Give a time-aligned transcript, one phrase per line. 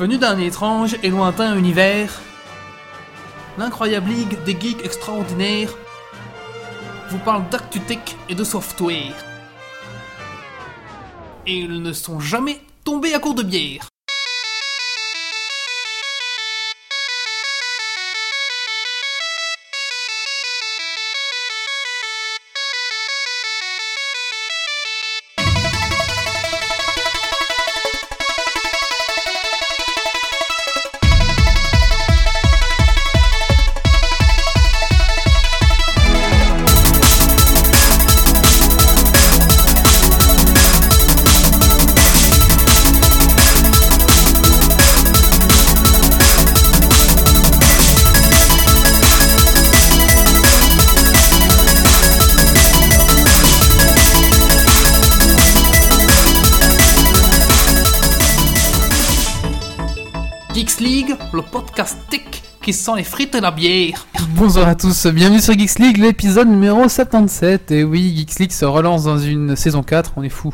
[0.00, 2.22] Venu d'un étrange et lointain univers,
[3.58, 5.76] l'incroyable ligue des geeks extraordinaires
[7.10, 9.12] vous parle d'actu-tech et de software.
[11.46, 13.89] Et ils ne sont jamais tombés à court de bière.
[62.94, 64.06] Les frites et la bière.
[64.34, 67.70] Bonjour à tous, bienvenue sur Geeks League, l'épisode numéro 77.
[67.70, 70.52] Et oui, Geeks League se relance dans une saison 4, on est fou.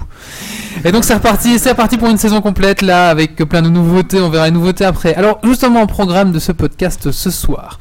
[0.84, 4.20] Et donc c'est reparti, c'est reparti pour une saison complète là, avec plein de nouveautés,
[4.20, 5.14] on verra les nouveautés après.
[5.14, 7.78] Alors justement au programme de ce podcast ce soir.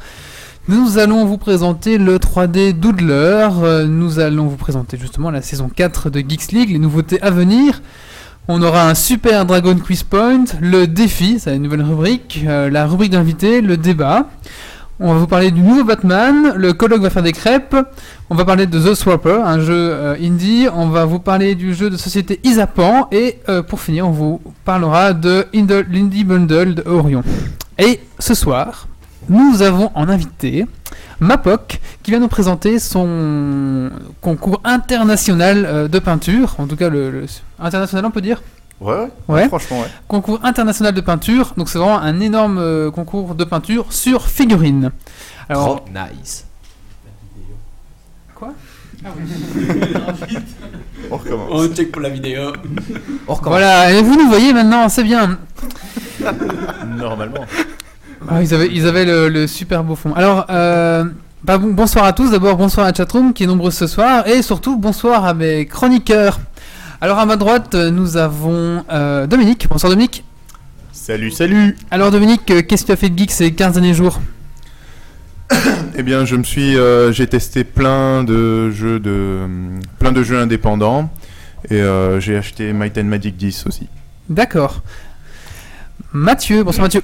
[0.67, 5.69] Nous allons vous présenter le 3D Doodler, euh, nous allons vous présenter justement la saison
[5.73, 7.81] 4 de Geeks League, les nouveautés à venir.
[8.47, 12.85] On aura un super Dragon Quiz Point, le défi, c'est une nouvelle rubrique, euh, la
[12.85, 14.27] rubrique d'invité, le débat.
[14.99, 17.75] On va vous parler du nouveau Batman, le colloque va faire des crêpes,
[18.29, 21.73] on va parler de The Swapper, un jeu euh, indie, on va vous parler du
[21.73, 26.75] jeu de société Isapan, et euh, pour finir, on vous parlera de Indie l'Indie Bundle
[26.75, 27.23] de Orion.
[27.79, 28.87] Et ce soir,
[29.27, 30.67] nous avons en invité
[31.19, 33.89] Mapoc qui vient nous présenter son
[34.21, 37.25] concours international euh, de peinture, en tout cas le, le-
[37.59, 38.41] international on peut dire
[38.81, 39.47] Ouais, ouais, Ouais.
[39.47, 39.87] franchement, ouais.
[40.09, 44.91] concours international de peinture, donc c'est vraiment un énorme euh, concours de peinture sur figurines.
[45.47, 46.45] Alors, Trop nice.
[48.35, 48.53] Quoi?
[51.11, 51.47] On recommence.
[51.51, 52.51] On check pour la vidéo.
[53.27, 53.49] On recommence.
[53.59, 55.37] voilà, et vous nous voyez maintenant, c'est bien.
[56.97, 57.45] Normalement.
[58.27, 60.13] Ah, ils avaient, ils avaient le, le super beau fond.
[60.13, 61.03] Alors, euh,
[61.43, 62.31] bah, bon- bonsoir à tous.
[62.31, 64.27] D'abord, bonsoir à chatroom qui est nombreux ce soir.
[64.27, 66.39] Et surtout, bonsoir à mes chroniqueurs.
[67.01, 69.67] Alors, à ma droite, euh, nous avons euh, Dominique.
[69.69, 70.23] Bonsoir Dominique.
[70.91, 71.77] Salut, salut.
[71.91, 74.19] Alors, Dominique, euh, qu'est-ce que tu as fait de geek ces 15 derniers jours?
[75.97, 76.75] Eh bien, je me suis,
[77.11, 79.45] j'ai testé plein de jeux de,
[79.99, 81.09] plein de jeux indépendants
[81.69, 81.81] et
[82.19, 83.87] j'ai acheté Might and Magic 10 aussi.
[84.27, 84.81] D'accord.
[86.11, 87.01] Mathieu, bonsoir Mathieu.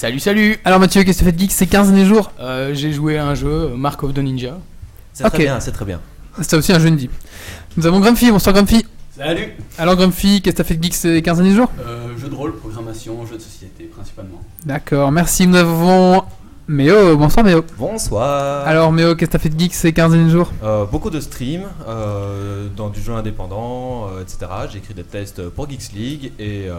[0.00, 0.56] Salut, salut.
[0.64, 2.32] Alors, Mathieu, qu'est-ce que tu as fait de geek ces 15 derniers jours?
[2.40, 4.56] Euh, J'ai joué à un jeu, Mark of the Ninja.
[5.12, 5.32] C'est Ok.
[5.34, 6.00] très bien, c'est très bien.
[6.40, 7.10] C'était aussi un jeu indie.
[7.76, 8.86] Nous avons Grumpy, bonsoir Grumpy.
[9.14, 9.48] Salut.
[9.76, 11.70] Alors, Grumpy, qu'est-ce que tu as fait de geek ces 15 derniers jours?
[11.86, 14.40] Euh, jeu de rôle, programmation, jeu de société principalement.
[14.64, 15.46] D'accord, merci.
[15.46, 16.22] Nous avons
[16.70, 17.64] Méo, bonsoir Méo.
[17.76, 18.64] Bonsoir.
[18.64, 20.52] Alors Méo, qu'est-ce que t'as fait de geek ces 15 derniers jours?
[20.62, 24.46] Euh, beaucoup de streams euh, dans du jeu indépendant, euh, etc.
[24.70, 26.74] J'ai écrit des tests pour Geeks League et, euh,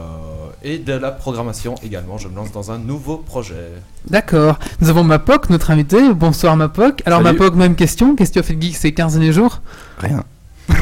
[0.64, 2.18] et de la programmation également.
[2.18, 3.68] Je me lance dans un nouveau projet.
[4.10, 4.60] D'accord.
[4.80, 6.14] Nous avons Mapoc, notre invité.
[6.14, 7.02] Bonsoir Mapoc.
[7.06, 7.38] Alors Salut.
[7.38, 8.16] Mapoc, même question.
[8.16, 9.60] Qu'est-ce que tu as fait de geek ces 15 derniers jours?
[9.98, 10.24] Rien.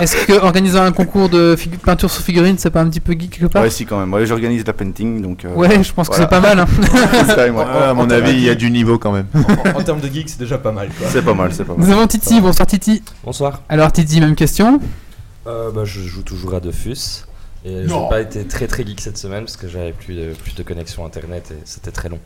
[0.00, 3.12] Est-ce que organiser un concours de figu- peinture sur figurine, c'est pas un petit peu
[3.12, 4.12] geek quelque part Ouais, si, quand même.
[4.12, 5.44] Ouais, j'organise la painting, donc.
[5.44, 6.58] euh, Ouais, je pense que c'est pas mal.
[6.60, 6.66] hein.
[7.12, 7.66] c'est ça, et moi.
[7.68, 9.26] Ah, à mon en avis, il y a du niveau quand même.
[9.74, 10.88] En, en termes de geek, c'est déjà pas mal.
[10.98, 11.06] Quoi.
[11.10, 11.86] C'est pas mal, c'est pas mal.
[11.86, 12.40] Nous avons Titi.
[12.40, 13.02] Bonsoir Titi.
[13.24, 13.62] Bonsoir.
[13.68, 14.80] Alors Titi, même question.
[15.46, 17.24] Euh, bah, je joue toujours à Dofus.
[17.64, 20.54] Et n'ai pas été très très geek cette semaine parce que j'avais plus de, plus
[20.56, 22.18] de connexion internet et c'était très long.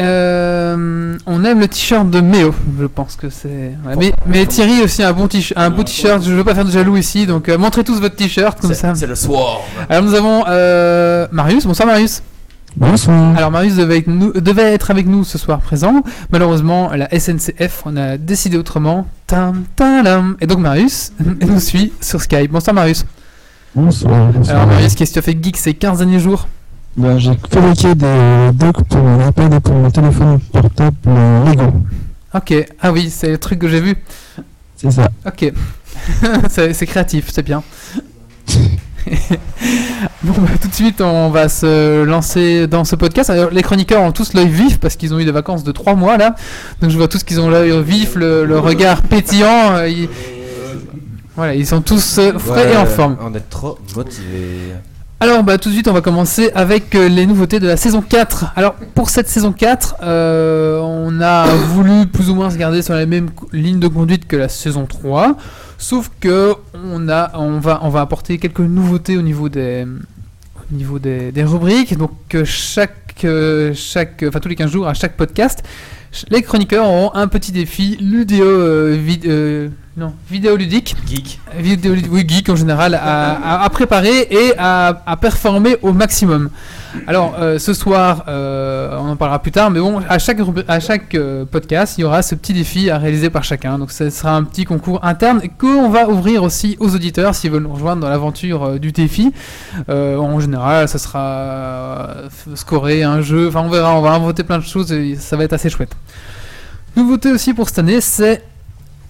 [0.00, 3.48] Euh, on aime le t-shirt de Méo, je pense que c'est.
[3.84, 6.22] ouais, Mais, mais Thierry aussi a un bon t-shirt, un beau t-shirt.
[6.24, 8.94] Je veux pas faire de jaloux ici, donc euh, montrez tous votre t-shirt comme ça.
[8.94, 9.60] c'est le swarm.
[9.88, 11.66] Alors nous avons euh, Marius.
[11.66, 12.22] Bonsoir Marius.
[12.76, 13.36] Bonsoir.
[13.36, 16.02] Alors Marius devait être, nous- devait être avec nous ce soir présent.
[16.30, 19.06] Malheureusement, la SNCF, on a décidé autrement.
[19.26, 20.36] Tam, talam.
[20.40, 22.52] Et donc Marius nous suit sur Skype.
[22.52, 23.04] Bonsoir Marius.
[23.74, 24.28] Bonsoir.
[24.32, 24.56] bonsoir.
[24.56, 26.46] Alors Marius, qu'est-ce que tu as fait geek ces 15 derniers jours?
[26.96, 31.72] Ben, j'ai fabriqué des docks pour mon iPad et pour mon téléphone portable Lego.
[32.34, 32.54] Ok.
[32.80, 33.94] Ah oui, c'est le truc que j'ai vu.
[34.76, 35.08] C'est ça.
[35.26, 35.52] Ok.
[36.48, 37.62] c'est c'est créatif, c'est bien.
[40.22, 43.30] bon, bah, tout de suite, on va se lancer dans ce podcast.
[43.30, 45.94] Alors, les chroniqueurs ont tous l'œil vif parce qu'ils ont eu des vacances de 3
[45.94, 46.34] mois là.
[46.80, 49.76] Donc, je vois tous qu'ils ont l'œil vif, le, le regard pétillant.
[49.76, 50.08] euh, ils-
[51.36, 53.16] Voilà, ils sont tous euh, frais et en forme.
[53.22, 54.74] On est trop motivés.
[55.20, 58.02] Alors bah tout de suite on va commencer avec euh, les nouveautés de la saison
[58.02, 58.52] 4.
[58.54, 62.94] Alors pour cette saison 4, euh, on a voulu plus ou moins se garder sur
[62.94, 65.36] la même ligne de conduite que la saison 3,
[65.76, 67.00] sauf que on
[67.58, 69.84] va apporter quelques nouveautés au niveau des
[70.70, 71.96] au niveau des, des rubriques.
[71.96, 73.07] Donc euh, chaque,
[73.74, 75.62] chaque, enfin tous les 15 jours à chaque podcast,
[76.30, 81.38] les chroniqueurs auront un petit défi ludéo, euh, vid- euh, non, vidéoludique, Geek.
[81.58, 86.50] vidéo, oui, geek en général, à, à- à préparer et à, à performer au maximum.
[87.06, 90.38] Alors, euh, ce soir, euh, on en parlera plus tard, mais bon, à chaque,
[90.68, 93.78] à chaque euh, podcast, il y aura ce petit défi à réaliser par chacun.
[93.78, 97.62] Donc, ce sera un petit concours interne qu'on va ouvrir aussi aux auditeurs s'ils veulent
[97.62, 99.32] nous rejoindre dans l'aventure du défi.
[99.88, 102.08] En général, ça sera
[102.54, 105.44] scorer un jeu, enfin, on verra, on va inventer plein de choses et ça va
[105.44, 105.94] être assez chouette.
[106.96, 108.42] Nouveauté aussi pour cette année, c'est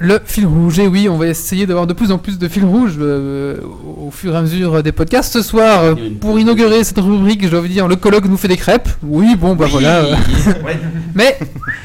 [0.00, 2.62] le fil rouge, et oui, on va essayer d'avoir de plus en plus de fils
[2.62, 3.56] rouges euh,
[4.00, 5.33] au fur et à mesure des podcasts.
[5.33, 8.47] Ce soir, euh, pour inaugurer cette rubrique, je dois vous dire, le colloque nous fait
[8.47, 8.89] des crêpes.
[9.03, 9.97] Oui, bon, bah voilà.
[10.05, 10.15] euh.
[11.17, 11.37] Mais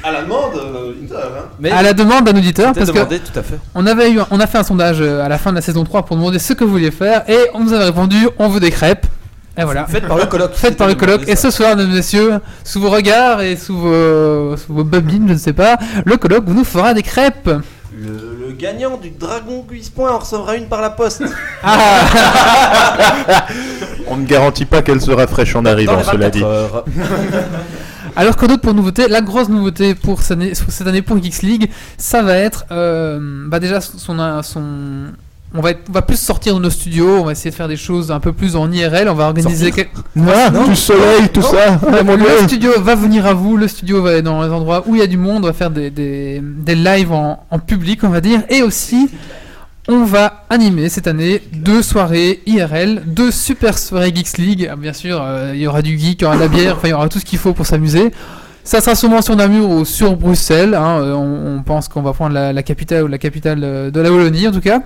[0.03, 1.45] À la demande, euh, Inter, hein.
[1.59, 3.57] Mais à la demande d'un auditeur, parce que demandé, tout à fait.
[3.73, 5.61] on avait eu, un- on a fait un sondage euh, à la fin de la
[5.61, 8.47] saison 3 pour demander ce que vous vouliez faire, et on nous avait répondu, on
[8.47, 9.07] veut des crêpes.
[9.57, 9.85] Et voilà.
[9.87, 10.51] Faites par le colloque.
[10.55, 11.27] Faites par le colloque.
[11.27, 12.33] Et ce soir, mesdames et messieurs,
[12.63, 16.45] sous vos regards et sous vos, sous vos babines, je ne sais pas, le colloque
[16.47, 17.49] nous fera des crêpes.
[17.95, 21.21] Le, le gagnant du Dragon Quiz Point en recevra une par la poste.
[24.07, 26.43] On ne garantit pas qu'elle sera fraîche en Dans arrivant, les cela 24 dit.
[26.43, 26.85] heures.
[28.15, 31.41] Alors que d'autres pour nouveauté, la grosse nouveauté pour cette année, cette année pour Geeks
[31.41, 35.05] League, ça va être euh, bah déjà son, son
[35.55, 37.67] on va, être- on va plus sortir de nos studios, on va essayer de faire
[37.67, 41.29] des choses un peu plus en IRL, on va organiser Sortir quel- Ah, du soleil,
[41.33, 41.79] tout ça.
[41.87, 42.25] Ah, mon Dieu.
[42.41, 44.99] le studio va venir à vous, le studio va être dans les endroits où il
[44.99, 48.09] y a du monde, on va faire des, des, des lives en, en public, on
[48.09, 49.09] va dire, et aussi
[49.89, 54.69] on va animer cette année deux soirées IRL, deux super soirées Geeks League.
[54.71, 56.75] Ah, Bien sûr, euh, il y aura du geek, il y aura de la bière,
[56.77, 58.11] enfin il y aura tout ce qu'il faut pour s'amuser.
[58.63, 60.73] Ça sera sûrement sur Namur ou sur Bruxelles.
[60.73, 63.91] hein, euh, on, on pense qu'on va prendre la, la capitale ou la capitale euh,
[63.91, 64.79] de la Wallonie en tout cas.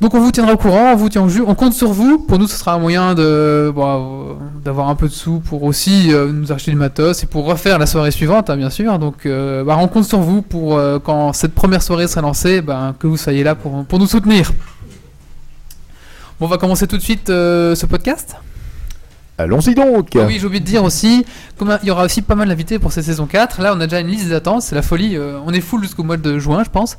[0.00, 2.18] Donc on vous tiendra au courant, on vous tient au jus, on compte sur vous.
[2.18, 4.34] Pour nous, ce sera un moyen de bon, euh,
[4.64, 7.80] d'avoir un peu de sous pour aussi euh, nous acheter du matos et pour refaire
[7.80, 9.00] la soirée suivante, hein, bien sûr.
[9.00, 12.60] Donc euh, bah, on compte sur vous pour euh, quand cette première soirée sera lancée,
[12.60, 14.52] ben, que vous soyez là pour, pour nous soutenir.
[16.38, 18.36] Bon, on va commencer tout de suite ce podcast.
[19.36, 20.10] Allons-y donc.
[20.14, 21.24] Ah oui, j'ai oublié de dire aussi,
[21.56, 23.86] comme il y aura aussi pas mal d'invités pour cette saison 4, là on a
[23.86, 26.70] déjà une liste d'attente, c'est la folie, on est full jusqu'au mois de juin je
[26.70, 26.96] pense.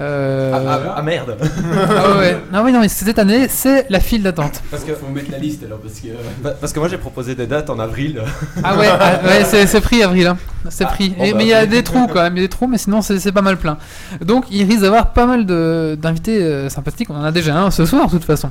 [0.00, 1.36] Euh, Ah, ah, ah, merde.
[1.42, 2.36] ah ouais.
[2.52, 4.62] Non, oui, non, mais cette année, c'est la file d'attente.
[4.70, 6.08] Parce que, Faut mettre la liste alors parce que.
[6.42, 8.22] bah, parce que moi j'ai proposé des dates en avril.
[8.62, 10.36] Ah ouais, ah, ouais c'est c'est pris avril, hein.
[10.68, 11.08] c'est Ah, pris.
[11.10, 12.48] bon, Et- bah, mais il y a des trous quand même, il y a des
[12.48, 13.76] trous, mais sinon c'est c'est pas mal plein.
[14.24, 17.70] Donc il risque d'avoir pas mal de- d'invités euh, sympathiques, on en a déjà un
[17.72, 18.50] ce soir de toute façon.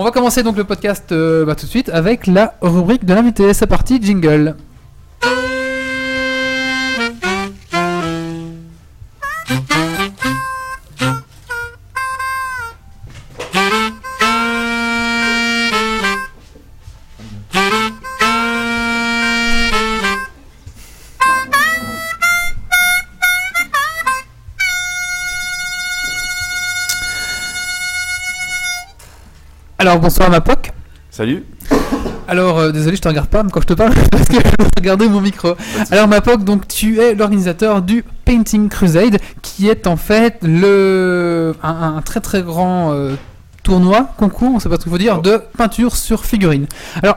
[0.00, 3.12] On va commencer donc le podcast euh, bah, tout de suite avec la rubrique de
[3.12, 3.52] l'invité.
[3.54, 4.54] C'est parti, jingle.
[29.88, 30.70] Alors bonsoir ma POC.
[31.10, 31.46] Salut.
[32.28, 34.68] Alors, euh, désolé, je te regarde pas quand je te parle parce que je dois
[34.76, 35.54] regarder mon micro.
[35.90, 41.96] Alors, Mapoc, donc tu es l'organisateur du Painting Crusade, qui est en fait le un,
[41.96, 43.14] un très très grand euh,
[43.62, 46.66] tournoi, concours, on sait pas ce qu'il faut dire, de peinture sur figurine.
[47.02, 47.16] Alors,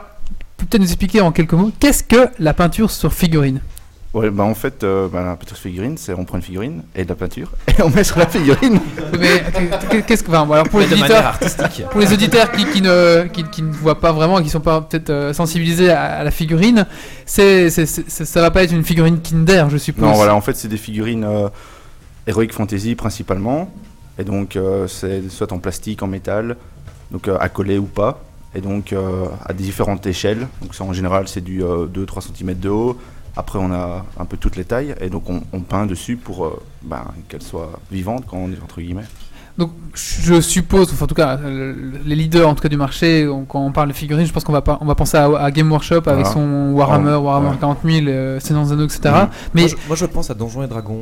[0.56, 3.60] peut-être nous expliquer en quelques mots, qu'est-ce que la peinture sur figurine
[4.14, 7.04] Ouais, bah en fait, euh, bah, la peinture figurine, c'est on prend une figurine et
[7.04, 8.78] de la peinture et on met sur la figurine.
[9.18, 9.42] Mais
[9.90, 11.84] qu'est- qu'est-ce que, enfin, bon, alors pour les de auditeurs, artistique.
[11.90, 14.82] pour les auditeurs qui, qui ne, qui, qui ne voient pas vraiment, qui sont pas
[14.82, 16.86] peut-être euh, sensibilisés à, à la figurine,
[17.24, 20.04] c'est, c'est, ça va pas être une figurine Kinder, je suppose.
[20.04, 21.48] Non, voilà, en fait, c'est des figurines euh,
[22.26, 23.72] Heroic Fantasy principalement.
[24.18, 26.56] Et donc, euh, c'est soit en plastique, en métal,
[27.12, 28.20] donc euh, accolé ou pas.
[28.54, 30.46] Et donc, euh, à différentes échelles.
[30.60, 32.98] Donc, ça, en général, c'est du 2-3 cm de haut.
[33.36, 34.94] Après, on a un peu toutes les tailles.
[35.00, 38.80] Et donc, on, peint dessus pour euh, ben, qu'elle soit vivante, quand on est entre
[38.80, 39.06] guillemets.
[39.58, 41.74] Donc je suppose, enfin, en tout cas, euh,
[42.06, 44.44] les leaders en tout cas du marché, on- quand on parle de figurines, je pense
[44.44, 47.16] qu'on va, pas- on va penser à, à Game Workshop avec son Warhammer.
[47.16, 47.56] Warhammer Ouais.
[47.60, 49.00] 40 000, euh, Seigneur des Anneaux, etc.
[49.52, 50.94] Mais Moi je, moi, je pense à Donjons et Dragons.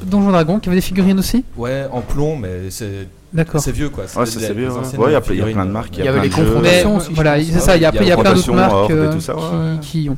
[0.00, 1.44] euh, Donjon Dragon, qui avait des figurines aussi?
[1.58, 3.60] Ouais, en plomb, mais c'est D'accord.
[3.60, 4.04] c'est vieux quoi.
[4.16, 4.78] Ouais, c'est vieux, ouais.
[5.08, 7.60] il y a plein- de euh, marques, Il y avait les confrontations aussi, voilà, c'est
[7.60, 9.12] ça, il y a, Il y a il y a plein d'autres marques et euh,
[9.12, 9.42] tout ça, ouais.
[9.82, 10.16] qui, qui ont.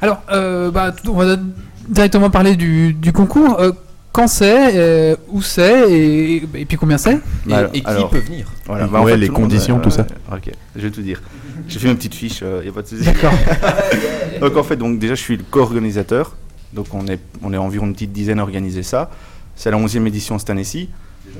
[0.00, 1.36] Alors, euh, bah, on va
[1.88, 3.60] directement parler du, du concours.
[4.14, 7.86] Euh, quand c'est, euh, où c'est, et, et puis combien c'est Et, Bah, et qui
[7.86, 9.90] alors- peut venir Voilà, Ouais, bah, en fait, les tout le monde, conditions, euh, tout
[9.90, 10.06] ça.
[10.32, 11.20] Ok, je vais tout dire.
[11.68, 13.02] J'ai fait une petite fiche, il n'y a pas de souci.
[13.04, 13.32] D'accord.
[14.40, 16.36] donc en fait, donc, déjà je suis le co-organisateur.
[16.72, 19.10] Donc on est, on est environ une petite dizaine à organiser ça.
[19.56, 20.90] C'est la 11e édition cette année-ci.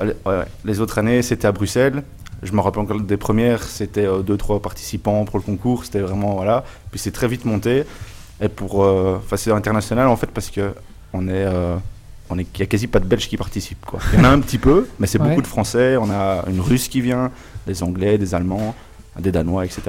[0.00, 0.44] Allez, ouais, ouais.
[0.64, 2.02] Les autres années, c'était à Bruxelles.
[2.42, 6.64] Je me rappelle encore des premières, c'était 2-3 participants pour le concours, c'était vraiment voilà.
[6.90, 7.84] Puis c'est très vite monté.
[8.40, 10.72] Et pour, euh, enfin c'est international en fait parce que
[11.12, 11.44] on est,
[12.34, 14.00] euh, on est, il y a quasi pas de Belges qui participent quoi.
[14.12, 15.28] Il y en a un petit peu, mais c'est Ouais.
[15.28, 15.96] beaucoup de Français.
[15.96, 17.30] On a une Russe qui vient,
[17.66, 18.74] des Anglais, des Allemands,
[19.18, 19.82] des Danois, etc.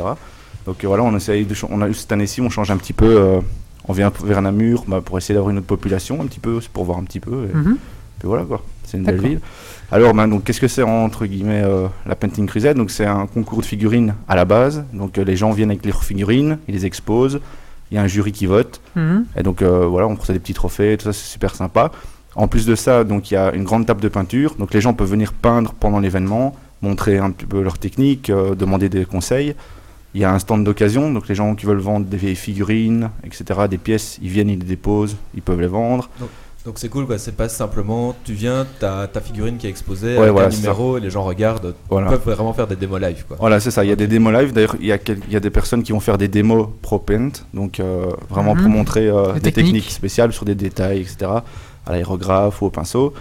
[0.66, 2.94] Donc euh, voilà, on essaye de, on a eu cette année-ci, on change un petit
[2.94, 3.06] peu.
[3.18, 3.40] euh,
[3.88, 6.72] on vient vers Namur bah, pour essayer d'avoir une autre population un petit peu, c'est
[6.72, 7.48] pour voir un petit peu.
[7.52, 7.78] Et, Mhm.
[8.20, 9.40] puis voilà quoi, c'est une belle ville.
[9.92, 12.78] Alors ben, donc qu'est-ce que c'est entre guillemets euh, la Painting Crusade?
[12.78, 14.84] Donc c'est un concours de figurines à la base.
[14.94, 17.40] Donc euh, les gens viennent avec leurs figurines, ils les exposent.
[17.92, 18.82] Il y a un jury qui vote.
[18.96, 19.25] Mhm.
[19.38, 21.92] Et donc euh, voilà, on reçoit des petits trophées, tout ça c'est super sympa.
[22.36, 24.56] En plus de ça, donc il y a une grande table de peinture.
[24.60, 28.56] Donc les gens peuvent venir peindre pendant l'événement, montrer un petit peu leur technique, euh,
[28.56, 29.56] demander des conseils.
[30.13, 33.10] Il y a un stand d'occasion, donc les gens qui veulent vendre des vieilles figurines,
[33.25, 36.10] etc., des pièces, ils viennent, ils les déposent, ils peuvent les vendre.
[36.65, 37.20] Donc c'est cool, quoi.
[37.20, 40.98] c'est pas simplement tu viens, t'as ta figurine qui est exposée, Ouais, voilà, un numéro,
[40.98, 42.08] et les gens regardent, Voilà.
[42.08, 43.24] ils peuvent vraiment faire des démos live.
[43.27, 43.38] Quoi.
[43.39, 43.84] Voilà, c'est ça.
[43.84, 44.51] Il y a des démos live.
[44.51, 46.68] D'ailleurs, il y, a quel- il y a des personnes qui vont faire des démos
[46.82, 48.62] pro paint, donc euh, vraiment Mhm.
[48.63, 49.65] pour montrer euh, des techniques.
[49.65, 49.92] techniques.
[49.92, 51.30] spéciales sur des détails, etc.
[51.86, 53.13] À l'aérographe ou au pinceau.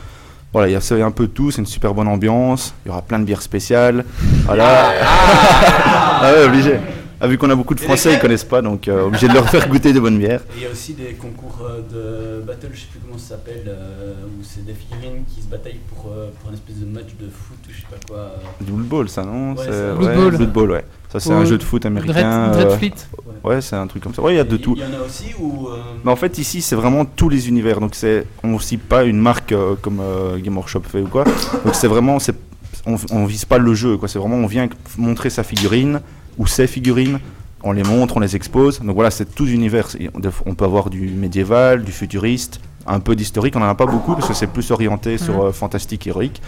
[0.53, 1.51] Voilà, il y a un peu de tout.
[1.51, 2.75] C'est une super bonne ambiance.
[2.85, 4.05] Il y aura plein de bières spéciales.
[4.47, 4.93] Voilà.
[5.03, 6.79] ah ouais, obligé.
[7.25, 9.49] Ah, vu qu'on a beaucoup de Français, ils connaissent pas, donc euh, obligé de leur
[9.49, 10.41] faire goûter de bonnes bières.
[10.51, 13.31] Et il y a aussi des concours euh, de battle, je sais plus comment ça
[13.31, 16.85] s'appelle, euh, où c'est des figurines qui se bataillent pour, euh, pour une espèce de
[16.85, 18.33] match de foot ou je sais pas quoi.
[18.61, 20.37] Du Blood Bowl, ça non Ouais, C'est- Blood ouais.
[20.37, 20.85] Blood Bowl, ouais.
[21.11, 22.13] Ça, c'est un jeu de foot américain.
[22.13, 22.95] Dread, euh, Dreadfleet.
[23.45, 24.21] ouais, c'est un truc comme ça.
[24.21, 24.75] Ouais, il y a de tout.
[24.77, 25.69] Il y en a aussi où.
[25.69, 27.81] euh, Mais en fait, ici, c'est vraiment tous les univers.
[27.81, 31.25] Donc, c'est, on cible pas une marque euh, comme euh, Game Workshop fait ou quoi.
[31.65, 32.35] Donc, c'est vraiment, c'est,
[32.85, 33.97] on, on vise pas le jeu.
[33.97, 34.09] Quoi.
[34.09, 36.01] C'est vraiment, on vient montrer sa figurine
[36.39, 37.19] ou ses figurines.
[37.63, 38.81] On les montre, on les expose.
[38.81, 39.89] Donc voilà, c'est tous univers.
[40.47, 43.57] On peut avoir du médiéval, du futuriste, un peu d'historique.
[43.57, 46.43] On en a pas beaucoup parce que c'est plus orienté sur euh, fantastique, héroïque.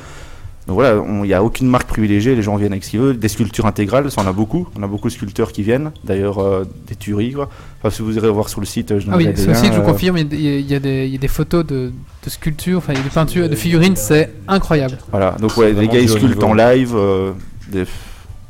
[0.66, 3.19] Donc voilà, il n'y a aucune marque privilégiée, les gens viennent avec ce qu'ils veulent.
[3.21, 4.66] Des sculptures intégrales, ça on a beaucoup.
[4.76, 7.35] On a beaucoup de sculpteurs qui viennent, d'ailleurs euh, des tueries.
[7.35, 7.49] Quoi.
[7.78, 9.73] Enfin, si vous irez voir sur le site, je Ah oui, des sur le site,
[9.73, 11.93] je vous euh, confirme, il y, a- y des- il y a des photos de,
[12.25, 14.99] de sculptures, enfin il y a des peintures, de figurines, c'est incroyable.
[15.12, 16.49] Voilà, donc ouais, les vraiment gars ils sculptent niveau.
[16.49, 17.31] en live, euh,
[17.71, 17.85] des-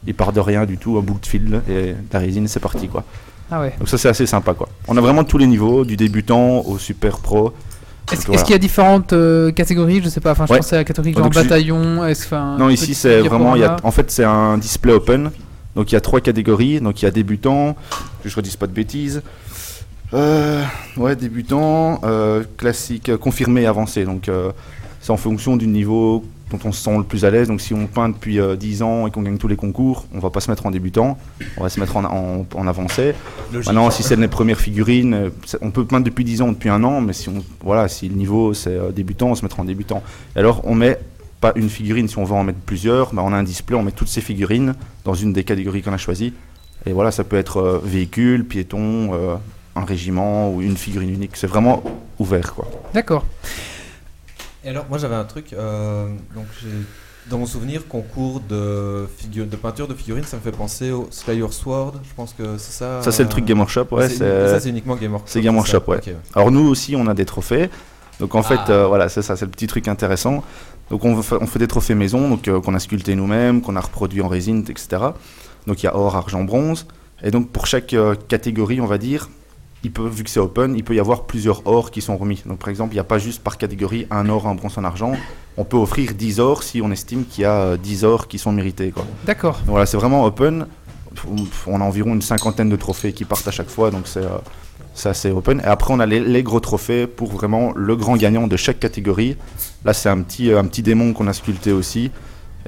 [0.06, 2.88] ils partent de rien du tout, un bout de fil et la résine, c'est parti
[2.88, 3.04] quoi.
[3.50, 3.74] Ah ouais.
[3.78, 4.68] Donc ça c'est assez sympa quoi.
[4.88, 7.52] On a vraiment tous les niveaux, du débutant au super pro.
[8.12, 10.00] Est-ce qu'il y a différentes euh, catégories?
[10.02, 10.58] Je sais pas, enfin je Ouais.
[10.58, 12.02] pensais à la catégorie genre bataillon,
[12.58, 15.30] Non, ici c'est vraiment, il y a, diaporama en fait c'est un display open.
[15.76, 16.80] Donc il y a trois catégories.
[16.80, 17.76] Donc il y a débutant,
[18.22, 19.22] que je redise pas de bêtises.
[20.14, 20.62] Euh,
[20.96, 24.04] ouais, débutant, euh, classique, confirmé, avancé.
[24.04, 24.52] Donc euh,
[25.00, 27.48] c'est en fonction du niveau dont on se sent le plus à l'aise.
[27.48, 30.18] Donc si on peint depuis euh, 10 ans et qu'on gagne tous les concours, on
[30.18, 31.18] va pas se mettre en débutant,
[31.56, 33.14] on va se mettre en, en, en avancé.
[33.52, 33.66] Logique.
[33.66, 37.00] Maintenant, si c'est les premières figurines, on peut peindre depuis 10 ans, depuis un an,
[37.00, 40.02] mais si on, voilà, si le niveau c'est euh, débutant, on se mettra en débutant.
[40.36, 40.98] Et alors, on met
[41.40, 43.82] pas une figurine, si on veut en mettre plusieurs, bah, on a un display, on
[43.82, 44.74] met toutes ces figurines
[45.04, 46.32] dans une des catégories qu'on a choisies.
[46.86, 49.34] Et voilà, ça peut être euh, véhicule, piéton, euh,
[49.74, 51.32] un régiment ou une figurine unique.
[51.34, 51.82] C'est vraiment
[52.18, 52.68] ouvert, quoi.
[52.94, 53.24] D'accord.
[54.66, 56.46] Et alors, moi j'avais un truc, euh, donc
[57.30, 61.06] dans mon souvenir, concours de, figure, de peinture de figurines, ça me fait penser au
[61.12, 63.00] Slayer Sword, je pense que c'est ça.
[63.00, 64.08] Ça, c'est le truc Game Workshop, ouais.
[64.08, 65.30] ça, c'est uniquement Game Workshop.
[65.30, 66.00] C'est Game Workshop, ouais.
[66.34, 67.70] Alors nous aussi, on a des trophées.
[68.18, 68.70] Donc en fait, Ah.
[68.70, 70.42] euh, voilà, c'est ça, c'est le petit truc intéressant.
[70.90, 73.76] Donc on fait, on fait des trophées maison, donc euh, qu'on a sculpté nous-mêmes, qu'on
[73.76, 74.88] a reproduit en résine, etc.
[75.68, 76.86] Donc il y a or, argent, bronze.
[77.22, 79.28] Et donc pour chaque euh, catégorie, on va dire,
[79.86, 82.42] il peut, vu que c'est open, il peut y avoir plusieurs ors qui sont remis.
[82.46, 84.84] Donc par exemple, il n'y a pas juste par catégorie un or, un bronze, un
[84.84, 85.12] argent.
[85.56, 88.38] On peut offrir 10 ors si on estime qu'il y a euh, 10 ors qui
[88.38, 88.92] sont mérités.
[89.24, 89.60] D'accord.
[89.66, 90.66] Voilà, c'est vraiment open.
[91.66, 94.38] On a environ une cinquantaine de trophées qui partent à chaque fois, donc c'est euh,
[94.96, 95.60] c'est assez open.
[95.60, 98.80] Et après, on a les, les gros trophées pour vraiment le grand gagnant de chaque
[98.80, 99.36] catégorie.
[99.84, 102.10] Là, c'est un petit, euh, un petit démon qu'on a sculpté aussi,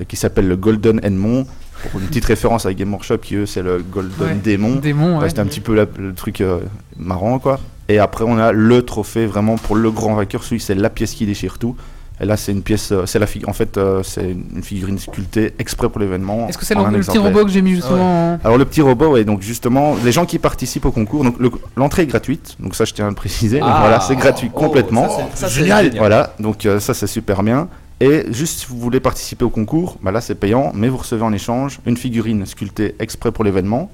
[0.01, 1.47] euh, qui s'appelle le Golden Edmond.
[1.91, 4.77] Pour une petite référence à Game Workshop, qui eux, c'est le Golden Ouais, Démon.
[4.77, 5.29] Démon, Ouais, ouais.
[5.29, 6.59] C'était un petit peu la- le truc euh,
[6.97, 7.61] marrant, quoi.
[7.89, 10.43] Et après, on a le trophée vraiment pour le grand vainqueur.
[10.43, 11.77] Celui, c'est la pièce qui déchire tout.
[12.21, 13.49] Et là, c'est une pièce, euh, c'est la figure.
[13.49, 16.49] En fait, euh, c'est une figurine sculptée exprès pour l'événement.
[16.49, 19.13] Est-ce que c'est le, petit robot que j'ai mis justement en- Alors le petit robot,
[19.13, 22.75] ouais, donc justement, les gens qui participent au concours, donc le- l'entrée est gratuite, donc
[22.75, 23.79] ça je tiens à le préciser, donc Ah.
[23.83, 25.09] voilà, c'est gratuit Oh, complètement.
[25.09, 25.85] ça, c'est- ça, génial.
[25.85, 25.99] génial.
[26.01, 27.69] Voilà, donc euh, ça c'est super bien.
[28.01, 31.23] Et juste si vous voulez participer au concours, bah là c'est payant, mais vous recevez
[31.23, 33.91] en échange une figurine sculptée exprès pour l'événement,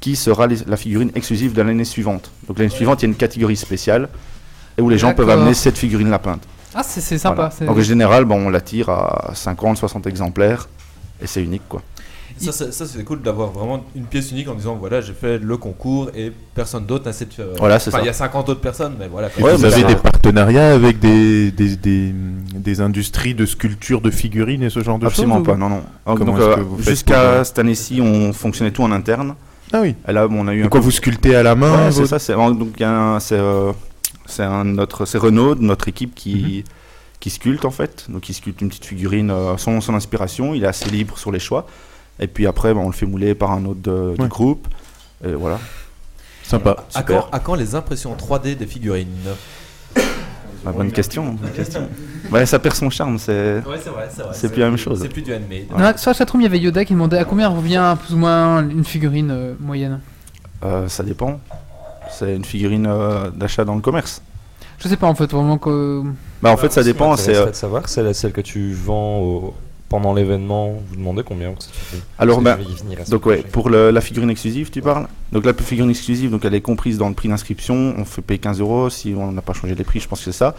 [0.00, 2.30] qui sera les- la figurine exclusive de l'année suivante.
[2.46, 4.08] Donc l'année suivante, il y a une catégorie spéciale,
[4.76, 6.42] et où les gens peuvent amener cette figurine la peinte.
[6.74, 7.50] Ah, c'est sympa.
[7.58, 7.66] Voilà.
[7.72, 10.68] Donc en général, bon, on la tire à 50, 60 exemplaires,
[11.22, 11.82] et c'est unique quoi.
[12.38, 15.38] Ça, c'est- ça, c'est cool d'avoir vraiment une pièce unique en disant voilà, j'ai fait
[15.38, 17.38] le concours et personne d'autre n'a cette.
[17.40, 18.00] euh, Voilà, c'est ça.
[18.00, 19.28] Il y a 50 autres personnes, mais voilà.
[19.36, 22.12] Vous avez des partenariats avec des, des, des,
[22.54, 25.68] des industries de sculpture de figurines et ce genre de Absolument choses pas, ou- non,
[25.68, 26.14] non.
[26.16, 29.34] Donc, euh, jusqu'à pour, euh, cette année-ci, on fonctionnait tout en interne.
[29.72, 29.94] Ah oui.
[30.08, 32.06] Et là, on a eu Et un quoi, vous sculptez à la main Ouais, c'est
[32.06, 32.18] ça.
[32.18, 33.72] C'est donc il y a un- c'est euh,
[34.26, 36.34] c'est un notre c'est Renaud, notre équipe qui
[36.66, 36.72] Mhm.
[37.20, 38.06] qui sculpte en fait.
[38.08, 40.54] Donc il sculpte une petite figurine euh, sans son inspiration.
[40.54, 41.66] Il est assez libre sur les choix.
[42.20, 44.28] Et puis après, ben, on le fait mouler par un autre de- du Ouais.
[44.28, 44.68] groupe.
[45.24, 45.58] Et voilà.
[46.44, 46.84] Sympa.
[46.94, 49.08] À quand, à quand les impressions 3D des figurines?
[50.64, 51.32] Bah, bonne question.
[51.40, 51.88] bonne question.
[52.30, 53.18] Ouais, ça perd son charme.
[53.18, 54.30] C'est Ouais, c'est vrai, c'est vrai.
[54.32, 55.00] c'est plus la même chose.
[55.02, 55.64] C'est plus du handmade.
[55.76, 58.18] Non, sur la chatroom, il y avait Yoda qui demandait à combien revient plus ou
[58.18, 60.00] moins une figurine euh, moyenne?
[60.64, 61.40] Euh, ça dépend.
[62.10, 64.22] C'est une figurine euh, d'achat dans le commerce.
[64.78, 66.02] Je sais pas en fait, vraiment que.
[66.42, 67.16] Bah en fait, ça dépend.
[67.16, 69.54] C'est euh, de savoir, c'est la- celle que tu vends au-
[69.92, 70.72] pendant l'événement.
[70.88, 71.54] Vous demandez combien
[72.18, 72.58] Alors, bah,
[73.10, 76.54] donc ouais, pour le- la figurine exclusive, tu parles Donc la figurine exclusive, donc elle
[76.54, 77.94] est comprise dans le prix d'inscription.
[77.98, 80.24] On fait payer 15 euros si on n'a pas changé les prix, je pense que
[80.32, 80.54] c'est ça.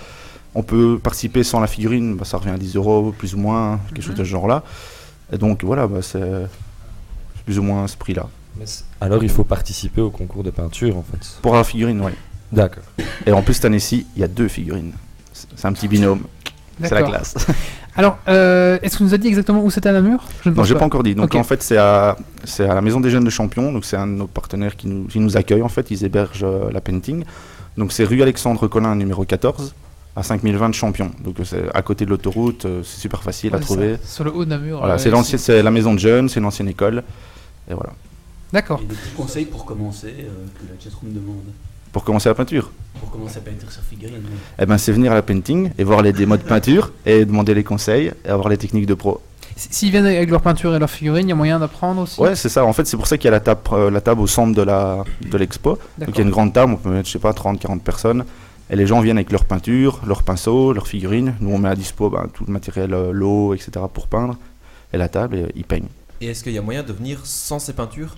[0.55, 3.79] On peut participer sans la figurine, bah, ça revient à 10 euros, plus ou moins,
[3.89, 4.63] quelque chose de ce genre-là.
[5.31, 6.47] Et donc voilà, bah, c'est
[7.45, 8.27] plus ou moins ce prix-là.
[9.01, 11.39] Alors il faut participer au concours de peinture en fait.
[11.41, 12.11] Pour la figurine, oui.
[12.51, 12.83] D'accord.
[13.25, 14.91] Et en plus, cette année-ci, il y a deux figurines.
[15.55, 16.21] C'est un petit binôme.
[16.81, 17.35] C'est la classe.
[17.95, 20.55] Alors, euh, est-ce que tu nous as dit exactement où c'était à Namur Je ne
[20.55, 21.13] Non, j'ai pas encore dit.
[21.13, 23.71] Donc en fait, c'est à, c'est à la Maison des Jeunes de Champions.
[23.71, 25.61] Donc c'est un de nos partenaires qui nous, qui nous accueille.
[25.61, 27.23] En fait, ils hébergent euh, la painting.
[27.77, 29.75] Donc c'est rue Alexandre Collin, numéro 14,
[30.15, 31.11] à 5020 de Champions.
[31.23, 32.65] Donc euh, c'est à côté de l'autoroute.
[32.65, 33.97] euh, c'est super facile à trouver.
[34.03, 34.79] ça, Sur le haut de Namur.
[34.79, 37.03] Voilà, c'est l'ancienne, c'est la Maison de Jeunes, c'est l'ancienne école.
[37.69, 37.91] Et voilà.
[38.51, 38.79] D'accord.
[38.83, 41.43] Et des petits conseils pour commencer euh, que la chatroom demande.
[41.93, 42.69] Pour commencer la peinture,
[42.99, 44.21] Pour commencer à peindre sur figurine.
[44.25, 44.37] oui.
[44.59, 47.53] eh ben c'est venir à la painting et voir les démos de peinture et demander
[47.53, 49.21] les conseils et avoir les techniques de pro.
[49.55, 52.35] S'ils viennent avec leur peinture et leur figurine, il y a moyen d'apprendre aussi Ouais,
[52.35, 52.65] c'est ça.
[52.65, 54.55] En fait, c'est pour ça qu'il y a la table, euh, la table au centre
[54.55, 55.77] de la de l'expo.
[55.99, 57.83] Donc il y a une grande table, on peut mettre, je sais pas, 30, 40
[57.83, 58.25] personnes.
[58.71, 61.35] Et les gens viennent avec leur peinture, leurs pinceaux, leurs figurines.
[61.39, 63.71] Nous, on met à dispo ben, tout le matériel, euh, l'eau, etc.
[63.93, 64.35] pour peindre.
[64.91, 65.89] Et la table, et euh, ils peignent.
[66.21, 68.15] Et est-ce qu'il y a moyen de venir sans ces peintures?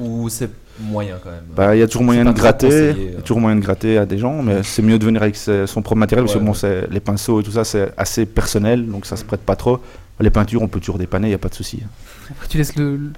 [0.00, 2.74] Ou c'est moyen quand même Bah, il y a toujours moyen de gratter, y a
[3.18, 3.20] euh.
[3.22, 5.94] toujours moyen de gratter à des gens, mais c'est mieux de venir avec son propre
[5.94, 6.58] matériel, parce Ouais, que bon, ouais.
[6.58, 9.78] c'est- les pinceaux et tout ça, c'est assez personnel, donc ça se prête pas trop.
[10.20, 11.80] Les peintures, on peut toujours dépanner, il n'y a pas de souci.
[12.30, 13.10] Après, tu laisses le, le-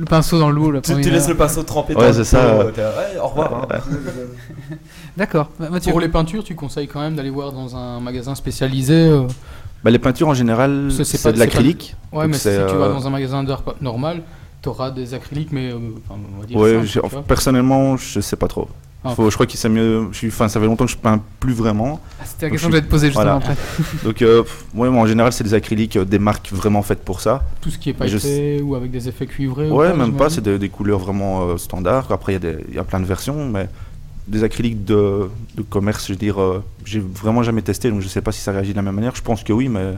[0.00, 0.70] le pinceau dans l'eau.
[0.72, 3.18] là, Tu, tu laisses le pinceau trempé Ouais, dans c'est le ça, pot, ouais.
[3.22, 3.68] au revoir.
[3.70, 3.78] hein.
[5.16, 5.50] D'accord.
[5.58, 5.90] Bah, Mathieu.
[5.92, 8.94] Pour les peintures, tu conseilles quand même d'aller voir dans un magasin spécialisé.
[8.94, 9.22] euh,
[9.84, 11.96] Bah, les peintures, en général, c'est de c'est pas- l'acrylique.
[12.12, 14.22] Ouais, mais si tu vas euh, dans un magasin d'art normal,
[14.62, 18.48] tu auras des acryliques, mais euh, enfin, on va dire Ouais, personnellement, je sais pas
[18.48, 18.68] trop.
[19.02, 19.14] Ah.
[19.14, 20.10] Faut, je crois qu'il c'est mieux.
[20.26, 22.00] Enfin, ça fait longtemps que je peins plus vraiment.
[22.20, 23.38] Ah, C'était la question que je vais te poser justement voilà.
[23.38, 23.56] après.
[24.04, 24.42] Donc, euh,
[24.74, 27.42] ouais, moi, en général, c'est des acryliques, euh, des marques vraiment faites pour ça.
[27.62, 29.70] Tout ce qui est je pailleté ou avec des effets cuivrés.
[29.70, 30.28] ou Ouais, même pas.
[30.28, 32.12] C'est des, des couleurs vraiment standards.
[32.12, 32.44] Après, il
[32.74, 33.68] y, a y plein de versions, mais
[34.28, 36.36] des acryliques de, de commerce, je veux dire,
[36.84, 39.16] j'ai vraiment jamais testé, donc je sais pas si ça réagit de la même manière.
[39.16, 39.94] Je pense que oui, mais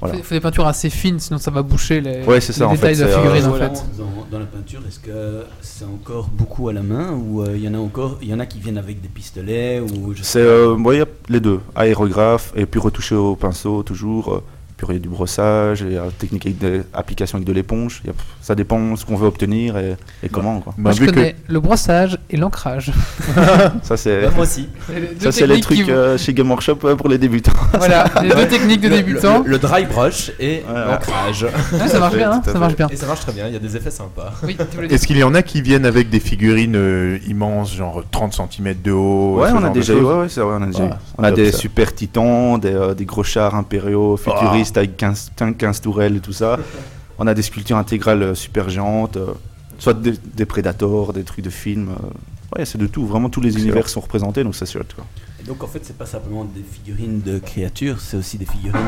[0.00, 0.16] voilà.
[0.16, 2.70] Il faut des peintures assez fines, sinon ça va boucher les, Ouais, c'est ça, les
[2.70, 3.46] en détails fait, de la euh, figurine.
[3.46, 3.84] en fait.
[3.98, 7.62] Dans, dans la peinture, est-ce que c'est encore beaucoup à la main ou euh, il
[7.62, 10.40] y en a encore, il y en a qui viennent avec des pistolets ou C'est
[10.40, 14.42] euh, ouais, y a les deux, aérographe et puis retoucher au pinceau toujours.
[14.82, 17.46] Euh, puis il y a du brossage, il y a technique avec des applications avec
[17.46, 18.02] de l'éponge.
[18.40, 20.60] Ça dépend ce qu'on veut obtenir et, et comment.
[20.60, 20.74] Quoi.
[20.76, 22.92] Moi, je connais le brossage et l'ancrage.
[23.82, 24.24] ça c'est.
[24.26, 24.68] Ouais, moi aussi.
[25.20, 27.52] Ça c'est les trucs euh, chez Game Workshop euh, pour les débutants.
[27.76, 29.42] Voilà, les deux techniques de Le- débutants.
[29.44, 30.92] Le, le dry brush et Voilà.
[30.92, 31.42] l'ancrage.
[31.72, 32.88] Ouais, ça marche bien, hein, ça marche bien.
[32.90, 34.32] Et ça marche très bien, il y a des effets sympas.
[34.42, 34.56] Oui.
[34.90, 38.74] Est-ce qu'il y en a qui viennent avec des figurines euh, immenses, genre 30 cm
[38.82, 40.66] de haut Ouais, on a de déjà eu, choses ouais, ouais, c'est vrai, on a
[40.66, 40.88] déjà eu.
[40.92, 45.32] Ah, On a des super titans, des, euh, des gros chars impériaux futuristes avec 15,
[45.58, 46.58] 15 tourelles et tout ça.
[47.18, 49.32] on a des sculptures intégrales euh, super géantes, euh,
[49.78, 51.90] soit des, des prédators, des trucs de films.
[51.90, 54.94] euh, ouais, c'est de tout, vraiment tous les univers sont représentés, donc c'est chouette.
[54.94, 55.04] Quoi.
[55.42, 58.80] Et donc en fait, c'est pas simplement des figurines de créatures, c'est aussi des figurines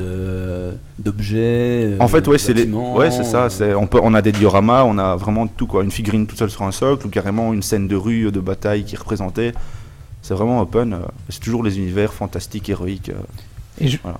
[0.00, 1.96] euh, de d'objets.
[2.00, 3.48] En fait, ouais, c'est les, ouais, c'est ça.
[3.50, 5.84] C'est, on peut, on a des dioramas, on a vraiment tout quoi.
[5.84, 8.84] Une figurine toute seule sur un socle ou carrément une scène de rue, de bataille
[8.84, 9.52] qui est représentée.
[10.22, 10.98] C'est vraiment open.
[11.28, 13.10] c'est toujours les univers fantastiques, héroïques.
[13.80, 14.18] Et je, voilà.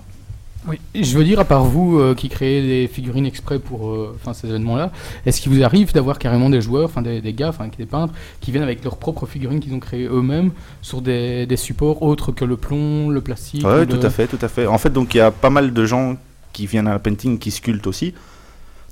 [0.69, 4.17] Oui, je veux dire, à part vous euh, qui créez des figurines exprès pour euh,
[4.33, 4.93] ces événements-là,
[5.27, 8.15] est-ce qu'il vous arrive d'avoir carrément des joueurs, enfin des, des gars, enfin des peintres,
[8.41, 12.31] qui viennent avec leurs propres figurines qu'ils ont créées eux-mêmes sur des, des supports autres
[12.33, 14.67] que le plomb, le plastique Ouais, ou tout le- à fait, tout à fait.
[14.67, 16.17] En fait, donc il y a pas mal de gens
[16.53, 18.15] qui viennent à la painting qui sculptent aussi.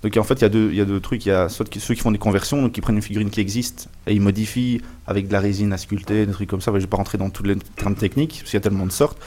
[0.02, 1.26] Donc en fait, il y a deux, y a deux trucs.
[1.26, 3.28] Il y a soit qui- ceux qui font des conversions, donc qui prennent une figurine
[3.30, 6.72] qui existe et ils modifient avec de la résine à sculpter, des trucs comme ça.
[6.74, 8.92] Je vais pas rentrer dans tous les termes techniques parce qu'il y a tellement de
[8.92, 9.18] sortes.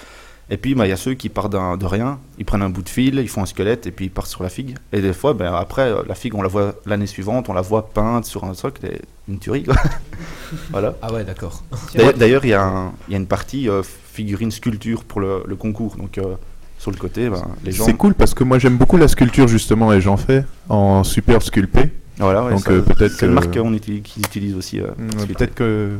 [0.54, 2.84] Et puis, bah, il y a ceux qui partent de rien, ils prennent un bout
[2.84, 4.76] de fil, ils font un squelette et puis ils partent sur la figue.
[4.92, 7.62] Et des fois, ben, après, euh, la figue, on la voit l'année suivante, on la
[7.62, 9.64] voit peinte sur un socle, et une tuerie.
[9.64, 9.76] quoi.
[10.72, 10.94] voilà.
[11.02, 11.64] Ah ouais, d'accord.
[12.18, 15.44] D'ailleurs- il y, a un- il y a une partie euh, figurine sculpture pour le,
[15.48, 15.96] le concours.
[15.98, 16.36] Donc, euh,
[16.78, 17.86] sur le côté, ben, les gens.
[17.86, 21.42] C'est cool parce que moi j'aime beaucoup la sculpture justement et j'en fais en super
[21.42, 21.92] sculpté.
[22.20, 24.80] Voilà, ouais, Donc euh, peut-être c'est que une marque qu'on utilise, qu'ils utilisent aussi.
[24.80, 25.92] euh, Mm, peut-être que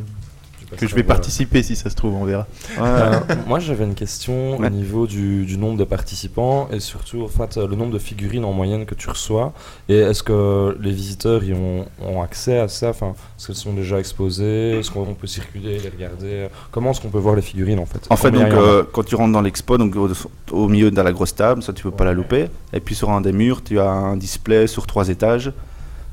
[0.76, 2.46] que je vais participer si ça se trouve, on verra.
[2.78, 4.66] Ouais, Euh, moi j'avais une question Ouais.
[4.66, 8.44] au niveau du, du nombre de participants et surtout en fait, le nombre de figurines
[8.44, 9.52] en moyenne que tu reçois.
[9.88, 12.90] Et est-ce que les visiteurs y ont, ont accès à ça?
[12.90, 16.48] Enfin, Est-ce qu'elles sont déjà exposées Est-ce qu'on peut circuler, les regarder?
[16.70, 18.06] Comment est-ce qu'on peut voir les figurines en fait?
[18.10, 20.08] En fait, donc, euh, quand tu rentres dans l'expo, donc au,
[20.52, 22.46] au milieu de la grosse table, ça tu peux pas la louper.
[22.72, 25.52] Et puis sur un des murs, tu as un display sur trois étages,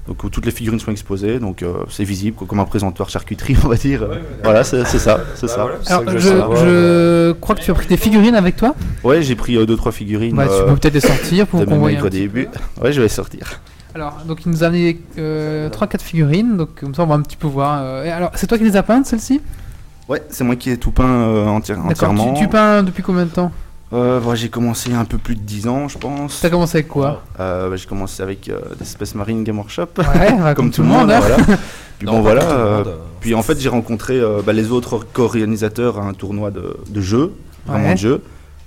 [0.08, 1.40] donc où toutes les figurines sont exposées.
[1.40, 4.08] Donc euh, c'est visible quoi, comme un présentoir charcuterie, on va dire.
[4.44, 5.62] voilà, c'est c'est ça, c'est Bah ça.
[5.62, 6.28] voilà, c'est ça Alors, que je,
[6.66, 8.76] je crois que tu as pris des figurines avec toi?
[9.04, 10.38] Ouais, j'ai pris euh, deux trois figurines.
[10.38, 12.48] Ouais, tu euh, peux peut-être les sortir pour qu'on un au début.
[12.82, 13.60] Ouais, je vais les sortir.
[13.94, 17.36] Alors, donc il nous a amené 3-4 figurines, donc comme ça on va un petit
[17.36, 17.80] peu voir.
[17.84, 19.42] euh, et alors, c'est toi qui les as peintes, celles-ci?
[20.08, 21.90] Ouais, c'est moi qui ai tout peint euh, entière- D'accord.
[22.10, 22.34] entièrement.
[22.34, 23.52] Tu, tu peins depuis combien de temps?
[23.94, 26.40] Euh, ouais, j'ai commencé il y a un peu plus de 10 ans, je pense.
[26.42, 29.88] T'as commencé avec quoi Euh, bah, j'ai commencé avec euh, des Space Marine Game Workshop.
[29.98, 31.20] Ouais, bah, comme tout le monde, hein.
[31.20, 31.38] voilà.
[32.00, 32.44] Puis Non, bon, voilà.
[32.50, 36.14] euh, monde, euh, puis en fait, j'ai rencontré euh, bah, les autres co-organisateurs à un
[36.14, 37.34] tournoi de, de jeux,
[37.68, 37.94] vraiment Ouais.
[37.94, 38.22] de jeux.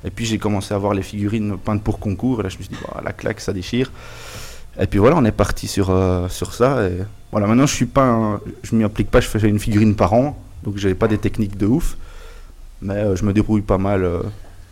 [0.05, 2.41] Et puis j'ai commencé à voir les figurines peintes pour concours.
[2.41, 3.91] Et là, je me suis dit, bah, la claque, ça déchire.
[4.79, 6.87] Et puis voilà, on est parti sur, euh, sur ça.
[6.87, 6.99] Et
[7.33, 9.21] voilà, maintenant, je suis pas, un- je m'y applique pas.
[9.21, 11.97] Je fais une figurine par an, donc j'avais pas des techniques de ouf.
[12.83, 14.05] Mais euh, je me débrouille pas mal.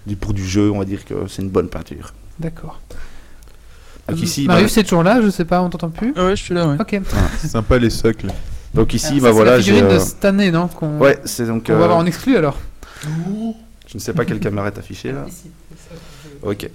[0.06, 2.12] Euh, du- pour du jeu, on va dire que c'est une bonne peinture.
[2.38, 2.80] D'accord.
[4.08, 6.36] Donc ici, Marius, bah, c'est toujours là, je sais pas, on t'entend plus Ah ouais,
[6.36, 6.76] je suis là, ouais.
[6.80, 7.00] Ok.
[7.38, 8.26] C'est sympa les socles.
[8.74, 9.72] donc ici, Ah, ça, bah c'est voilà, la j'ai.
[9.72, 11.66] figurine de euh, cette année, non qu'on- Ouais, c'est donc.
[11.66, 12.58] qu'on va euh, avoir en exclu alors.
[13.04, 15.24] Je ne sais pas quelle caméra est affichée là.
[16.42, 16.68] Ok.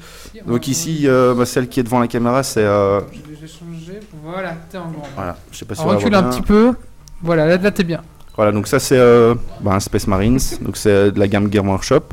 [0.46, 2.64] Donc ici, euh, bah, celle qui est devant la caméra, c'est.
[2.64, 4.00] euh, Je vais changer.
[4.24, 5.08] Voilà, t'es en grand.
[5.16, 6.30] voilà, je sais pas si Alors, on la recule un bien.
[6.32, 6.74] petit peu.
[7.22, 8.02] Voilà, là, là t'es bien.
[8.38, 11.68] Voilà, donc ça c'est euh, bah, un Space Marines, donc c'est de la gamme Game
[11.68, 12.04] Workshop.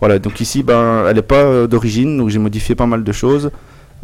[0.00, 3.12] Voilà, donc ici, ben, elle n'est pas euh, d'origine, donc j'ai modifié pas mal de
[3.12, 3.50] choses.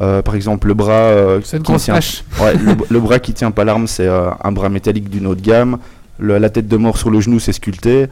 [0.01, 0.93] Euh, par exemple, le bras.
[0.93, 1.95] euh, qui tient-.
[2.41, 5.41] Ouais, le, le bras qui tient pas l'arme, c'est euh, un bras métallique d'une haute
[5.41, 5.79] gamme.
[6.19, 8.07] Le- la tête de mort sur le genou, c'est sculpté.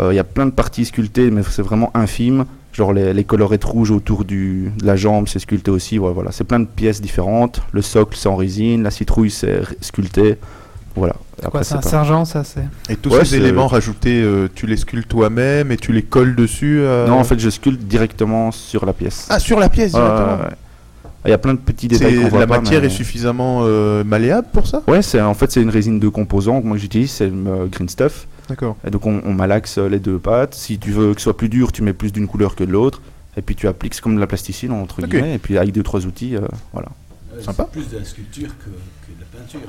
[0.00, 2.46] Il y a plein de parties sculptées, mais c'est vraiment infime.
[2.72, 5.98] Genre les, les colorettes rouges autour du, de la jambe, c'est sculpté aussi.
[5.98, 7.60] Ouais, voilà, c'est plein de pièces différentes.
[7.72, 8.82] Le socle, c'est en résine.
[8.82, 10.36] La citrouille, c'est sculpté.
[10.94, 11.14] Voilà.
[11.40, 12.64] C'est un pas- sergent, ça c'est.
[12.88, 16.36] Et tous Ouais, ces éléments rajoutés, euh, tu les sculptes toi-même et tu les colles
[16.36, 19.26] dessus euh, Non, en fait, je sculpte directement sur la pièce.
[19.30, 20.50] Ah, sur la pièce directement ouais.
[21.24, 22.90] Il y a plein de petits détails qu'on C'est- voit La pas, matière mais- est
[22.90, 24.82] suffisamment euh, malléable pour ça?
[24.88, 27.66] Ouais, c'est en fait c'est une résine de composants que moi j'utilise, c'est le euh,
[27.70, 28.26] Green Stuff.
[28.48, 28.76] D'accord.
[28.86, 30.54] Et donc on, on malaxe les deux pattes.
[30.54, 32.72] Si tu veux que ce soit plus dur, tu mets plus d'une couleur que de
[32.72, 33.00] l'autre.
[33.36, 35.36] Et puis tu appliques, comme de la plasticine entre guillemets.
[35.36, 36.40] Et puis avec deux trois outils, euh,
[36.72, 36.88] voilà.
[37.34, 37.68] Euh, Sympa.
[37.72, 38.70] C'est plus de la sculpture que
[39.16, 39.60] de la peinture.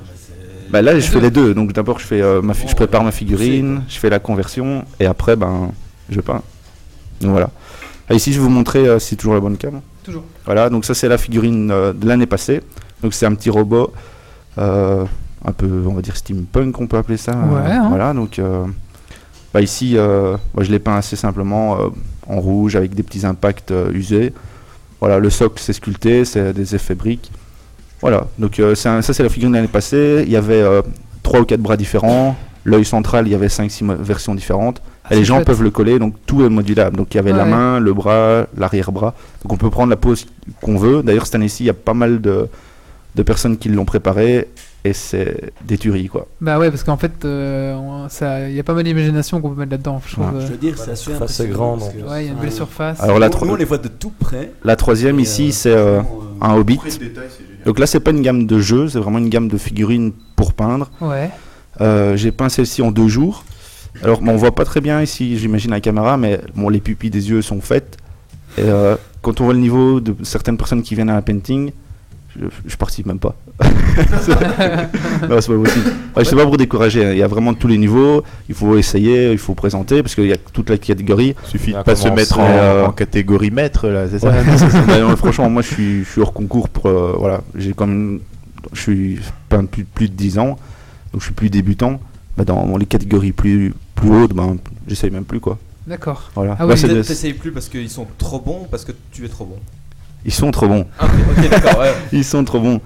[0.69, 1.53] Bah là je fais les deux.
[1.53, 4.19] Donc d'abord je fais euh, ma, fi- je prépare ouais, ma figurine, je fais la
[4.19, 5.71] conversion et après ben
[6.09, 6.41] je peins.
[7.21, 7.49] Donc voilà.
[8.09, 9.81] Ah, ici je vais vous montrer euh, si c'est toujours la bonne cam.
[10.03, 10.23] Toujours.
[10.45, 12.61] Voilà, donc ça c'est la figurine euh, de l'année passée.
[13.01, 13.93] Donc c'est un petit robot,
[14.57, 15.05] euh,
[15.45, 17.31] un peu, on va dire steampunk, on peut appeler ça.
[17.31, 17.85] Ouais, euh, hein.
[17.89, 18.65] Voilà, donc euh,
[19.53, 21.89] bah, ici, euh, je l'ai peint assez simplement euh,
[22.27, 24.33] en rouge avec des petits impacts euh, usés.
[24.99, 27.31] Voilà, le socle c'est sculpté, c'est des effets briques.
[28.03, 30.23] Voilà, donc euh, c'est un- ça c'est la figurine de l'année passée.
[30.27, 30.81] Il y avait euh,
[31.23, 32.35] trois ou quatre bras différents.
[32.65, 34.81] L'œil central, il y avait 5-6 versions différentes.
[35.05, 35.47] Ah, et les gens chouette.
[35.47, 36.95] peuvent le coller, donc tout est modulable.
[36.97, 39.15] Donc il y avait la main, le bras, l'arrière-bras.
[39.41, 40.25] Donc on peut prendre la pose
[40.61, 41.01] qu'on veut.
[41.03, 42.47] D'ailleurs, cette année-ci, il y a pas mal de,
[43.15, 44.47] de personnes qui l'ont préparé
[44.85, 46.27] et c'est des tueries quoi.
[46.41, 48.07] Bah ouais, parce qu'en fait, euh,
[48.49, 50.01] il y a pas mal d'imagination qu'on peut mettre là-dedans.
[50.05, 50.25] Je trouve.
[50.33, 50.41] Ouais.
[50.41, 52.09] Je veux dire, c'est assez surface impressionnant grande, que-.
[52.09, 53.01] Ouais, il y a une belle surface.
[53.01, 54.51] Alors la, Nous, on les voit de tout près.
[54.63, 56.01] la troisième ici, euh, c'est euh,
[56.41, 56.79] un Hobbit.
[57.65, 60.53] Donc là, c'est pas une gamme de jeux, c'est vraiment une gamme de figurines pour
[60.53, 60.89] peindre.
[61.01, 61.29] Ouais.
[61.81, 63.43] Euh, J'ai peint celle-ci en deux jours.
[64.03, 67.29] Alors, on voit pas très bien ici, j'imagine, la caméra, mais bon, les pupilles des
[67.29, 67.97] yeux sont faites.
[68.57, 71.71] Et euh, quand on voit le niveau de certaines personnes qui viennent à un painting,
[72.39, 73.35] je, je participe même pas.
[73.63, 73.67] non,
[74.21, 75.91] c'est pas possible.
[76.15, 77.11] Ouais, c'est pas pour décourager, hein.
[77.11, 80.25] il y a vraiment tous les niveaux, il faut essayer, il faut présenter, parce qu'il
[80.27, 81.35] y a toute la catégorie.
[81.45, 84.57] Suffit de pas se mettre en, euh, en catégorie maître là, c'est ça Ouais, non,
[84.57, 84.81] c'est ça.
[84.81, 86.87] Bah, non, franchement, moi je suis, je suis hors concours pour.
[86.87, 88.19] euh, voilà, j'ai quand même.
[88.71, 89.19] Je suis
[89.49, 90.57] peint plus, plus de 10 ans,
[91.11, 91.99] donc je suis plus débutant.
[92.37, 95.59] Bah, dans les catégories plus, plus hautes, ben, j'essaye même plus quoi.
[95.85, 96.31] D'accord.
[96.33, 96.55] Voilà.
[96.59, 99.27] Ah Là, oui, T'essayes plus parce qu'ils sont trop bons ou parce que tu es
[99.27, 99.57] trop bon?
[100.25, 100.87] Ils sont trop bons.
[100.99, 101.93] Ah, ok, ok, d'accord, ouais.
[102.13, 102.81] Ils sont trop bons.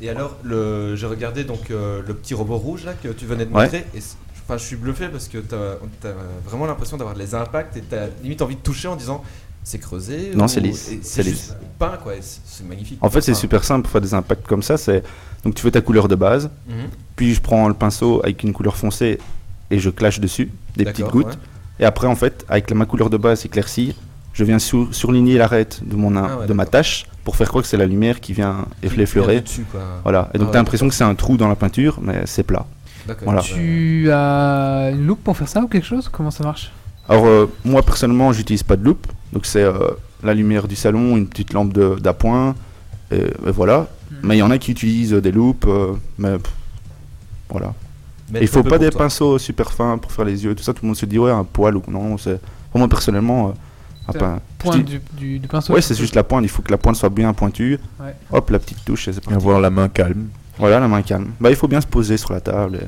[0.00, 3.44] Et alors, le, j'ai regardé donc euh, le petit robot rouge là que tu venais
[3.46, 3.64] de Ouais.
[3.64, 3.84] montrer.
[3.94, 3.98] Et
[4.44, 5.56] enfin, je suis bluffé parce que t'as
[6.08, 6.12] as
[6.48, 9.22] vraiment l'impression d'avoir les impacts et t'as limite envie de toucher en disant
[9.64, 11.52] C'est creusé Non, ou- c'est lisse, c'est C'est lisse.
[11.78, 12.12] peint, quoi.
[12.20, 12.98] C'est c'est magnifique.
[13.02, 14.76] En fait, c'est super simple pour faire des impacts comme ça.
[14.78, 15.02] C'est
[15.44, 16.74] donc tu fais ta couleur de base, mhm.
[17.16, 19.18] puis je prends le pinceau avec une couleur foncée
[19.70, 21.26] et je clash dessus des petites gouttes.
[21.26, 21.32] ouais.
[21.80, 23.94] Et après, en fait, avec ma couleur de base éclaircie,
[24.38, 27.62] je viens sur- surligner l'arête de mon Ah ouais, de ma tâche pour faire croire
[27.64, 29.32] que c'est la lumière qui vient Qui- qui effleurer.
[29.34, 29.80] vient dessus, quoi.
[30.04, 30.30] Voilà.
[30.32, 32.44] Et donc Ah t'as ouais, l'impression que c'est un trou dans la peinture, mais c'est
[32.44, 32.64] plat.
[33.24, 33.40] Voilà.
[33.40, 36.08] Tu as une loupe pour faire ça ou quelque chose?
[36.12, 36.70] Comment ça marche?
[37.08, 39.72] Alors euh, moi personnellement, j'utilise pas de loupe, donc c'est euh,
[40.22, 42.54] la lumière du salon, une petite lampe de- d'appoint,
[43.10, 43.86] et, et voilà.
[44.10, 44.14] Hmm.
[44.22, 46.52] Mais il y en a qui utilisent des loupes, euh, mais pff,
[47.50, 47.72] voilà.
[48.40, 49.00] Il faut pas des toi.
[49.02, 50.72] pinceaux super fins pour faire les yeux, tout ça.
[50.74, 52.18] Tout le monde se dit ouais un poil ou non.
[52.18, 52.38] C'est
[52.70, 53.54] pour moi personnellement.
[54.08, 56.22] Euh, un C'est pin- Point je dis- du, du, du pinceau Ouais, c'est juste la
[56.24, 56.44] pointe.
[56.44, 57.78] Il faut que la pointe soit bien pointue.
[58.00, 58.14] Ouais.
[58.32, 60.28] Hop, la petite touche et avoir la main calme.
[60.58, 61.28] Voilà, la main calme.
[61.40, 62.76] Bah, il faut bien se poser sur la table.
[62.82, 62.86] et-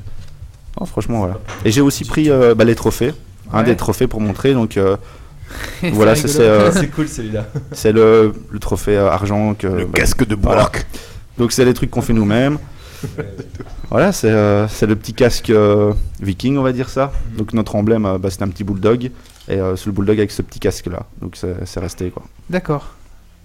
[0.81, 1.39] Oh, franchement, voilà.
[1.65, 3.13] Et j'ai aussi pris euh, bah, les trophées.
[3.53, 3.65] Un Ouais.
[3.65, 4.53] des trophées pour montrer.
[4.55, 4.97] Donc euh,
[5.81, 7.47] C'est voilà, c'est euh, C'est cool celui-là.
[7.73, 9.55] c'est le, le trophée euh, argent.
[9.55, 10.63] Que, Le bah, casque de voilà.
[10.63, 10.87] Bork.
[11.39, 12.59] Donc c'est les trucs qu'on fait nous-mêmes.
[13.91, 17.13] Voilà, c'est euh, le petit casque euh, viking, on va dire ça.
[17.37, 19.11] Donc notre emblème, euh, bah, c'est un petit bulldog.
[19.51, 21.05] Et euh, le bulldog avec ce petit casque-là.
[21.21, 22.23] Donc c'est resté quoi.
[22.49, 22.95] D'accord.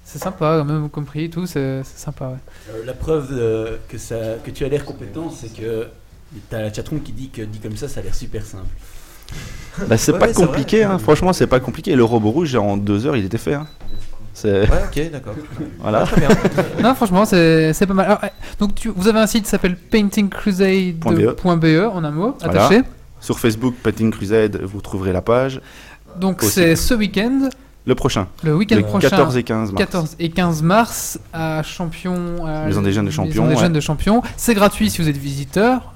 [0.04, 2.28] C'est sympa, même compris et tout, c'est sympa.
[2.28, 2.36] Ouais.
[2.70, 5.88] Euh, la preuve euh, que, ça, que tu as l'air compétent, c'est que
[6.50, 8.66] t'as la chatroom qui dit que dit comme ça, ça a l'air super simple.
[9.90, 10.94] Bah, c'est Ouais, pas compliqué, vrai.
[10.94, 11.00] hein.
[11.00, 11.96] franchement, c'est pas compliqué.
[11.96, 13.56] Le robot rouge, en deux heures, il était fait.
[13.56, 13.68] hein.
[14.34, 14.70] C'est.
[14.70, 15.34] Ouais, ok, d'accord.
[15.80, 16.04] Voilà.
[16.06, 16.30] Très bien.
[16.84, 18.06] Non, franchement, c'est c'est pas mal.
[18.06, 18.28] Alors, euh,
[18.60, 22.66] donc, tu, vous avez un site qui s'appelle paintingcrusade.be en un mot, Voilà.
[22.66, 22.82] attaché.
[23.22, 25.60] Sur Facebook, Painting Crusade, vous trouverez la page.
[26.20, 27.50] Donc, c'est ce week-end,
[27.86, 29.10] Le prochain, le week-end prochain.
[29.10, 29.78] 14 et 15 mars.
[29.78, 32.46] 14 et 15 mars à Champion.
[32.46, 33.60] à Maison des Jeunes de Champion, des ouais.
[33.62, 34.22] Jeunes de Champion.
[34.38, 35.94] C'est gratuit si vous êtes visiteur.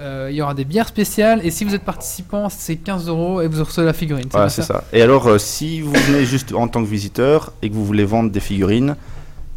[0.00, 3.40] Euh, Il y aura des bières spéciales et si vous êtes participant, c'est 15 euros
[3.40, 4.26] et vous recevez la figurine.
[4.26, 4.84] c'est Voilà, c'est ça.
[4.92, 8.04] Et alors, euh, si vous venez juste en tant que visiteur et que vous voulez
[8.04, 8.94] vendre des figurines,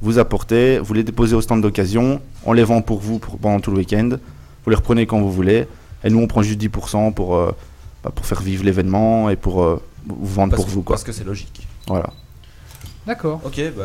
[0.01, 3.59] vous apportez, vous les déposez au stand d'occasion, on les vend pour vous pour, pendant
[3.59, 4.09] tout le week-end,
[4.63, 5.67] vous les reprenez quand vous voulez,
[6.03, 7.51] et nous on prend juste 10% pour, euh,
[8.03, 10.81] bah, pour faire vivre l'événement et pour vous vendre Parce pour que- vous.
[10.83, 10.95] Quoi.
[10.95, 11.67] Parce que c'est logique.
[11.87, 12.09] Voilà.
[13.07, 13.41] D'accord.
[13.43, 13.83] Ok, bah,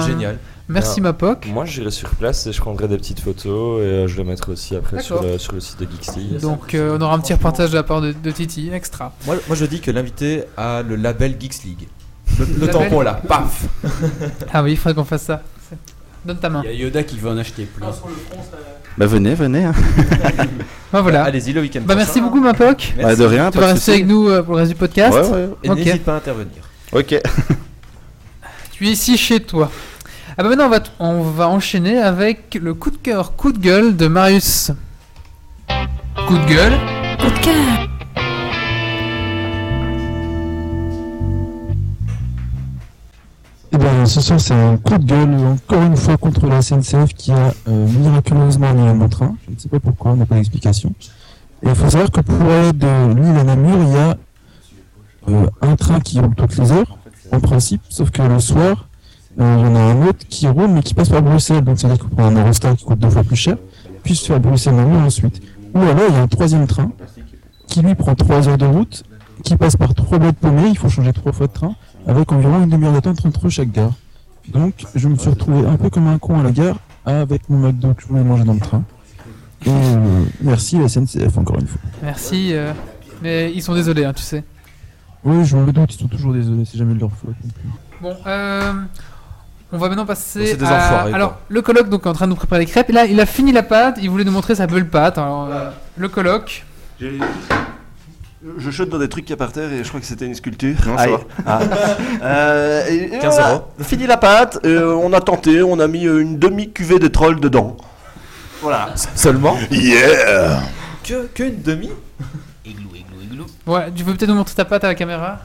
[0.00, 0.38] Ben, génial.
[0.68, 1.04] Merci Ah.
[1.04, 1.46] Mapoc.
[1.46, 4.52] Moi, j'irai sur place et je prendrai des petites photos et euh, je les mettrai
[4.52, 6.40] aussi après sur le, sur le site de Geeks League.
[6.40, 9.12] Donc euh, on aura un petit reportage de la part de, de Titi, extra.
[9.26, 11.88] Moi, moi, je dis que l'invité a le label Geeks League.
[12.38, 13.64] Le, le tampon là, paf
[14.52, 15.42] Ah oui, il faudrait qu'on fasse ça.
[16.24, 16.60] Donne ta main.
[16.64, 17.82] Il y a Yoda qui veut en acheter plus.
[19.00, 19.64] Bah venez, venez.
[19.64, 19.72] hein.
[20.92, 21.24] Bah voilà.
[21.24, 22.92] Allez-y le week-end Bah merci beaucoup Mapoc.
[23.00, 25.16] Bah, de rien, Tu vas rester avec nous euh, pour le reste du podcast.
[25.16, 25.48] Ouais, ouais.
[25.62, 26.62] Et n'hésite pas à intervenir.
[26.92, 27.14] Ok.
[28.72, 29.70] Tu es ici chez toi.
[30.36, 33.52] Ah bah maintenant on va, t- on va enchaîner avec le coup de cœur, coup
[33.52, 34.70] de gueule de Marius.
[36.26, 36.72] Coup de gueule.
[37.20, 37.88] Coup de cœur.
[43.72, 47.14] Eh bien, ce soir, c'est un coup de gueule, encore une fois, contre la SNCF
[47.14, 49.36] qui a euh, miraculeusement annulé mon train.
[49.46, 50.92] Je ne sais pas pourquoi, on n'a pas d'explication.
[51.62, 54.16] Et il faut savoir que pour aller de Lille à Namur, il y a
[55.28, 56.98] euh, un train qui roule toutes les heures,
[57.30, 58.88] en principe, sauf que le soir,
[59.40, 61.62] euh, il y en a un autre qui roule, mais qui passe par Bruxelles.
[61.62, 63.56] Donc, c'est-à-dire qu'on prend un Eurostar qui coûte deux fois plus cher,
[64.02, 65.40] puis se faire Bruxelles-Namur ensuite.
[65.74, 66.90] Ou alors, il y a un troisième train
[67.68, 69.04] qui, lui, prend trois heures de route,
[69.44, 72.62] qui passe par trois boîtes paumées, il faut changer trois fois de train avec environ
[72.62, 73.92] une demi-heure d'attente entre chaque gare.
[74.48, 77.58] Donc, je me suis retrouvé un peu comme un con à la gare avec mon
[77.58, 78.82] McDo que je voulais manger dans le train.
[79.66, 81.80] Et euh, merci la SNCF encore une fois.
[82.02, 82.50] Merci.
[82.52, 82.72] euh,
[83.22, 84.42] mais ils sont désolés, hein, tu sais.
[85.22, 87.34] Oui, je me doute, ils sont toujours désolés, c'est jamais de leur faute.
[88.00, 88.72] Bon, euh,
[89.70, 90.76] on va maintenant passer Bon, c'est des à...
[90.86, 91.40] enfoirés, Alors, quoi.
[91.50, 92.88] le coloc donc est en train de nous préparer les crêpes.
[92.88, 93.98] Et là, il a fini la pâte.
[94.02, 95.18] Il voulait nous montrer sa belle pâte.
[95.18, 96.64] Alors, euh, le coloc.
[98.58, 100.24] Je chute dans des trucs qu'il y a par terre et je crois que c'était
[100.24, 100.74] une sculpture.
[100.86, 101.10] Non, ça Aïe.
[101.12, 101.20] va.
[101.46, 101.60] Ah.
[102.22, 103.64] Euh, et- et 15 voilà, euros.
[103.82, 107.38] Fini la pâte, euh, on a tenté, on a mis euh, une demi-cuvée de troll
[107.40, 107.76] dedans.
[108.62, 108.90] Voilà.
[109.14, 110.60] Seulement Yeah
[111.04, 111.90] que, que une demi
[113.66, 115.38] Ouais, tu veux peut-être nous montrer ta pâte à la caméra?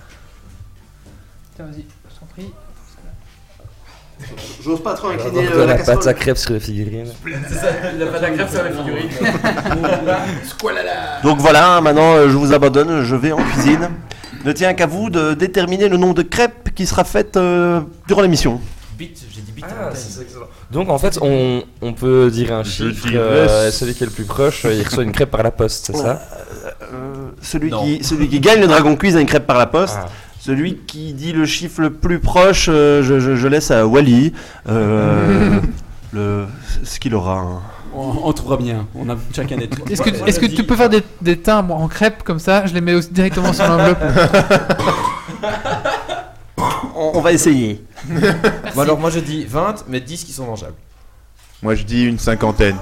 [1.55, 2.51] Tiens, vas-y, je t'en prie.
[4.63, 7.07] J'ose pas trop incliner euh, la la pâte à crêpes sur les figurines.
[7.47, 9.09] C'est ça, la pâte à crêpes sur la figurine.
[10.43, 11.21] Squalala.
[11.23, 13.89] Donc voilà, maintenant euh, je vous abandonne, je vais en cuisine.
[14.43, 18.21] Ne tient qu'à vous de déterminer le nombre de crêpes qui sera faite euh, durant
[18.21, 18.61] l'émission.
[18.97, 19.65] Bite, j'ai dit bite.
[19.69, 20.45] Ah, c'est excellent.
[20.71, 23.07] Donc en fait, on, on peut dire un chiffre.
[23.13, 25.97] euh, celui qui est le plus proche, il reçoit une crêpe par la poste, c'est
[25.97, 26.21] ça
[26.93, 27.83] Euh, celui, Non.
[27.83, 29.97] qui, celui qui gagne le Dragon Quiz a une crêpe par la poste.
[29.99, 30.07] Ah.
[30.45, 34.31] Celui qui dit le chiffre le plus proche, euh, je, je- je laisse à Wally.
[34.69, 35.59] euh,
[36.13, 36.45] le,
[36.83, 37.39] ce qu'il aura.
[37.39, 37.61] hein.
[37.95, 38.85] On, on trouvera bien.
[38.93, 39.89] On a chacun des trucs.
[39.89, 40.03] Est-ce
[40.39, 42.67] que, tu peux faire des, des timbres en crêpes comme ça?
[42.67, 43.97] Je les mets aussi directement sur l'enveloppe.
[46.95, 47.83] on, on va essayer.
[48.75, 50.75] Bon, alors moi je dis 20, mais 10 qui sont mangeables.
[51.63, 52.75] Moi je dis une cinquantaine.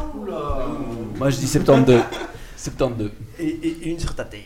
[1.18, 2.02] Moi je dis 72.
[2.58, 3.12] 72.
[3.40, 4.42] Et, et une sur ta tête.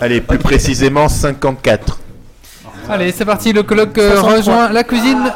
[0.00, 1.98] Allez, plus précisément 54.
[2.88, 4.36] Allez, c'est parti, le colloque euh, 63.
[4.36, 5.32] rejoint la cuisine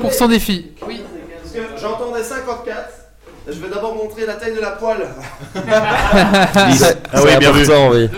[0.00, 0.66] pour son défi.
[0.80, 0.92] Parce
[1.52, 2.76] que j'entendais 54.
[3.50, 5.06] Je vais d'abord montrer la taille de la poêle.
[7.14, 7.62] Ah oui, bien vu.
[7.62, 8.08] important, oui.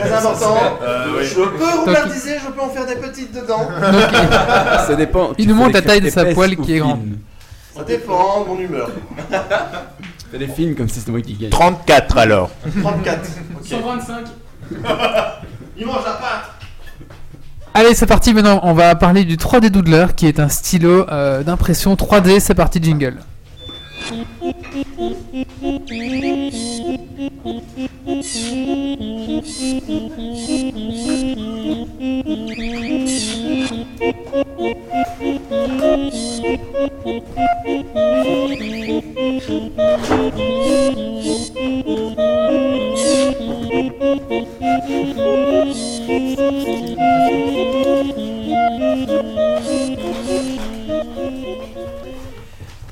[0.00, 0.58] Très important.
[0.82, 3.66] Euh, Je peux roulardiser, je peux en faire des petites dedans.
[4.86, 5.32] Ça dépend.
[5.38, 7.00] Il nous montre la taille de sa poêle qui est grande.
[7.74, 8.90] Ça dépend de mon humeur.
[10.30, 11.50] Fais des films comme si c'était moi qui gagne.
[11.50, 12.50] 34 alors.
[12.82, 13.20] 34.
[13.58, 13.66] Ok.
[13.66, 14.24] 125.
[15.78, 16.55] Il mange la pâte.
[17.78, 18.32] Allez, c'est parti.
[18.32, 22.40] Maintenant, on va parler du 3D Doodler, qui est un stylo euh, d'impression 3D.
[22.40, 23.18] C'est parti, jingle.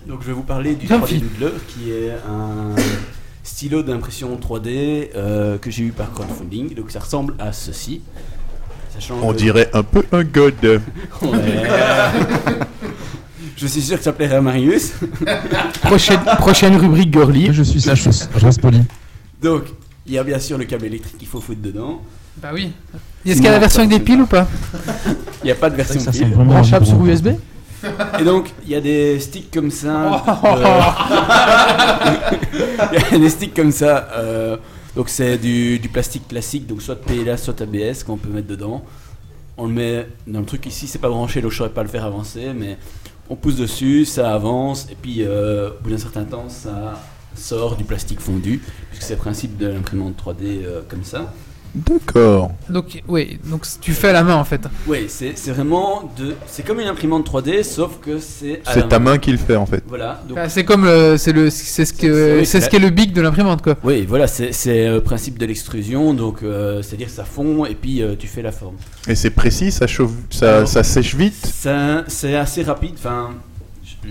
[0.06, 1.24] Donc je vais vous parler du Jean-Philippe.
[1.24, 2.74] 3D Doodler qui est un
[3.42, 6.74] stylo d'impression 3D euh, que j'ai eu par crowdfunding.
[6.74, 8.02] Donc ça ressemble à ceci.
[8.92, 10.54] Sachant On que- dirait un peu un god.
[11.22, 11.62] Ouais.
[13.56, 14.92] je suis sûr que ça plairait à Marius.
[15.82, 17.52] Prochaine, prochaine rubrique girly.
[17.52, 18.80] Je suis sa chausse, je reste poli.
[19.42, 19.64] Donc
[20.06, 22.02] il y a bien sûr le câble électrique qu'il faut foutre dedans.
[22.38, 22.72] Bah oui.
[23.24, 24.46] Est-ce qu'il y a la version avec des piles ou pas
[25.42, 26.30] Il n'y a pas de version pile.
[26.34, 27.04] Branchable sur.
[27.04, 27.28] USB
[28.20, 30.22] Et donc, il y a des sticks comme ça.
[30.26, 30.46] Oh.
[30.56, 30.80] euh,
[33.10, 34.08] Il y a des sticks comme ça.
[34.14, 34.56] euh,
[34.96, 38.84] donc, c'est du, du plastique classique, donc soit PLA, soit ABS qu'on peut mettre dedans.
[39.56, 41.88] On le met dans le truc ici, c'est pas branché, donc je saurais pas le
[41.88, 42.76] faire avancer, mais
[43.30, 47.00] on pousse dessus, ça avance, et puis euh, au bout d'un certain temps, ça
[47.36, 51.32] sort du plastique fondu, puisque c'est le principe de l'imprimante 3D euh, comme ça.
[51.74, 52.52] D'accord.
[52.68, 53.38] Donc, oui.
[53.44, 54.60] Donc, tu fais à la main en fait.
[54.86, 56.34] Oui, c'est c'est vraiment de.
[56.46, 58.60] C'est comme une imprimante 3D, sauf que c'est.
[58.66, 59.82] à la C'est ta main qui le fait en fait.
[59.88, 62.90] Voilà, donc Ah, c'est comme le, c'est le, c'est ce que, c'est ce qu'est le
[62.90, 63.76] bic de l'imprimante quoi.
[63.82, 67.74] Oui, voilà, c'est c'est le principe de l'extrusion, donc euh, c'est-à-dire que ça fond et
[67.74, 68.76] puis euh, tu fais la forme.
[69.08, 71.34] Et c'est précis, ça chauffe, ça, Alors, ça sèche vite.
[71.46, 73.30] Ça- C'est assez rapide, enfin,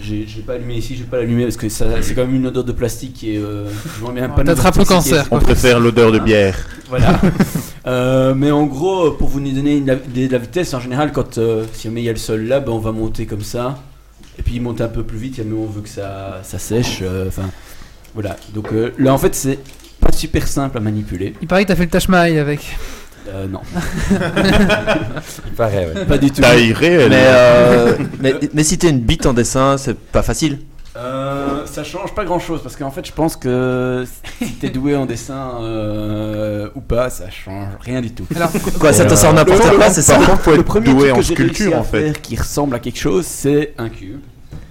[0.01, 2.35] j'ai j'ai pas allumé ici, je vais pas l'allumer parce que ça- c'est quand même
[2.35, 3.39] une odeur de plastique qui est.
[3.39, 3.65] Euh,
[3.99, 5.27] je bien pas T'attrapes le cancer.
[5.31, 6.57] On préfère l'odeur de bière.
[6.89, 7.19] Voilà.
[7.85, 11.65] Euh, mais en gros, pour vous donner une- de la vitesse, en général, quand euh,
[11.73, 13.77] si jamais il y a le sol là, ben, on va monter comme ça.
[14.39, 16.99] Et puis monter un peu plus vite, si jamais on veut que ça, ça sèche.
[17.01, 17.49] euh, Enfin,
[18.13, 18.37] voilà.
[18.53, 19.59] Donc euh, là, en fait, c'est
[19.99, 21.33] pas super simple à manipuler.
[21.41, 22.61] Il paraît que t'as fait le mail avec.
[23.29, 23.61] Euh, non,
[25.47, 26.05] Il paraît, ouais.
[26.05, 26.41] pas du tout.
[26.41, 27.09] Taille réelle.
[27.09, 30.59] Mais, euh, mais, mais si t'es une bite en dessin, c'est pas facile.
[30.95, 34.05] Euh, ça change pas grand chose parce qu'en fait, je pense que
[34.39, 38.25] si t'es doué en dessin euh, ou pas, ça change rien du tout.
[38.35, 40.93] Alors, Quoi, ça te sort n'importe quoi, c'est ça Par contre, faut Le être premier
[40.93, 42.01] doué en sculpture en fait.
[42.03, 44.19] faire qui ressemble à quelque chose, c'est un cube.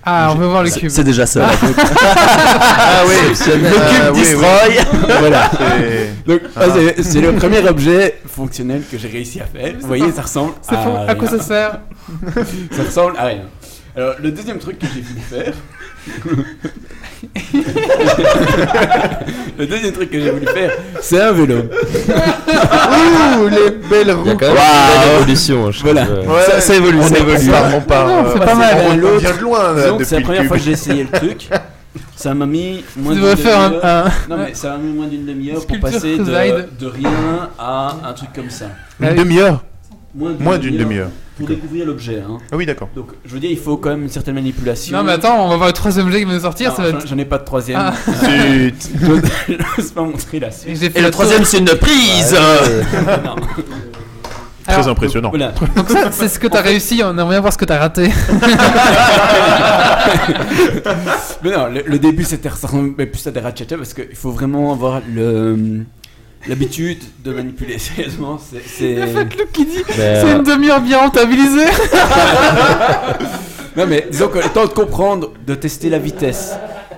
[0.05, 0.91] Ah, on veut voir le C'est- cube.
[0.91, 1.49] C'est déjà ça.
[2.05, 5.19] Ah oui, Le cube destroy.
[5.21, 5.51] voilà.
[5.57, 6.63] C'est- Donc, Ah.
[7.03, 9.73] c'est- le premier objet fonctionnel que j'ai réussi à faire.
[9.81, 11.05] Vous voyez, ça ressemble C'est à.
[11.09, 11.79] À quoi ça sert
[12.73, 13.43] Ça ressemble à rien.
[13.97, 15.53] Alors, le deuxième truc que j'ai voulu faire.
[19.59, 21.57] Le deuxième truc que j'ai voulu faire, c'est un vélo.
[21.59, 24.25] Ouh, les belles Il y a roues.
[24.39, 26.03] quand même une belle évolution, je Voilà.
[26.03, 27.39] Ouais, Ça- ça évolue, on ça évolue.
[27.49, 28.77] On part, on part, Non, euh, c'est pas mal.
[28.91, 30.73] On L'autre- vient de loin là, Disons que depuis c'est la première fois que j'ai
[30.73, 31.49] essayé le truc.
[32.17, 33.85] Ça m'a mis moins Tu d'une devrais faire un, demi-heure.
[33.85, 37.11] un- Non, mais ça m'a mis moins d'une demi-heure pour passer de, rien
[37.59, 38.67] à un truc comme ça.
[39.01, 39.63] Une demi-heure
[40.15, 41.09] Moins Moins d'une demi-heure.
[41.39, 42.23] Pour découvrir l'objet.
[42.29, 42.37] Hein.
[42.53, 42.91] Ah oui, d'accord.
[42.95, 44.97] Donc, je veux dire, il faut quand même une certaine manipulation.
[44.99, 46.71] Non, mais attends, on va voir le troisième objet qui va nous sortir.
[46.71, 47.79] Non, ça va j'en- être- J'en ai pas de troisième.
[47.81, 47.95] Ah.
[48.27, 48.89] Zut.
[49.01, 49.23] J'ose
[49.77, 50.83] j'ose pas montrer la Et suite.
[50.97, 52.37] Et la le troisième, c'est une prise.
[53.25, 53.37] Non.
[54.65, 55.31] Très Alors, impressionnant.
[55.31, 55.53] Voilà.
[55.77, 57.01] Donc ça, c'est ce que t'as réussi.
[57.05, 58.11] On aimerait bien voir ce que t'as raté.
[61.43, 64.73] Mais non, le, le début c'était ressemblait plus à des ratchets parce qu'il faut vraiment
[64.73, 65.85] avoir le
[66.49, 67.79] l'habitude de manipuler.
[67.79, 69.07] Sérieusement, c'est- c'est.
[69.07, 69.83] Faites-le qui dit.
[69.89, 71.67] Mais, C'est euh, une demi-heure bien rentabilisée.
[73.77, 76.53] Non mais disons que le temps de comprendre, de tester la vitesse.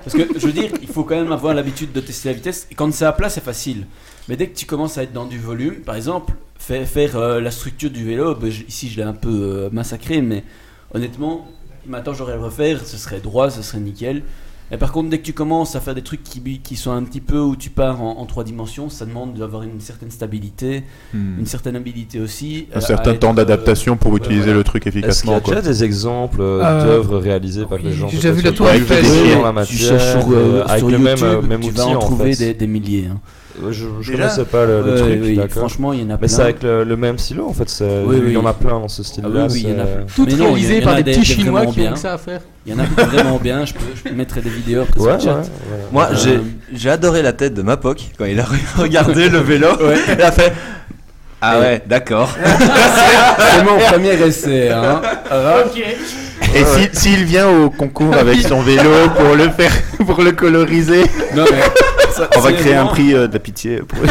[0.04, 2.66] Parce que je veux dire, il faut quand même avoir l'habitude de tester la vitesse.
[2.70, 3.86] Et quand c'est à plat, c'est facile.
[4.28, 7.40] Mais dès que tu commences à être dans du volume, par exemple, fa- faire euh,
[7.40, 10.42] la structure du vélo, ben, ici je l'ai un peu euh, massacré, mais
[10.92, 11.46] honnêtement,
[11.86, 14.22] maintenant j'aurais à le refaire, ce serait droit, ce serait nickel.
[14.72, 17.02] Et par contre, dès que tu commences à faire des trucs qui, qui sont un
[17.04, 20.82] petit peu où tu pars en, en trois dimensions, ça demande d'avoir une certaine stabilité,
[21.12, 21.38] Hmm.
[21.38, 22.66] une certaine habilité aussi.
[22.74, 25.36] Un certain temps euh, d'adaptation pour utiliser le truc Est-ce qu'il y efficacement.
[25.36, 28.52] a déjà des exemples euh, Euh, d'œuvres réalisées par des gens j'ai déjà vu la
[28.52, 29.04] Tour avec Eiffel.
[29.66, 31.98] tu cherches sur, euh, avec sur même, YouTube, euh, même tu outil vas en en
[31.98, 32.46] trouver fait.
[32.46, 33.08] des, des milliers.
[33.12, 33.20] hein.
[33.70, 36.28] Je, je Déjà connaissais pas le, truc, oui, franchement, il y en a Mais plein.
[36.28, 37.68] c'est avec le, le même stylo en fait,
[38.04, 39.28] Oui, il y en a plein dans ce Ah style-là.
[39.48, 40.04] oui, oui, il y en a c'est- plein.
[40.16, 42.40] Tout Mais réalisé par des des- petits chinois qui ont que ça à faire.
[42.66, 45.30] Il y en a vraiment bien, je peux, je mettre des vidéos après Ouais, sur
[45.30, 45.48] ouais, le chat.
[45.48, 45.78] ouais.
[45.92, 46.38] Moi, Euh,
[46.72, 48.44] j'ai adoré la tête de Mapoc quand il a
[48.76, 49.68] regardé le vélo.
[50.18, 50.52] Il a fait.
[51.40, 52.34] Ah ouais, d'accord.
[53.38, 54.70] C'est mon premier essai.
[54.70, 55.00] Hein.
[56.54, 59.72] Et si- s'il vient au concours avec son vélo pour le faire,
[60.06, 61.02] pour le coloriser,
[61.36, 61.58] Non, mais
[62.14, 63.76] ça- On va créer un prix euh, de la pitié.
[63.78, 63.98] pour-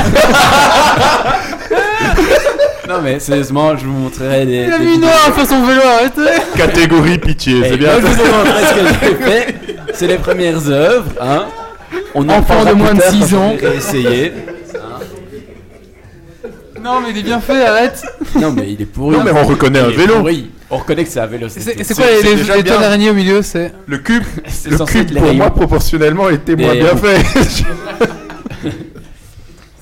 [2.87, 4.65] Non, mais sérieusement, je vous montrerai des.
[4.67, 5.09] Il a des mis une vidéos.
[5.09, 7.91] heure à faire son vélo, arrêtez catégorie pitié, Eh, c'est bien.
[7.93, 9.55] moi, je vous ai montré ce que j'ai fait.
[9.93, 11.11] C'est les premières œuvres.
[11.21, 11.45] Hein.
[12.13, 13.55] On en Enfant de moins de tard six quand je ans.
[13.61, 14.33] vais essayer.
[16.83, 18.03] Non, mais il est bien fait, arrête
[18.35, 19.15] Non, mais il est pourri.
[19.17, 20.15] Non, mais on reconnaît Il un vélo.
[20.17, 20.51] pourri.
[20.69, 21.47] On reconnaît que c'est un vélo.
[21.49, 21.93] C'est tout.
[21.95, 22.63] quoi les, les, les bien.
[22.63, 25.37] toiles d'araignée au milieu C'est Le cube, C'est le censé cube pour rayons.
[25.37, 27.23] moi proportionnellement était moins bien fait.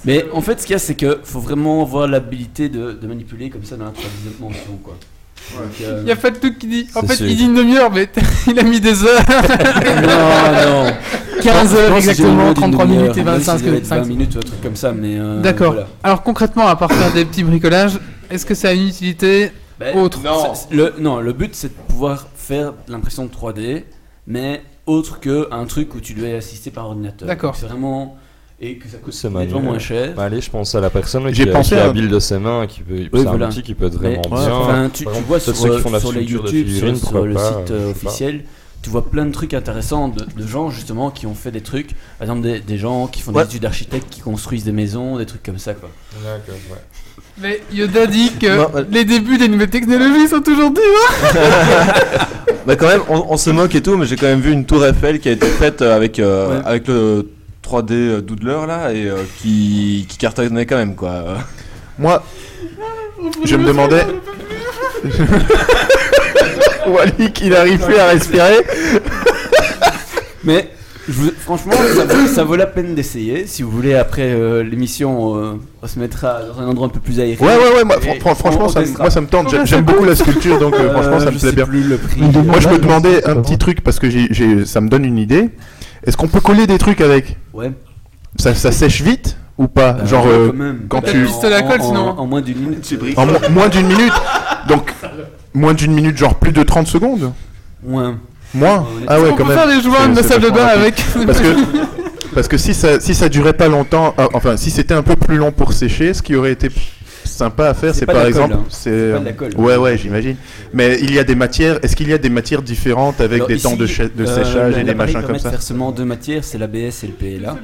[0.06, 3.08] Mais en fait, ce qu'il y a, c'est que faut vraiment avoir l'habilité de, de
[3.08, 4.96] manipuler comme ça dans la troisième dimension, quoi.
[5.54, 6.88] Donc, euh, Il y a pas de truc qui dit.
[6.96, 7.28] En fait, sûr.
[7.28, 8.10] il dit une demi-heure, mais
[8.48, 9.22] il a mis des heures.
[10.02, 10.92] non, non.
[11.44, 13.66] 15 Je heures exactement, au moins d'une 33 demi-heure, minutes et même si 25 ça
[13.66, 14.06] doit être 20 5.
[14.08, 15.18] minutes ou un truc comme ça, mais.
[15.20, 15.74] euh, D'accord.
[15.74, 15.88] voilà.
[16.04, 19.52] Alors concrètement, à part faire des petits bricolages, est-ce que ça a une utilité
[19.82, 20.20] Ben, autre
[20.56, 23.84] c'est- Le, non, le but c'est de pouvoir faire l'impression de 3D,
[24.28, 27.28] mais autre que un truc où tu dois assister par ordinateur.
[27.28, 27.56] D'accord.
[27.56, 28.18] C'est vraiment.
[28.64, 30.14] Et que ça coûte C'est moins cher.
[30.16, 32.20] Bah, allez, je pense à la personne qui, J'ai a- pensé qui à- habile de
[32.20, 34.56] ses mains, qui peut, Oui, c'est un outil qui peut être Mais, vraiment Ouais, bien.
[34.56, 37.50] enfin, tu, vois sur, ceux qui font de la sur les YouTube, sur, le pas,
[37.62, 38.44] site euh, officiel,
[38.84, 41.96] tu vois plein de trucs intéressants de, de gens justement qui ont fait des trucs.
[42.20, 43.42] Par exemple, des, des gens qui font Ouais.
[43.46, 45.90] des études d'architectes, qui construisent des maisons, des trucs comme ça, quoi.
[46.24, 46.78] D'accord, ouais.
[47.42, 51.34] Mais Yoda dit que Non, euh, les débuts des nouvelles technologies sont toujours durs.
[52.68, 54.66] Bah quand même, on, on se moque et tout, mais j'ai quand même vu une
[54.66, 56.62] tour Eiffel qui a été faite euh, avec, euh, Ouais.
[56.64, 57.28] avec le
[57.68, 61.24] 3D Doodler là et euh, qui, qui cartonnait quand même quoi.
[61.98, 62.24] Moi,
[63.46, 64.06] je me demandais.
[66.88, 68.60] Wally, qu'il n'arrive plus à respirer.
[70.44, 70.70] Mais
[71.08, 73.46] je vous- franchement, ça vaut, ça vaut la peine d'essayer.
[73.48, 77.00] Si vous voulez, après euh, l'émission, euh, on se mettra dans un endroit un peu
[77.00, 77.44] plus aéré.
[77.44, 79.50] Ouais, ouais, ouais, moi, fran- franchement, ça, moi ça me tente.
[79.50, 81.66] J'aime- Ouais, beaucoup la sculpture, donc euh, Euh, franchement, ça me plaît bien.
[81.66, 82.22] plus le prix.
[82.22, 84.80] Une Moi, je me Ouais, demandais un pas petit truc parce que j'ai- j'ai- ça
[84.82, 85.50] me donne une idée.
[86.06, 87.38] Est-ce qu'on peut coller des trucs avec?
[87.54, 87.72] Ouais.
[88.40, 89.94] ça, ça sèche vite ou pas?
[89.94, 90.80] Bah, Genre ouais, quand même.
[90.88, 92.10] quand Bah, tu- en- à colle, en- sinon.
[92.18, 92.96] En moins d'une minute.
[93.18, 94.14] en mo- moins d'une minute.
[94.70, 94.94] Donc
[95.54, 97.34] moins d'une minute, genre plus de 30 secondes?
[97.84, 98.18] Moins.
[98.54, 98.86] Moins.
[99.08, 99.58] Ah ouais, on quand peut même.
[99.58, 101.04] faire des joints de salle de bain avec.
[101.26, 101.56] Parce que
[102.36, 105.16] parce que si ça si ça durait pas longtemps, euh, enfin si c'était un peu
[105.16, 106.70] plus long pour sécher, ce qui aurait été
[107.26, 108.64] sympa à faire, C'est par exemple, hein.
[108.70, 109.52] c'est pas de la colle.
[109.58, 110.36] ouais ouais j'imagine.
[110.74, 111.80] Mais il y a des matières.
[111.84, 114.78] Est-ce qu'il y a des matières différentes avec Alors des ici, temps de, euh, séchage
[114.78, 117.58] et des machins comme de ça faire seulement deux matières, c'est l'ABS et le PLA.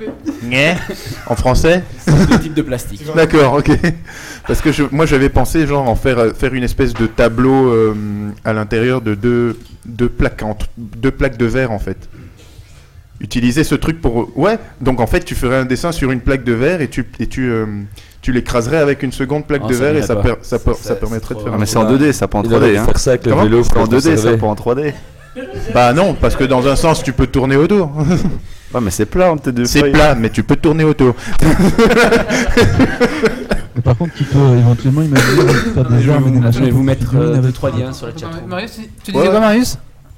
[1.28, 3.04] En français C'est deux types de plastique.
[3.16, 3.72] D'accord, ok.
[4.48, 7.70] Parce que je- moi j'avais pensé genre en faire euh, faire une espèce de tableau
[7.72, 7.94] euh,
[8.46, 11.98] à l'intérieur de deux, deux plaques en- deux plaques de verre en fait.
[13.20, 14.60] Utiliser ce truc pour ouais.
[14.80, 17.26] Donc en fait tu ferais un dessin sur une plaque de verre et tu et
[17.28, 17.66] tu euh,
[18.22, 20.78] tu l'écraserais avec une seconde plaque Ah, de verre et ça, per- ça, per- Ça,
[20.82, 21.50] ça c'est permettrait de faire.
[21.52, 22.72] Ah, un- mais c'est en 2D, ça pas en Il aurait 3D.
[22.74, 22.86] dû Hein.
[22.86, 24.94] faire ça avec le vélo C'est pour en le 2D, ça pas en 3D.
[25.74, 27.92] Bah non, parce que dans un sens tu peux tourner autour.
[28.74, 31.16] Ouais, mais c'est plat entre tes deux C'est plat, mais tu peux tourner autour.
[33.84, 35.44] Par contre, tu peux éventuellement imaginer
[35.74, 38.28] faire des vous, je machins vais vous pour mettre figurines euh, liens sur la chat.
[38.46, 39.78] Marius, tu disais quoi, Marius?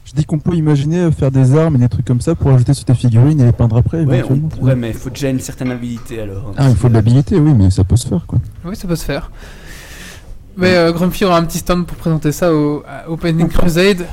[0.10, 2.50] Je dis qu'on peut imaginer euh, faire des armes et des trucs comme ça pour
[2.50, 4.00] ajouter sur tes figurines et les peindre après.
[4.00, 4.48] Ouais, on éventuellement.
[4.48, 6.52] pourrait, mais il faut déjà une certaine habilité alors.
[6.58, 8.40] Ah, il faut de l'habilité, oui, mais ça peut se faire quoi.
[8.66, 9.30] Oui, ça peut se faire.
[10.58, 14.08] Mais euh, Grumpy aura un petit stand pour présenter ça au à Opening Crusade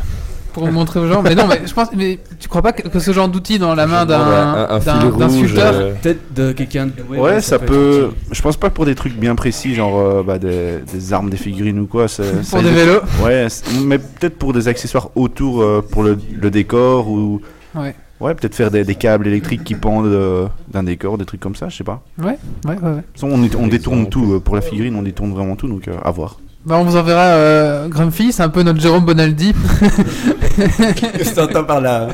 [0.57, 1.23] pour montrer aux gens.
[1.23, 1.89] Mais non, mais je pense.
[1.95, 5.01] Mais tu crois pas que, que ce genre d'outil dans la main Ouais, un, d'un
[5.01, 8.11] un d'un- sculpteur euh, Peut-être de quelqu'un de doué, Ouais, ça peut.
[8.33, 11.37] Je pense pas pour des trucs bien précis, genre euh, bah, des, des armes, des
[11.37, 12.07] figurines ou quoi.
[12.51, 13.01] pour des vélos.
[13.23, 13.47] Ouais,
[13.83, 17.41] mais peut-être pour des accessoires autour euh, pour le, le décor ou.
[17.75, 17.95] Ouais.
[18.19, 21.55] Ouais, peut-être faire des, des câbles électriques qui pendent euh, d'un décor, des trucs comme
[21.55, 22.03] ça, je sais pas.
[22.19, 22.75] Ouais, ouais, ouais.
[22.75, 22.91] ouais.
[22.91, 25.55] De toute façon, on, est- on détourne tout euh, pour la figurine, on détourne vraiment
[25.55, 26.39] tout, donc euh, à voir.
[26.67, 29.53] Bah, on vous enverra euh, Grumpy, c'est un peu notre Jérôme Bonaldi.
[30.57, 32.09] Qu'est-ce que t'entends par là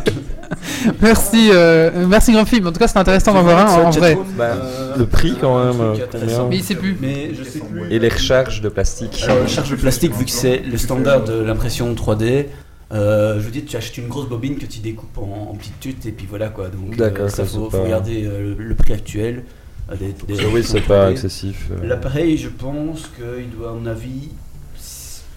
[1.00, 2.60] merci, euh, merci Grumpy.
[2.60, 4.18] Mais en tout cas, c'est intéressant d'en voir un en, vrai.
[4.36, 4.54] bah,
[4.98, 5.80] le prix quand même.
[5.80, 6.96] euh, Mais il sait plus.
[7.00, 7.90] Mais je sais plus.
[7.90, 9.22] Et les recharges de plastique.
[9.24, 12.46] Alors, la charge de plastique, vu que c'est le standard de l'impression 3D,
[12.92, 15.80] Euh, je veux dire, tu achètes une grosse bobine que tu découpes en, en petites
[15.80, 16.68] tutes et puis voilà quoi.
[16.68, 19.44] Donc D'accord, euh, ça ça, faut, faut regarder euh, le, le prix actuel.
[19.90, 21.70] euh, des- des- Ça, oui, c'est pas excessif.
[21.82, 24.28] L'appareil, je pense qu'il doit, à mon avis,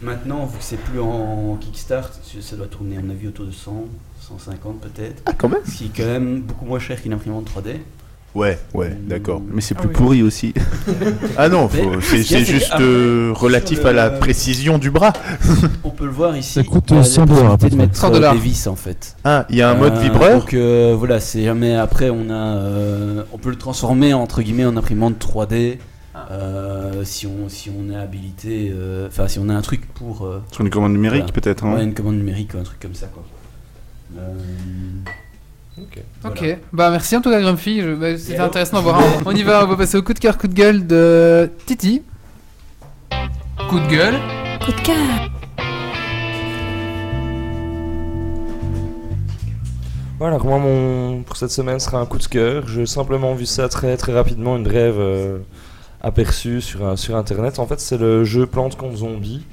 [0.02, 3.52] maintenant, vu que c'est plus en Kickstart, ça doit tourner, à mon avis, autour de
[3.52, 3.86] 100,
[4.28, 5.22] 150 peut-être.
[5.26, 7.78] Ah, quand même Ce qui est quand même beaucoup moins cher qu'une imprimante 3D.
[8.34, 9.41] Ouais, ouais, d'accord.
[9.50, 9.93] Mais c'est Ah plus oui.
[9.96, 10.54] pourri aussi.
[11.38, 11.70] Ah non,
[12.02, 15.14] c'est ce juste euh, relatif le- à la précision du bras.
[15.86, 16.52] On peut le voir ici.
[16.56, 18.34] Ça coûte, il y a euh, la 100 dollars, de mettre 100 euh, dollars.
[18.34, 19.16] des vis en fait.
[19.24, 21.76] Ah, il y a un mode Euh, vibreur Donc euh, voilà, c'est jamais.
[21.76, 25.78] Après, on a, euh, on peut le transformer entre guillemets en imprimante 3D
[26.32, 28.72] euh, si on si on est habilité.
[28.74, 30.26] euh, Enfin, si on a un truc pour.
[30.26, 31.34] euh, Sur une commande numérique Voilà.
[31.34, 31.66] peut-être.
[31.66, 31.74] hein.
[31.76, 33.24] ouais, une commande numérique ou un truc comme ça quoi.
[34.18, 34.34] Euh,
[36.24, 36.57] Ok.
[36.72, 39.01] Bah merci en tout cas Grumpy, je- bah, c'était intéressant d'en voir.
[39.26, 42.01] On y va, on va passer au coup de cœur, coup de gueule de Titi.
[43.70, 44.16] Coup de gueule.
[44.63, 44.95] Coup de cœur.
[50.18, 51.24] Voilà, moi, mon...
[51.24, 52.68] pour cette semaine sera un coup de cœur.
[52.68, 54.95] J'ai simplement vu ça très très rapidement, une brève
[56.06, 57.60] aperçue sur, sur internet.
[57.60, 59.43] En fait, c'est le jeu Plante contre Zombie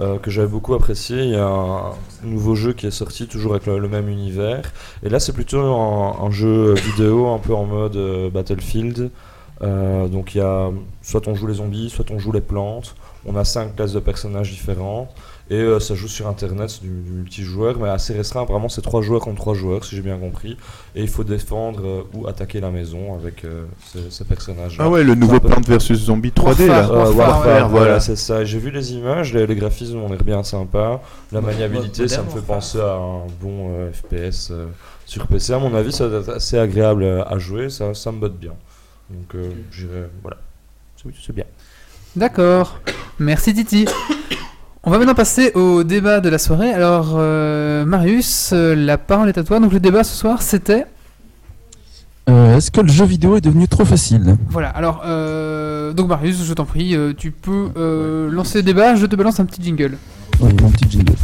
[0.00, 1.22] euh, que j'avais beaucoup apprécié.
[1.22, 1.94] Il y a un
[2.24, 4.72] nouveau jeu qui est sorti, toujours avec le, même univers.
[5.04, 9.10] Et là, c'est plutôt un, un jeu vidéo, un peu en mode euh, Battlefield.
[9.62, 10.70] Euh, donc, il y a
[11.02, 12.96] soit on joue les zombies, soit on joue les plantes.
[13.26, 15.08] On a cinq classes de personnages différents.
[15.52, 18.44] Et euh, ça joue sur internet, c'est du, du multijoueur, mais assez restreint.
[18.46, 20.56] Vraiment, c'est 3 joueurs contre 3 joueurs, si j'ai bien compris.
[20.94, 24.76] Et il faut défendre euh, ou attaquer la maison avec euh, ces, ces personnages.
[24.78, 26.88] Ah ouais, le nouveau Plants vs Zombie 3D là.
[26.88, 27.78] Warfare, Euh, Warfare, Warfare, ouais.
[27.78, 28.44] voilà, c'est ça.
[28.46, 31.02] J'ai vu les images, les, les graphismes ont l'air bien sympa.
[31.32, 34.66] La maniabilité, ça me fait penser à un bon euh, FPS euh,
[35.04, 35.52] sur PC.
[35.52, 38.38] À mon avis, ça doit être assez agréable euh, à jouer, ça, ça me botte
[38.38, 38.54] bien.
[39.10, 40.04] Donc, euh, j'irai.
[40.22, 40.38] Voilà.
[41.26, 41.44] C'est bien.
[42.16, 42.78] D'accord,
[43.18, 43.86] merci Titi.
[44.84, 46.72] On va maintenant passer au débat de la soirée.
[46.72, 49.60] Alors, euh, Marius, euh, la parole est à toi.
[49.60, 50.86] Donc, le débat ce soir, c'était.
[52.28, 56.44] Euh, Est-ce que le jeu vidéo est devenu trop facile Voilà, alors, euh, donc Marius,
[56.44, 57.70] je t'en prie, tu peux
[58.32, 58.96] lancer le débat.
[58.96, 59.98] Je te balance un petit jingle.
[60.40, 61.14] Oui, mon petit jingle.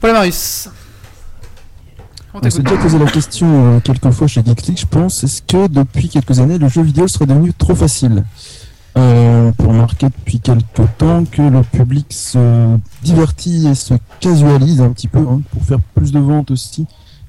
[0.00, 0.70] Voilà, Marius.
[2.32, 3.46] On On s'est déjà posé la question
[3.76, 5.24] euh, quelques fois chez League, je pense.
[5.24, 8.24] Est-ce que depuis quelques années, le jeu vidéo serait devenu trop facile?
[8.96, 14.80] Euh, On peut remarquer depuis quelques temps que le public se divertit et se casualise
[14.80, 16.86] un petit peu hein, pour faire plus de ventes aussi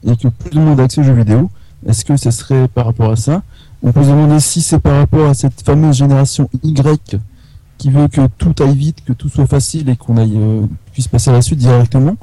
[0.07, 1.49] et que plus de monde a accès aux jeux vidéo.
[1.85, 3.41] Est-ce que ce serait par rapport à ça?
[3.83, 7.17] On peut se demander si c'est par rapport à cette fameuse génération Y
[7.77, 11.07] qui veut que tout aille vite, que tout soit facile et qu'on aille euh, puisse
[11.07, 12.15] passer à la suite directement.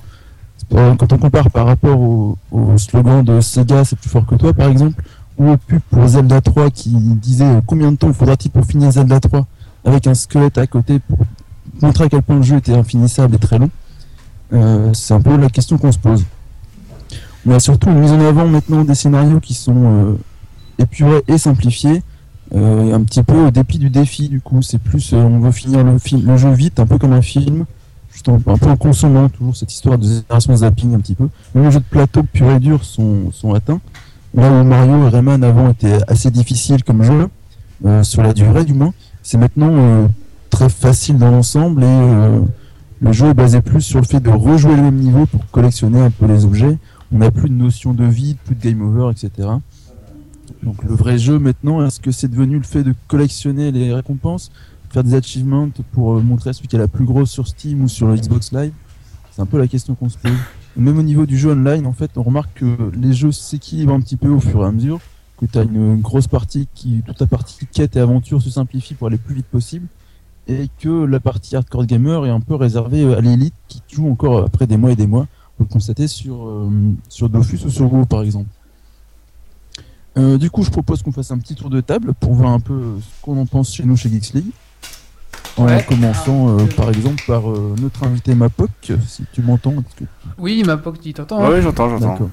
[0.74, 2.36] Euh, Quand on compare par rapport au,
[2.76, 5.02] slogan de Sega, c'est plus fort que toi, par exemple,
[5.38, 8.90] ou au pub pour Zelda 3 qui disait euh, combien de temps faudra-t-il pour finir
[8.90, 9.46] Zelda 3
[9.84, 11.18] avec un squelette à côté pour
[11.80, 13.70] montrer à quel point le jeu était infinissable et très long.
[14.52, 16.24] Euh, c'est un peu la question qu'on se pose.
[17.46, 20.18] On a surtout une mise en avant maintenant des scénarios qui sont
[20.78, 22.02] épurés et simplifiés,
[22.52, 24.60] un petit peu au dépit du défi du coup.
[24.60, 27.64] C'est plus on veut finir le, le jeu vite, un peu comme un film,
[28.18, 31.28] juste en- un peu en consommant toujours cette histoire de génération zapping un petit peu.
[31.54, 33.80] Même les jeux de plateau pur et dur sont, sont atteints.
[34.34, 37.28] Là où Mario et Rayman avant étaient assez difficiles comme jeu,
[37.86, 38.92] euh, sur la durée du moins,
[39.22, 40.06] c'est maintenant euh,
[40.50, 42.40] très facile dans l'ensemble et euh,
[43.00, 46.00] le jeu est basé plus sur le fait de rejouer le même niveau pour collectionner
[46.00, 46.76] un peu les objets.
[47.12, 49.48] On n'a plus de notion de vide, plus de game over, etc.
[50.64, 54.50] Donc le vrai jeu maintenant, est-ce que c'est devenu le fait de collectionner les récompenses,
[54.90, 57.82] faire des achievements pour euh, montrer à celui qui a la plus grosse sur Steam
[57.82, 58.72] ou sur le Xbox Live
[59.30, 60.32] C'est un peu la question qu'on se pose.
[60.76, 64.00] Même au niveau du jeu online, en fait, on remarque que les jeux s'équilibrent un
[64.00, 65.00] petit peu au fur et à mesure,
[65.38, 68.94] que tu as une, grosse partie qui, toute la partie quête et aventure se simplifie
[68.94, 69.86] pour aller le plus vite possible,
[70.46, 74.08] et que la partie hardcore gamer est un peu réservée euh, à l'élite qui joue
[74.08, 75.26] encore après des mois et des mois.
[75.58, 76.70] On peut le constater sur, euh,
[77.08, 78.48] sur Dofus ou sur WoW par exemple.
[80.40, 82.96] Du coup, je propose qu'on fasse un petit tour de table pour voir un peu
[83.00, 84.50] ce qu'on en pense chez nous chez Geeks League.
[85.58, 85.84] En Ouais.
[85.88, 88.70] commençant euh, par exemple par euh, notre invité Mapoc,
[89.06, 89.72] si tu m'entends.
[89.72, 92.06] est-ce que- Oui, ma pote, tu t'entends Ouais, hein j'entends, j'entends.
[92.06, 92.28] Alors,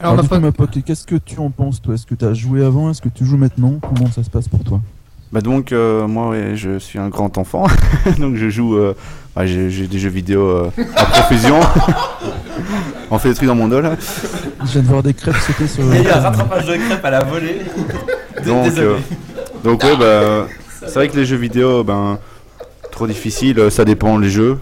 [0.00, 1.94] Alors, ma du coup, pote- Mapoc, qu'est-ce que tu en penses toi?
[1.94, 2.90] Est-ce que tu as joué avant?
[2.90, 3.74] Est-ce que tu joues maintenant?
[3.80, 4.80] Comment ça se passe pour toi?
[5.32, 7.66] Bah donc euh, moi ouais, je suis un grand enfant,
[8.18, 8.94] donc je joue, euh,
[9.36, 11.58] ouais, j'ai des jeux vidéo euh, à profusion.
[13.10, 13.96] On fait des trucs dans mon dos là.
[14.62, 16.74] Je viens de voir des crêpes sauter sur Il y a eu un rattrapage de
[16.76, 17.60] crêpes à la volée.
[18.46, 18.98] Donc, euh,
[19.64, 20.46] Donc ouais, bah,
[20.80, 22.18] c'est vrai que les jeux vidéo, ben,
[22.96, 24.58] trop difficile, euh, ça dépend les jeux.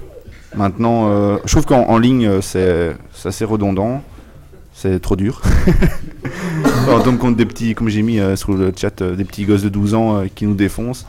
[0.57, 2.95] Maintenant, euh, je trouve qu'en en ligne, euh, c'est
[3.27, 4.03] assez redondant.
[4.75, 5.41] C'est trop dur.
[6.89, 9.45] on tombe contre des petits, comme j'ai mis euh, sur le chat, euh, des petits
[9.45, 11.07] gosses de 12 ans qui nous défoncent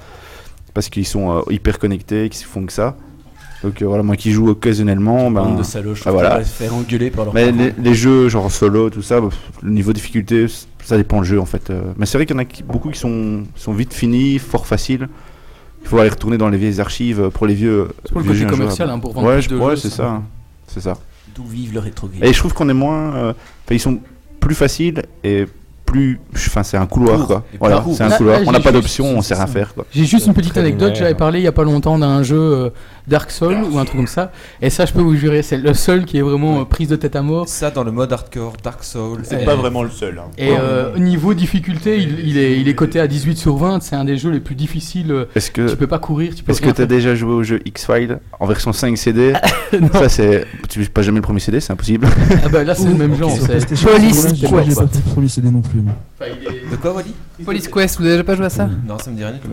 [0.75, 2.95] parce qu'ils sont hyper connectés, qu'ils font que ça.
[3.63, 6.43] Donc voilà, moi qui joue occasionnellement, ben, de salauds, je ah, voilà.
[6.43, 9.29] se faire engueuler par leur Mais les, les jeux genre solo, tout ça, bah,
[9.63, 10.45] le niveau de difficulté,
[10.83, 11.71] ça dépend du jeu en fait.
[11.97, 14.67] Mais c'est vrai qu'il y en a qui- beaucoup qui sont, sont vite finis, fort
[14.67, 15.07] faciles.
[15.85, 17.87] Il faut aller retourner dans les vieilles archives pour les vieux.
[18.03, 19.95] C'est pour le côté commercial, hein, pour vendre ouais, plus de ouais, jeux, c'est ça.
[19.97, 20.21] ça.
[20.67, 20.97] C'est ça.
[21.35, 22.23] D'où vive le rétro game.
[22.23, 23.13] Et je trouve qu'on est moins.
[23.15, 23.33] euh,
[23.69, 23.99] ils sont
[24.39, 25.45] plus faciles et
[25.85, 26.19] plus.
[26.35, 27.43] Enfin, c'est un couloir quoi.
[27.59, 28.39] Voilà, c'est un Là- couloir.
[28.39, 29.85] là, on n'a pas d'option, on sait rien faire quoi.
[29.91, 32.69] J'ai juste une petite anecdote, j'avais parlé il y a pas longtemps d'un jeu euh,
[33.07, 34.31] Dark Souls ou un truc comme ça,
[34.61, 36.95] et ça je peux vous jurer, c'est le seul qui est vraiment euh, prise de
[36.95, 37.47] tête à mort.
[37.47, 39.21] Ça, dans le mode hardcore, Dark Souls.
[39.23, 40.17] C'est et- pas vraiment le seul.
[40.19, 40.29] hein.
[40.37, 43.95] Et euh, niveau difficulté, il, il est, il est coté à 18 sur 20, c'est
[43.95, 45.11] un des jeux les plus difficiles.
[45.11, 45.69] euh, Est-ce que.
[45.69, 48.19] Tu peux pas courir, tu peux Est-ce que tu as déjà joué au jeu X-Files
[48.39, 49.33] en version 5 CD
[49.79, 49.89] Non.
[49.93, 50.45] Ça, c'est.
[50.69, 52.07] Tu pas jamais le premier CD, c'est impossible.
[52.43, 53.75] Ah bah là c'est le même genre, Police Quest.
[54.35, 55.81] j'ai pas le premier CD non plus.
[56.71, 57.13] De quoi, Wally?
[57.43, 58.69] Police Quest, vous avez déjà pas joué à ça?
[58.87, 59.47] Non, ça me dit rien du tout.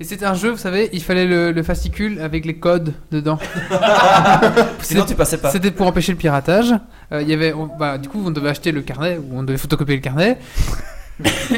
[0.00, 3.38] Et c'était un jeu, vous savez, il fallait le, le fascicule avec les codes dedans.
[4.80, 5.50] Sinon, tu passais pas.
[5.50, 6.72] C'était pour empêcher le piratage.
[7.12, 9.42] Euh, Il y avait, on- bah, du coup, on devait acheter le carnet ou on
[9.42, 10.38] devait photocopier le carnet.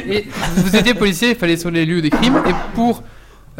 [0.08, 0.26] et
[0.56, 2.42] vous étiez policier, il fallait sur les lieux des crimes.
[2.48, 3.04] Et pour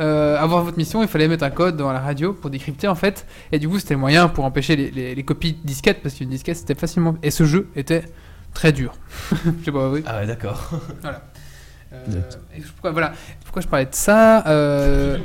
[0.00, 2.96] euh, avoir votre mission, il fallait mettre un code dans la radio pour décrypter en
[2.96, 3.24] fait.
[3.52, 6.28] Et du coup, c'était le moyen pour empêcher les, les- les copies disquettes parce qu'une
[6.30, 7.14] disquette c'était facilement.
[7.22, 8.02] Et ce jeu était
[8.52, 8.94] très dur.
[9.32, 10.02] Je sais pas, oui.
[10.06, 10.70] Ah ouais, d'accord.
[11.02, 11.22] Voilà.
[11.92, 12.20] Euh,
[12.56, 13.12] et pourquoi, voilà.
[13.44, 15.18] pourquoi je parlais de ça euh,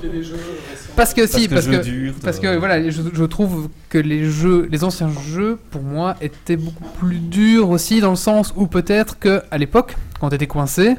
[0.96, 3.70] Parce que si, Parce parce que que, jeu dur, parce que voilà, je, je trouve
[3.90, 8.16] que les jeux, les anciens jeux, pour moi, étaient beaucoup plus durs aussi dans le
[8.16, 10.98] sens où peut-être que à l'époque, quand t'étais coincé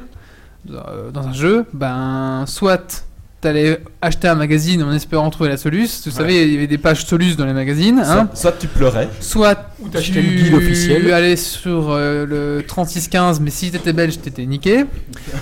[0.71, 3.05] euh, dans un jeu, ben soit
[3.41, 6.05] t'allais acheter un magazine en espérant trouver la soluce.
[6.07, 7.99] Vous savez, il y avait des pages soluces dans les magazines.
[7.99, 8.27] hein.
[8.33, 9.07] Soit, soit tu pleurais.
[9.21, 11.13] Soit Ou t'achetais tu le guide officiel.
[11.13, 14.85] allais sur euh, le 3615, mais si t'étais belge, t'étais niqué.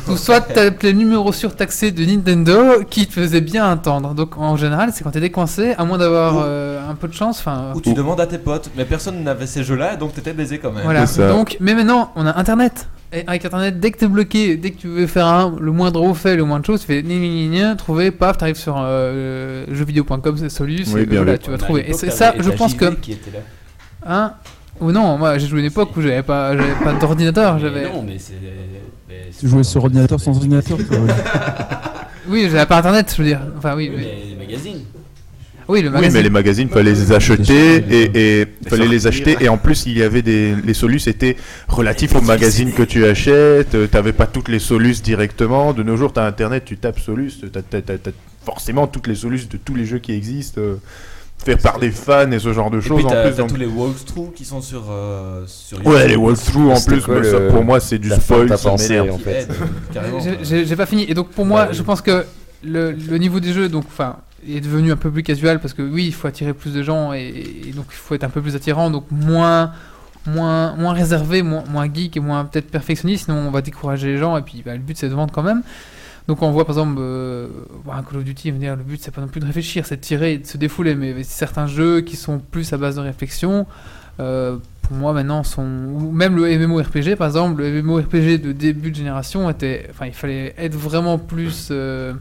[0.09, 4.13] Ou soit t'appelais le numéro surtaxé de Nintendo qui te faisait bien attendre.
[4.13, 7.13] Donc en général, c'est quand t'étais coincé, à moins d'avoir Ou- euh, un peu de
[7.13, 7.39] chance.
[7.39, 10.59] Enfin, Ou tu demandes à tes potes, mais personne n'avait ces jeux-là, donc t'étais baisé
[10.59, 10.83] quand même.
[10.83, 11.05] voilà.
[11.29, 12.87] Donc, mais maintenant, on a Internet.
[13.13, 16.01] Et avec Internet, dès que t'es bloqué, dès que tu veux faire un, le moindre
[16.01, 19.65] refait, le moindre chose, tu fais ni ni ni ni, trouver, paf, t'arrives sur euh,
[19.71, 21.89] jeuxvideo.com, c'est Solus, Oui, et bien voilà, tu vas trouver.
[21.89, 22.85] Et c'est ça, je pense que.
[24.05, 24.33] Hein?
[24.79, 26.53] Ou non, moi j'ai joué une époque où j'avais pas,
[26.83, 27.85] pas d'ordinateur, j'avais.
[27.85, 28.33] Non, mais c'est.
[29.39, 31.13] Tu jouais sur ordinateur sans ordinateur toi, ouais.
[32.29, 33.41] Oui, j'avais pas internet, je veux dire.
[33.57, 34.81] Enfin, oui, Oui, mais les magazines.
[35.67, 36.13] Oui, le Oui, magazine.
[36.13, 39.37] mais les magazines, fallait les acheter et, et fallait les acheter.
[39.41, 41.35] Et en plus, il y avait des les solus étaient
[41.67, 43.75] relatifs aux magazines que tu achètes.
[43.75, 45.73] euh, T'avais pas toutes les solus directement.
[45.73, 48.11] De nos jours, t'as internet, tu tapes solus, t'as t'as
[48.45, 50.75] forcément toutes les solus de tous les jeux qui existent, euh,
[51.43, 53.15] faits par des fans et ce genre de choses en plus.
[53.15, 57.01] t'as donc- tous les walkthroughs qui sont sur, euh, sur Ouais, les walkthroughs en plus,
[57.01, 58.57] quoi ça, pour moi, c'est du la spoil.
[58.57, 59.11] ça m'énerve.
[59.11, 59.47] en fait.
[59.95, 60.63] euh.
[60.65, 61.05] J'ai- pas fini.
[61.09, 61.85] Et donc pour moi, je oui.
[61.85, 62.25] pense que
[62.63, 64.15] le, le niveau des jeux, donc, enfin,
[64.47, 67.13] est devenu un peu plus casual parce que oui, il faut attirer plus de gens
[67.13, 69.71] et, donc il faut être un peu plus attirant, donc moins,
[70.25, 73.25] moins, moins réservé, moins, geek et moins peut-être perfectionniste.
[73.25, 75.43] Sinon, on va décourager les gens et puis bah, le but c'est de vendre quand
[75.43, 75.63] même.
[76.27, 77.47] Donc on voit par exemple euh,
[77.85, 79.95] voir un Call of Duty, dire, le but c'est pas non plus de réfléchir, c'est
[79.95, 80.93] de tirer de se défouler.
[80.93, 83.65] Mais certains jeux qui sont plus à base de réflexion,
[84.19, 88.95] euh, pour moi maintenant sont même le MMORPG par exemple, le MMORPG de début de
[88.95, 92.13] génération était, enfin il fallait être vraiment plus euh,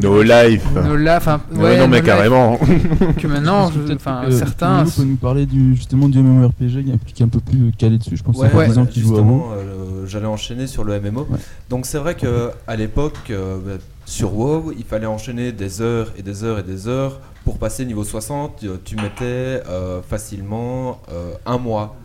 [0.00, 0.64] No life.
[0.74, 2.58] no life, enfin Ouais, ouais, non, mais no life, carrément.
[3.18, 4.84] que maintenant, enfin euh, certains.
[4.84, 8.16] Peut nous parler du, justement du MMORPG qui est un peu plus calé dessus.
[8.16, 8.90] Je pense Ouais, ouais, 10 ans WoW.
[8.94, 11.26] justement, euh, j'allais enchaîner sur le MMO.
[11.30, 11.38] Ouais.
[11.68, 16.12] Donc c'est vrai que à l'époque, euh, bah, sur WoW, il fallait enchaîner des heures
[16.18, 18.56] et des heures et des heures pour passer niveau 60.
[18.60, 21.96] Tu, tu mettais euh, facilement euh, un mois.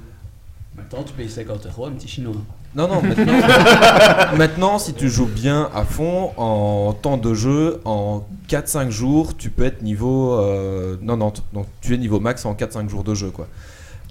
[0.76, 2.36] Maintenant, tu payes 50 euros, un petit chinois.
[2.78, 3.34] Non, non, maintenant,
[4.38, 9.50] maintenant, si tu joues bien à fond, en temps de jeu, en 4-5 jours, tu
[9.50, 11.42] peux être niveau euh, 90.
[11.54, 13.32] Donc tu es niveau max en 4-5 jours de jeu.
[13.32, 13.48] quoi.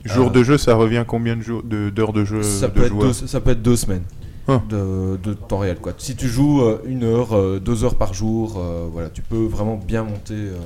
[0.05, 2.73] Jour Euh, de jeu, ça revient combien de jours de- d'heures de jeu ça, de
[2.73, 4.03] peut être deux, ça peut être deux semaines
[4.49, 4.61] Ah.
[4.69, 5.79] de, de temps réel.
[5.79, 5.93] Quoi.
[5.99, 9.45] Si tu joues euh, une heure, euh, deux heures par jour, euh, voilà, tu peux
[9.47, 10.35] vraiment bien monter.
[10.35, 10.57] euh,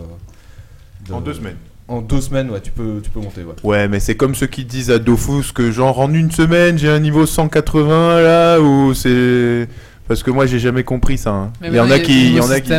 [1.06, 1.56] de- En deux semaines.
[1.90, 3.42] En deux semaines, ouais, tu peux, tu peux monter.
[3.42, 3.54] Ouais.
[3.64, 6.88] Ouais, mais c'est comme ceux qui disent à Dofus que genre en une semaine j'ai
[6.88, 9.68] un niveau 180 là ou c'est
[10.06, 11.30] parce que moi j'ai jamais compris ça.
[11.30, 11.52] hein.
[11.60, 12.70] Mais Il y en a qui, il y en a qui.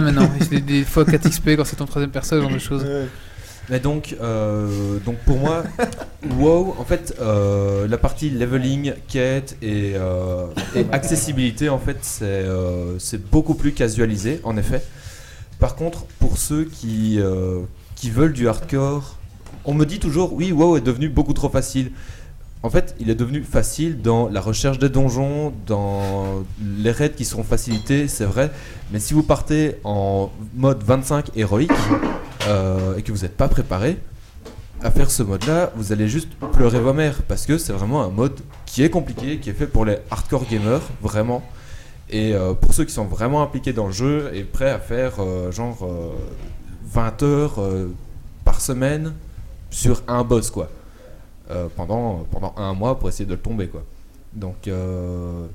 [0.50, 2.86] C'est des fois 4 XP quand c'est ton troisième perso, ce genre de choses.
[3.70, 5.64] Mais donc, euh, donc pour moi,
[6.40, 10.46] WoW, en fait, euh, la partie leveling, quête et, euh,
[10.76, 14.82] et accessibilité, en fait, c'est euh, c'est beaucoup plus casualisé, en effet.
[15.60, 17.60] Par contre, pour ceux qui, euh,
[18.02, 19.16] qui veulent du hardcore,
[19.64, 21.92] on me dit toujours, oui, WoW est devenu beaucoup trop facile.
[22.64, 27.26] En fait, il est devenu facile dans la recherche des donjons, dans les raids qui
[27.26, 28.50] seront facilités, c'est vrai.
[28.92, 31.72] Mais si vous partez en mode 25 héroïque
[32.48, 34.00] euh, et que vous n'êtes pas préparé
[34.82, 38.10] à faire ce mode-là, vous allez juste pleurer vos mères parce que c'est vraiment un
[38.10, 41.44] mode qui est compliqué, qui est fait pour les hardcore gamers, vraiment.
[42.10, 45.18] Et euh, pour ceux qui sont vraiment impliqués dans le jeu et prêts à faire
[45.20, 45.88] euh, genre
[46.94, 47.88] 20 heures euh,
[48.44, 49.14] par semaine
[49.70, 50.70] sur un boss, quoi.
[51.50, 53.84] Euh, pendant, pendant un mois pour essayer de le tomber, quoi.
[54.34, 55.46] Donc, euh,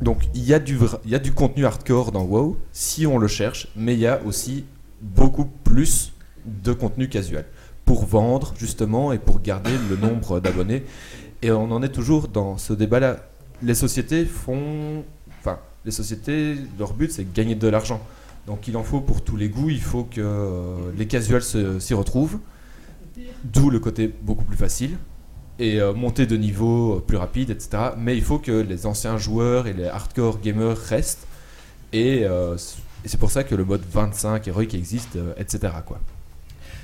[0.00, 3.28] donc il y, a du y a du contenu hardcore dans WoW si on le
[3.28, 4.64] cherche, mais il y a aussi
[5.00, 6.12] beaucoup plus
[6.44, 7.44] de contenu casual
[7.84, 10.84] pour vendre justement et pour garder le nombre d'abonnés.
[11.42, 13.16] Et on en est toujours dans ce débat-là.
[13.62, 15.04] Les sociétés font,
[15.40, 18.00] enfin, les sociétés, leur but c'est de gagner de l'argent.
[18.50, 19.70] Donc il en faut pour tous les goûts.
[19.70, 21.44] Il faut que euh, les casuals
[21.80, 22.40] s'y retrouvent.
[23.44, 24.98] D'où le côté beaucoup plus facile
[25.60, 27.92] et euh, monter de niveau euh, plus rapide, etc.
[27.96, 31.28] Mais il faut que les anciens joueurs et les hardcore gamers restent.
[31.92, 32.56] Et, euh,
[33.04, 35.72] et c'est pour ça que le mode 25 héroïque existe, euh, etc.
[35.86, 36.00] Quoi.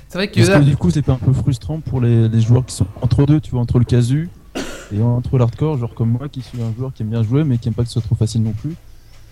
[0.07, 2.65] C'est vrai que que du coup, c'est pas un peu frustrant pour les, les joueurs
[2.65, 4.29] qui sont entre deux, tu vois, entre le casu
[4.93, 7.57] et entre l'hardcore, genre comme moi qui suis un joueur qui aime bien jouer mais
[7.57, 8.75] qui aime pas que ce soit trop facile non plus,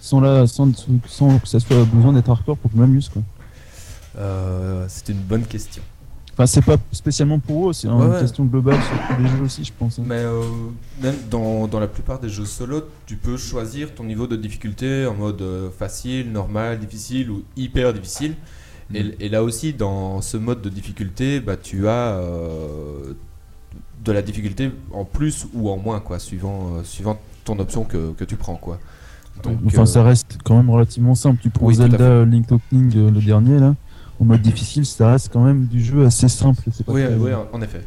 [0.06, 0.70] sans, la, sans,
[1.08, 3.24] sans que ça soit besoin d'être hardcore pour que je m'amuse quoi.
[4.18, 5.84] Euh, c'est une bonne question.
[6.34, 8.20] Enfin, c'est pas spécialement pour eux, c'est une ouais.
[8.20, 9.99] question globale sur tous les jeux aussi, je pense.
[9.99, 10.03] hein.
[10.06, 10.41] Mais euh,
[11.01, 15.06] même dans, dans la plupart des jeux solo, tu peux choisir ton niveau de difficulté
[15.06, 18.36] en mode euh, facile, normal, difficile ou hyper difficile.
[18.93, 23.14] Et, et là aussi, dans ce mode de difficulté, bah, tu as euh,
[24.03, 28.12] de la difficulté en plus ou en moins, quoi, suivant, euh, suivant ton option que,
[28.12, 28.58] que tu prends.
[28.58, 28.78] Quoi.
[29.44, 31.40] Donc, enfin, euh, ça reste quand même relativement simple.
[31.42, 33.76] Tu prends Oui, Zelda Link to King, euh, le dernier là,
[34.20, 36.62] en mode difficile, ça reste quand même du jeu assez simple.
[36.72, 37.82] c'est pas Oui, oui, en effet.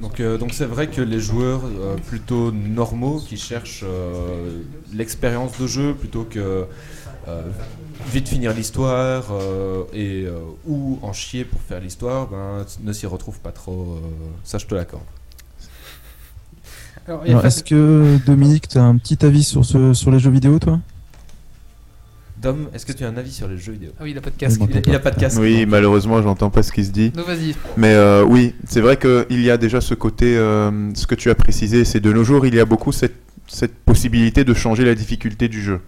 [0.00, 5.58] Donc, euh, donc c'est vrai que les joueurs euh, plutôt normaux qui cherchent euh, l'expérience
[5.58, 6.66] de jeu plutôt que
[8.10, 9.24] vite finir l'histoire
[9.92, 10.26] et
[10.66, 13.98] ou en chier pour faire l'histoire, ben, ne s'y retrouvent pas trop.
[14.44, 15.02] ça, je te l'accorde.
[16.96, 16.97] Alors, il y a Alors, Fab-
[17.44, 20.80] est-ce que Dominique, tu as un petit avis sur, ce, sur les jeux vidéo, toi?
[22.40, 23.90] Dom, est-ce que tu as un avis sur les jeux vidéo?
[23.98, 24.60] Ah oui, il a pas de casque.
[24.68, 25.40] Il a, il a pas de casque.
[25.40, 27.10] Oui, malheureusement, j'entends pas ce qui se dit.
[27.10, 27.54] Donc vas-y.
[27.76, 31.30] Mais euh, oui, c'est vrai qu'il y a déjà ce côté, euh, ce que tu
[31.30, 33.16] as précisé, c'est de nos jours, il y a beaucoup cette,
[33.48, 35.80] cette possibilité de changer la difficulté du jeu.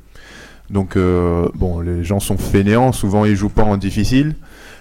[0.71, 4.35] Donc, euh, bon, les gens sont fainéants, souvent ils jouent pas en difficile,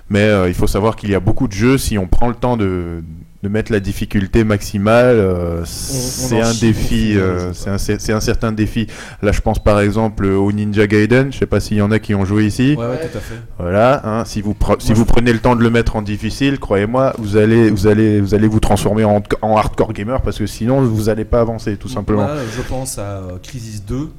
[0.10, 2.36] mais euh, il faut savoir qu'il y a beaucoup de jeux, si on prend le
[2.36, 3.04] temps de,
[3.42, 8.88] de mettre la difficulté maximale, euh, c'est un défi, euh, c'est un, certain défi.
[9.22, 12.00] Là, je pense par exemple au Ninja Gaiden, je sais pas s'il y en a
[12.00, 12.76] qui ont joué ici.
[12.78, 13.36] Ouais, ouais, tout à fait.
[13.58, 15.96] Voilà, hein, si vous, pre- si Moi, vous je- prenez le temps de le mettre
[15.96, 20.22] en difficile, croyez-moi, vous allez, vous allez, vous allez vous transformer en, en hardcore gamer
[20.22, 22.24] parce que sinon vous n'allez pas avancer tout simplement.
[22.26, 24.10] Moi, je pense à euh, Crisis 2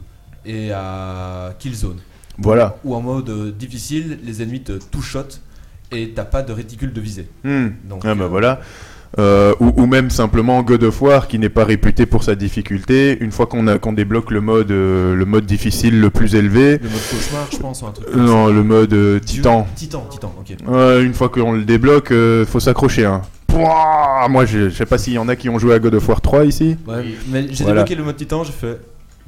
[0.47, 1.99] et à Killzone.
[2.39, 2.77] Voilà.
[2.85, 5.27] Ou en mode euh, difficile, les ennemis te two-shot
[5.93, 7.29] et t'as pas de réticule de visée.
[7.45, 8.61] Donc, Ah bah euh, voilà.
[9.19, 13.19] Euh, ou, ou même simplement God of War qui n'est pas réputé pour sa difficulté.
[13.21, 16.79] Une fois qu'on a qu'on débloque le mode euh, le mode difficile le plus élevé.
[16.79, 18.53] Le mode cauchemar, je pense, ou un truc comme non, ça.
[18.53, 19.67] le mode euh, Titan.
[19.75, 20.57] Titan, Titan, ok.
[21.03, 22.13] Une fois qu'on le débloque,
[22.47, 23.05] faut s'accrocher.
[23.05, 23.23] Hein.
[23.49, 25.95] Pouah Moi, je je sais pas s'il y en a qui ont joué à God
[25.97, 26.77] of War 3 ici.
[26.87, 27.81] Ouais, mais j'ai Voilà.
[27.83, 28.79] débloqué le mode Titan, j'ai fait.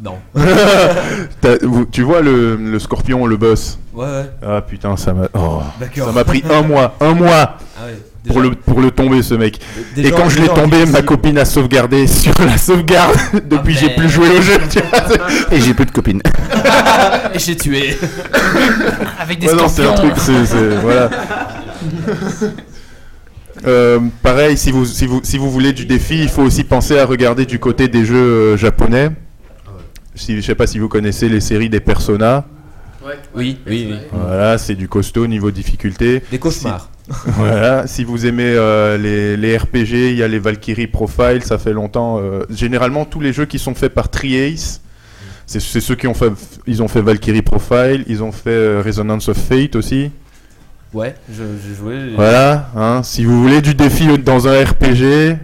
[0.03, 0.16] Non.
[1.92, 4.30] Tu vois le, le scorpion, le boss Ouais, ouais.
[4.44, 5.28] Ah putain, ça m'a.
[5.34, 5.61] oh,
[5.96, 9.34] ça m'a pris un mois, un mois Ah ouais, pour le pour le tomber ce
[9.34, 9.59] mec.
[9.94, 13.14] Déjà- Et quand je l'ai tombé, ma copine a sauvegardé sur la sauvegarde.
[13.48, 14.59] Depuis, j'ai plus joué au jeu.
[14.70, 14.98] tu vois.
[15.53, 16.22] Et j'ai plus de copines.
[17.34, 17.96] Et j'ai tué.
[19.20, 20.11] Avec des Ouais, non, c'est un scorpions.
[20.11, 21.11] truc, c'est c'est- voilà.
[23.66, 26.98] Euh, pareil, si vous, si, vous, si vous voulez du défi, il faut aussi penser
[26.98, 29.11] à regarder du côté des jeux euh, japonais.
[30.14, 32.44] Si, je sais pas si vous connaissez les séries des Persona.
[33.04, 33.94] Oui, oui, oui.
[34.12, 36.22] Voilà, c'est du costaud niveau difficulté.
[36.30, 36.88] Des cauchemars.
[37.10, 41.42] Si, voilà, si vous aimez euh, les, les RPG, il y a les Valkyrie Profile,
[41.42, 42.20] ça fait longtemps.
[42.20, 44.80] euh, généralement, tous les jeux qui sont faits par Triace,
[45.46, 46.30] c'est c'est ceux qui ont fait,
[46.68, 50.12] ils ont fait Valkyrie Profile, ils ont fait euh, Resonance of Fate aussi.
[50.94, 52.14] Ouais, je- j'ai joué.
[52.14, 55.36] Voilà, hein, si vous voulez du défi dans un RPG,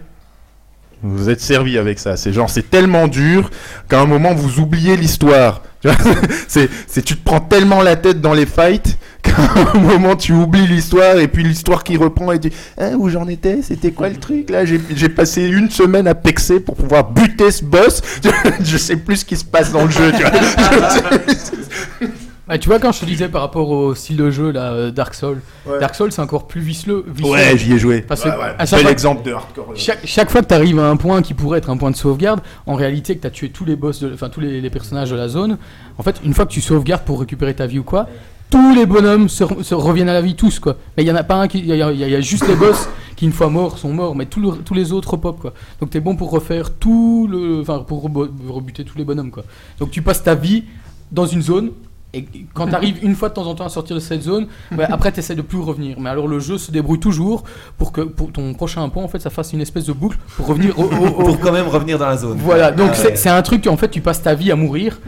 [1.03, 2.17] vous êtes servi avec ça.
[2.17, 3.51] C'est genre, c'est tellement dur
[3.89, 5.63] qu'à un moment vous oubliez l'histoire.
[5.81, 5.89] Tu
[6.49, 6.69] c'est,
[7.05, 9.33] tu te prends tellement la tête dans les fights qu'à
[9.75, 13.29] un moment tu oublies l'histoire et puis l'histoire qui reprend et tu Hein, où j'en
[13.29, 13.61] étais?
[13.63, 14.65] C'était quoi le truc là?
[14.65, 18.03] J'ai j'ai passé une semaine à pexer pour pouvoir buter ce boss.
[18.65, 20.13] je sais plus ce qui se passe dans le jeu.
[20.13, 22.19] Tu vois.
[22.49, 24.91] Ah, tu vois, quand je te disais par rapport au style de jeu, là, euh,
[24.91, 25.79] Dark Souls, Ouais.
[25.81, 27.05] Dark Souls c'est encore plus viceleux.
[27.23, 28.01] Ouais, j'y ai joué.
[28.01, 28.55] Parce que Ouais, ouais.
[28.59, 29.67] à chaque Bel fois- exemple de hardcore.
[29.71, 29.75] euh.
[29.77, 31.97] Chaque, chaque fois que tu arrives à un point qui pourrait être un point de
[31.97, 34.71] sauvegarde, en réalité que tu as tué tous les boss, de- enfin tous les, les
[34.71, 35.59] personnages de la zone,
[35.99, 38.09] en fait, une fois que tu sauvegardes pour récupérer ta vie ou quoi,
[38.51, 40.77] tous les bonhommes se, re- se reviennent à la vie, tous quoi.
[40.97, 41.59] Mais il y en a pas un qui.
[41.59, 43.51] Il y, a- il y a- il y a juste les boss qui, une fois
[43.51, 45.53] morts, sont morts, mais tout le- tous les autres pop quoi.
[45.81, 47.61] Donc t'es bon pour refaire tout le.
[47.61, 49.45] Enfin, pour rebo- rebuter tous les bonhommes quoi.
[49.81, 50.65] Donc tu passes ta vie
[51.13, 51.73] dans une zone.
[52.15, 54.47] Et quand tu arrives une fois de temps en temps à sortir de cette zone,
[54.77, 56.01] ouais, après tu essaies de plus revenir.
[56.01, 57.45] Mais alors le jeu se débrouille toujours
[57.77, 60.47] pour que pour ton prochain point en fait ça fasse une espèce de boucle pour
[60.47, 62.39] revenir au, au- au- Pour quand même revenir dans la zone.
[62.41, 63.17] voilà, donc Ah c'est ouais.
[63.17, 65.01] c'est un truc en fait tu passes ta vie à mourir.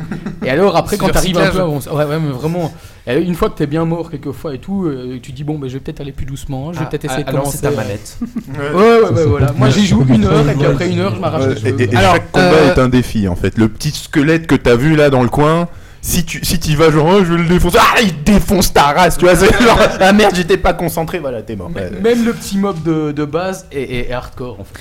[0.44, 2.70] Et alors après quand du t'arrives un peu à- ouais, ouais mais vraiment.
[3.06, 5.74] Une fois que t'es bien mort quelquefois et tout euh, tu dis bon ben je
[5.74, 8.18] vais peut-être aller plus doucement je vais Ah, peut-être essayer de commencer ta manette.
[8.46, 9.10] ouais ouais.
[9.10, 9.52] ouais, voilà.
[9.56, 11.96] moi j'y joue une heure et puis après une heure je m'arrache et, et- et
[11.96, 13.56] Alors, chaque combat euh, est un défi en fait.
[13.56, 15.66] Le petit squelette que t'as vu là dans le coin,
[16.02, 18.92] si tu si t'y vas genre oh, je vais le défoncer, ah il défonce ta
[18.92, 21.70] race, tu vois, c'est genre ah merde j'étais pas concentré, voilà t'es mort.
[21.74, 21.90] Ouais.
[22.02, 24.80] même le petit mob de, de base est, hardcore en fait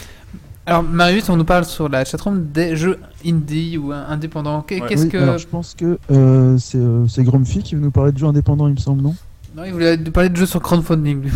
[0.65, 4.65] Alors, Marius, on nous parle sur la chatroom des jeux indie ou indépendants.
[4.70, 4.82] Ouais.
[4.88, 5.17] Qu'est-ce Oui, que.
[5.17, 8.28] alors, je pense que euh, c'est euh, c'est Grumpy qui veut nous parler de jeux
[8.28, 9.15] indépendants, il me semble, non?
[9.57, 11.24] Non, il voulait parler de jeux sur crowdfunding.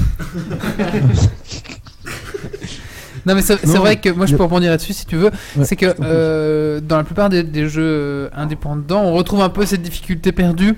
[3.26, 5.32] non, mais c'est Non, vrai que moi je peux rebondir là-dessus si tu veux.
[5.56, 9.50] Ouais, c'est que euh, dans la plupart des, des jeux euh, indépendants, on retrouve un
[9.50, 10.76] peu cette difficulté perdue.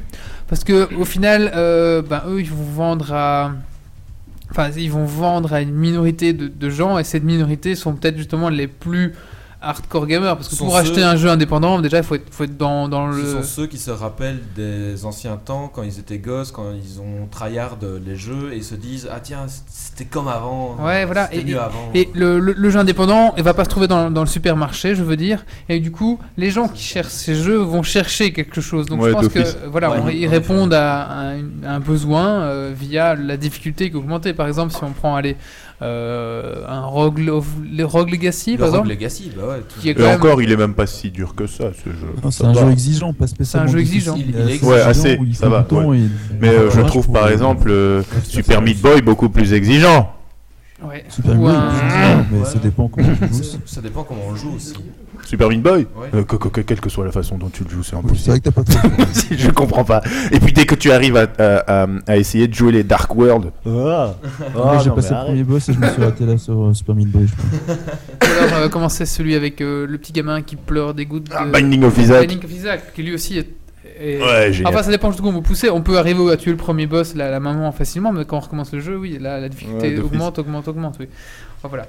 [0.48, 3.52] Parce que au final, euh, ben, eux ils vont vendre à.
[4.52, 8.18] Enfin, ils vont vendre à une minorité de, de gens et cette minorité sont peut-être
[8.18, 9.14] justement les plus
[9.66, 10.36] hardcore gamers.
[10.36, 12.88] Parce que Ce pour acheter un jeu indépendant, déjà il faut être, faut être dans,
[12.88, 13.32] dans Ce le.
[13.34, 17.28] sont ceux qui se rappellent des anciens temps quand ils étaient gosses, quand ils ont
[17.30, 20.76] tryhard les jeux et ils se disent Ah tiens, c'était comme avant.
[20.80, 21.28] Ouais, voilà.
[21.32, 21.90] C'était Et, mieux avant.
[21.94, 24.96] et le, le- le jeu indépendant, il va pas se trouver dans, dans le supermarché,
[24.96, 25.46] je veux dire.
[25.70, 28.86] Et du coup, les gens qui cherchent ces jeux vont chercher quelque chose.
[28.86, 31.80] Donc Ouais, je pense que voilà, Ouais, on- en ils répondent à, un- à un
[31.80, 34.34] besoin euh, via la difficulté qui est augmentée.
[34.34, 35.36] Par exemple, si on prend allez,
[35.82, 39.60] un Rogue, le Rogue Legacy, le par Rogue exemple, Legacy, bah ouais.
[39.68, 41.90] tout- qui est Et même- encore il est même pas si dur que ça ce
[41.90, 41.96] jeu.
[42.24, 42.62] Non, C'est Ça un va.
[42.62, 43.68] jeu exigeant, pas spécialement.
[43.72, 44.16] jeu difficile, exigeant.
[44.18, 46.10] il Il est est assez Ouais, exigeant, assez, ça va, et-
[46.40, 48.62] Mais euh, je trouve par euh, exemple euh, Super.
[48.62, 50.12] Meat Boy beaucoup plus exigeant.
[50.84, 51.06] Ouais.
[51.10, 52.60] Super Meat Boy, exigeant, mais ça Ouais.
[52.64, 53.44] dépend comment on joue.
[53.44, 54.74] Ça, ça dépend comment on le joue aussi.
[55.24, 56.10] Super Meat Boy Ouais.
[56.14, 58.30] Euh, que- que- Quelle que soit la façon dont tu le joues, c'est Oui, C'est
[58.30, 58.30] impossible.
[58.32, 58.90] vrai que t'as pas trop.
[59.38, 60.02] je comprends pas.
[60.32, 63.16] Et puis dès que tu arrives à, à- à- à essayer de jouer les Dark
[63.16, 64.16] World, ah,
[64.54, 66.94] Moi, j'ai passé le premier boss et je me suis raté là sur euh, Super
[66.96, 67.78] Meat Boy, je pense.
[68.30, 71.30] Ou alors, euh, comment c'est celui avec euh, le petit gamin qui pleure des gouttes
[71.34, 71.52] Ah, de...
[71.52, 72.28] Binding of Isaac.
[72.28, 73.48] Binding of Isaac, qui lui aussi est.
[74.00, 74.74] est- Ouais, génial.
[74.74, 75.70] Enfin, ça dépend jusqu'où on vous poussez.
[75.70, 78.42] On peut arriver à tuer le premier boss, la, la maman, facilement, mais quand on
[78.42, 81.08] recommence le jeu, oui, là, la difficulté Ouais, augmente, augmente, augmente, oui.
[81.58, 81.88] Enfin, voilà.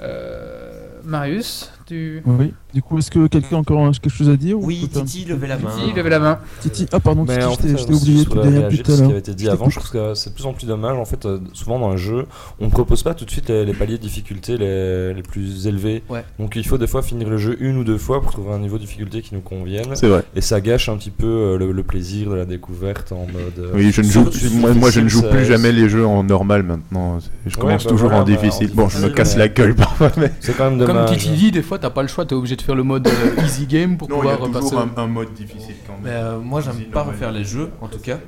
[0.00, 2.22] Euh, Marius, tu.
[2.26, 2.52] Oui.
[2.74, 5.26] Du coup, est-ce que quelqu'un a encore quelque chose à dire ou Oui, un Titi,
[5.26, 5.68] levez la main.
[5.76, 6.38] Titi, levez la main.
[6.60, 8.34] Titi, ah pardon, Mais Titi, en je fait, t'ai- je t'ai aussi, oublié je tout
[8.40, 9.10] derrière tout à ce qui l'heure.
[9.10, 9.68] avait été dit avant.
[9.68, 10.96] Je trouve que c'est de plus en plus dommage.
[10.96, 12.26] En fait, euh, souvent dans le jeu,
[12.60, 15.66] on ne propose pas tout de suite les, les paliers de difficulté les, les plus
[15.66, 16.02] élevés.
[16.08, 16.24] Ouais.
[16.38, 18.58] Donc il faut des fois finir le jeu une ou deux fois pour trouver un
[18.58, 19.94] niveau de difficulté qui nous convienne.
[19.94, 20.24] C'est vrai.
[20.34, 23.58] Et ça gâche un petit peu euh, le, le plaisir de la découverte en mode.
[23.58, 26.24] euh, Oui, je ne joue, moi, moi, je ne joue plus jamais les jeux en
[26.24, 27.18] normal maintenant.
[27.46, 28.70] Je Ouais, commence bah toujours voilà, en bah, en difficile.
[28.74, 30.32] Bon, je me casse la gueule parfois, mais.
[30.40, 31.04] C'est quand même comme.
[31.06, 33.42] Titi dit des fois t'as pas le choix t'es obligé de faire le mode euh,
[33.44, 37.32] easy game pour pouvoir passer un, mode difficile quand Mais euh, moi, j'aime pas refaire
[37.32, 38.18] les jeux, en tout cas.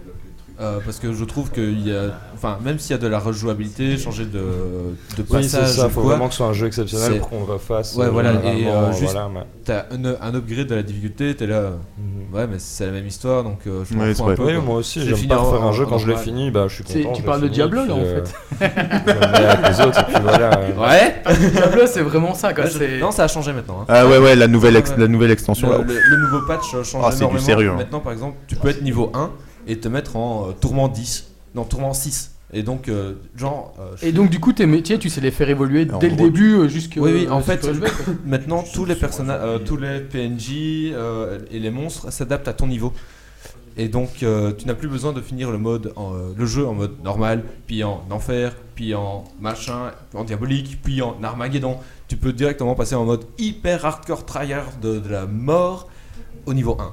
[0.60, 2.12] Euh, parce que je trouve qu'il y a.
[2.32, 5.70] Enfin, même s'il y a de la rejouabilité, changer de, de Oui, c'est passage.
[5.76, 5.88] ça.
[5.88, 7.96] faut quoi, vraiment que ce soit un jeu exceptionnel pour qu'on le refasse.
[7.96, 10.84] Ouais, euh, voilà, et, généralement, euh, juste- voilà, mais- T'as un, un upgrade de la
[10.84, 11.70] difficulté, t'es là.
[11.98, 12.34] Mhm.
[12.34, 14.44] Ouais, mais c'est la même histoire, donc euh, je m'en Ouais, fous c'est un peu.
[14.44, 16.84] Oui, moi aussi, j'aime pas refaire un jeu quand je l'ai fini, bah je suis
[16.84, 17.12] content.
[17.14, 18.20] tu parles de Diablo, là, en euh,
[18.60, 20.50] les autres, et puis voilà.
[20.60, 20.80] euh.
[20.80, 22.64] Ouais Diablo c'est vraiment ça quoi
[23.00, 23.80] Non, ça a changé maintenant.
[23.82, 23.86] hein.
[23.88, 25.84] Ah ouais, ouais, la nouvelle, la nouvelle extension Le, là.
[25.86, 27.44] le- le nouveau patch euh, change Ah, c'est du énormément.
[27.44, 27.76] sérieux, hein.
[27.78, 29.30] Maintenant, par exemple, tu peux être niveau 1
[29.66, 31.30] et te mettre en euh, tourment 10.
[31.54, 32.32] Non, tourment 6.
[32.52, 33.74] Et donc, euh, genre.
[33.80, 36.24] euh, Et donc du coup tes métiers tu sais les faire évoluer dès le gros,
[36.26, 37.66] début jusqu'à Oui, oui, en fait,
[38.26, 42.66] maintenant tous les personnages, euh, tous les PNJ euh, et les monstres s'adaptent à ton
[42.68, 42.92] niveau.
[43.76, 46.64] Et donc euh, tu n'as plus besoin de finir le mode, en, euh, le jeu
[46.64, 51.78] en mode normal, puis en enfer, puis en machin, en diabolique, puis en Armageddon.
[52.06, 55.88] Tu peux directement passer en mode hyper hardcore tryhard de, de la mort
[56.46, 56.92] au niveau 1.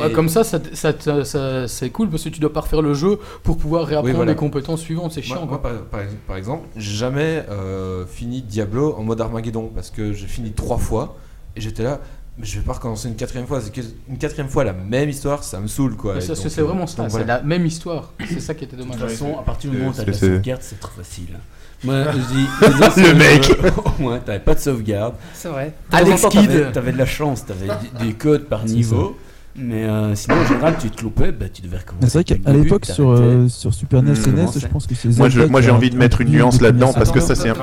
[0.00, 2.82] Ouais, comme ça, ça, ça- ça- ça- c'est cool parce que tu dois pas refaire
[2.82, 4.32] le jeu pour pouvoir réapprendre voilà.
[4.32, 5.12] les compétences suivantes.
[5.12, 5.46] C'est chiant.
[5.46, 5.62] Moi, quoi.
[5.62, 10.12] par, par ex- par exemple, j'ai jamais euh, fini Diablo en mode Armageddon parce que
[10.12, 11.16] j'ai fini trois fois
[11.56, 12.00] et j'étais là.
[12.38, 13.60] mais je vais pas recommencer une quatrième fois.
[13.60, 16.20] C'est que une quatrième fois la même histoire, ça me saoule quoi.
[16.20, 17.38] C'est vraiment ça, c'est voilà.
[17.38, 18.12] la même histoire.
[18.28, 18.98] C'est ça qui était De dommage.
[19.00, 21.38] toute façon, à partir du moment où t'as de la sauvegarde, c'est trop facile.
[21.84, 22.46] Moi, je dis.
[23.08, 23.52] Le mec.
[23.98, 25.14] Au moins, t'avais pas de sauvegarde.
[25.32, 25.74] C'est vrai.
[25.92, 26.72] Alex Kidd.
[26.72, 27.68] T'avais de la chance, t'avais
[28.00, 29.16] des codes par niveau.
[29.58, 32.06] Mais euh, sinon, en général, tu te loupais, bah, tu devais recommencer.
[32.08, 34.60] C'est vrai qu'à l'époque, sur, euh, sur Super NES et NES, Commençait.
[34.60, 37.20] je pense que c'est Moi, j'ai a envie de mettre une nuance là-dedans parce que
[37.20, 37.54] ça, c'est un-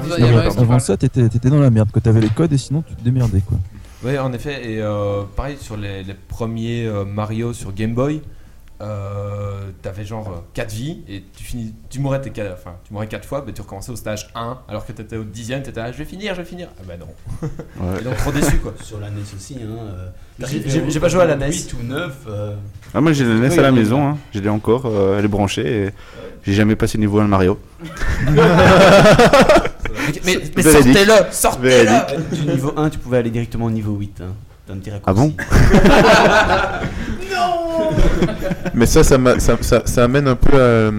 [0.57, 1.89] Avant ça, t'étais t'étais dans la merde.
[1.91, 3.57] Quand t'avais les codes et sinon, tu te démerdais quoi.
[4.03, 4.71] Ouais, en effet.
[4.71, 8.21] Et euh, pareil sur les, les premiers euh, Mario sur Game Boy,
[8.81, 13.07] euh, t'avais genre 4 vies et tu finis, tu mourrais tes quatre- enfin, tu mourrais
[13.07, 15.91] 4 fois, mais tu recommençais au stage 1 alors que t'étais au dixième, t'étais là,
[15.93, 16.67] je vais finir, je vais finir.
[16.79, 17.07] Ah bah non.
[17.79, 18.01] Ouais.
[18.01, 18.73] Et donc trop déçu quoi.
[18.81, 19.67] Sur la NES aussi, hein.
[19.69, 20.09] euh,
[20.47, 21.51] J'ai- j'ai- j'ai pas joué à la NES.
[21.51, 22.13] 8 ou 9.
[22.27, 22.55] euh,
[22.93, 24.17] Ah, moi j'ai la NES Oui, à la maison, hein.
[24.33, 25.89] je l'ai encore, euh, elle est branchée et
[26.45, 27.57] j'ai jamais passé niveau 1 de Mario.
[30.25, 32.35] mais mais sortez-le, sortez-le.
[32.35, 34.21] Du niveau 1, tu pouvais aller directement au niveau 8.
[34.21, 34.33] Hein.
[34.67, 35.33] T'as un petit Ah bon?
[38.73, 40.91] Mais ça, ça, ça, ça- ça amène un peu à,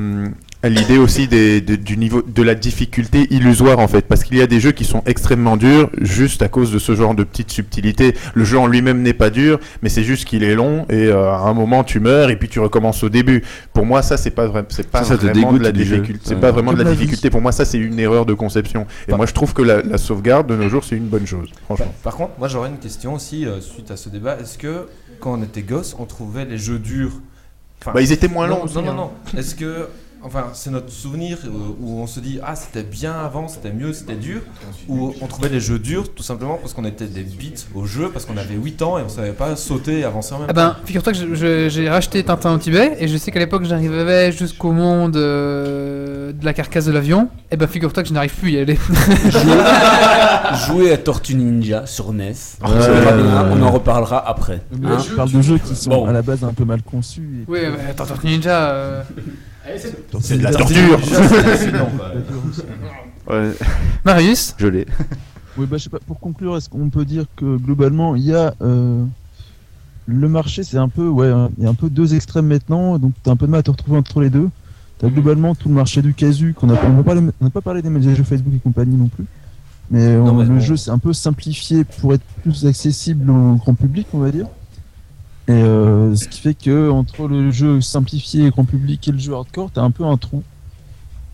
[0.62, 4.03] à l'idée aussi des, de, du niveau, de la difficulté illusoire en fait.
[4.09, 6.95] Parce qu'il y a des jeux qui sont extrêmement durs juste à cause de ce
[6.97, 8.14] genre de petites subtilités.
[8.35, 11.31] Le jeu en lui-même n'est pas dur, mais c'est juste qu'il est long et euh,
[11.31, 13.45] à un moment tu meurs et puis tu recommences au début.
[13.75, 15.73] Pour moi, ça, c'est pas, vrai, c'est pas Ça, ça te vraiment de dégoûte la
[15.73, 16.21] difficulté.
[16.25, 16.41] C'est Ouais.
[16.41, 17.31] pas vraiment de la difficulté.
[17.31, 18.87] Pour moi, ça, c'est une erreur de conception.
[19.07, 21.27] Et Par- moi, je trouve que la, la sauvegarde de nos jours, c'est une bonne
[21.27, 21.49] chose.
[21.67, 21.95] Franchement.
[22.03, 24.37] Par contre, moi j'aurais une question aussi euh, suite à ce débat.
[24.41, 24.87] Est-ce que
[25.21, 27.12] quand on était gosse, on trouvait les jeux durs
[27.81, 28.64] Enfin, Bah, ils étaient moins longs.
[28.75, 28.95] Non, non, hein.
[28.95, 29.11] non.
[29.39, 29.89] Est-ce que.
[30.27, 31.49] Enfin, c'est notre souvenir euh,
[31.81, 34.41] où on se dit Ah, c'était bien avant, c'était mieux, c'était dur.
[34.89, 38.11] Ou on trouvait les jeux durs tout simplement parce qu'on était des bits au jeu,
[38.12, 40.55] parce qu'on avait 8 ans et on savait pas sauter et avancer en même Ah
[40.55, 40.61] temps.
[40.61, 44.72] ben, figure-toi que j'ai racheté Tintin au Tibet et je sais qu'à l'époque j'arrivais jusqu'au
[44.72, 47.29] monde euh, de la carcasse de l'avion.
[47.53, 48.79] Et ben, figure-toi que je n'arrive plus à y aller.
[50.66, 52.33] Jouer à Tortue Ninja sur NES.
[52.62, 52.68] Ouais.
[52.68, 54.61] Bien, on en reparlera après.
[54.85, 54.99] Hein.
[55.09, 56.07] je parle de jeux qui sont Bon.
[56.07, 57.43] à la base un peu mal conçus.
[57.47, 58.70] et- oui, mais attends, Tortue Ninja.
[58.70, 59.03] euh,
[60.21, 61.01] C'est de la torture.
[64.05, 64.87] Marius je l'ai.
[65.59, 68.35] Oui, bah, je sais pas, pour conclure, est-ce qu'on peut dire que globalement, il y
[68.35, 68.55] a.
[68.62, 69.05] euh,
[70.07, 71.09] le marché, c'est un peu.
[71.09, 73.51] Ouais, hein, il y a un peu deux extrêmes maintenant, donc t'as un peu de
[73.51, 74.49] mal à te retrouver entre les deux.
[74.99, 78.23] T'as globalement tout le marché du casu, qu'on on n'a pas, parlé des médias jeux
[78.23, 79.25] Facebook et compagnie non plus.
[79.91, 80.61] Mais, Non, on- mais le bon.
[80.61, 84.47] jeu, c'est un peu simplifié pour être plus accessible au grand public, on va dire.
[85.49, 89.19] Et euh, ce qui fait que entre le jeu simplifié et grand public et le
[89.19, 90.43] jeu hardcore, t'as un peu un trou.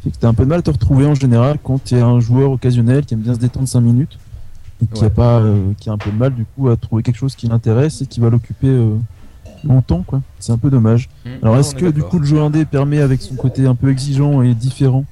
[0.04, 2.20] Fait que t'as un peu de mal à te retrouver en général quand t'es un
[2.20, 4.18] joueur occasionnel qui aime bien se détendre 5 minutes
[4.82, 5.06] et qui Ouais.
[5.06, 7.36] a pas, euh, qui a un peu de mal du coup à trouver quelque chose
[7.36, 8.96] qui l'intéresse et qui va l'occuper euh,
[9.64, 10.20] longtemps quoi.
[10.40, 11.08] C'est un peu dommage.
[11.24, 11.28] Mmh.
[11.42, 13.90] Alors est-ce est que du coup le jeu indé permet avec son côté un peu
[13.90, 15.04] exigeant et différent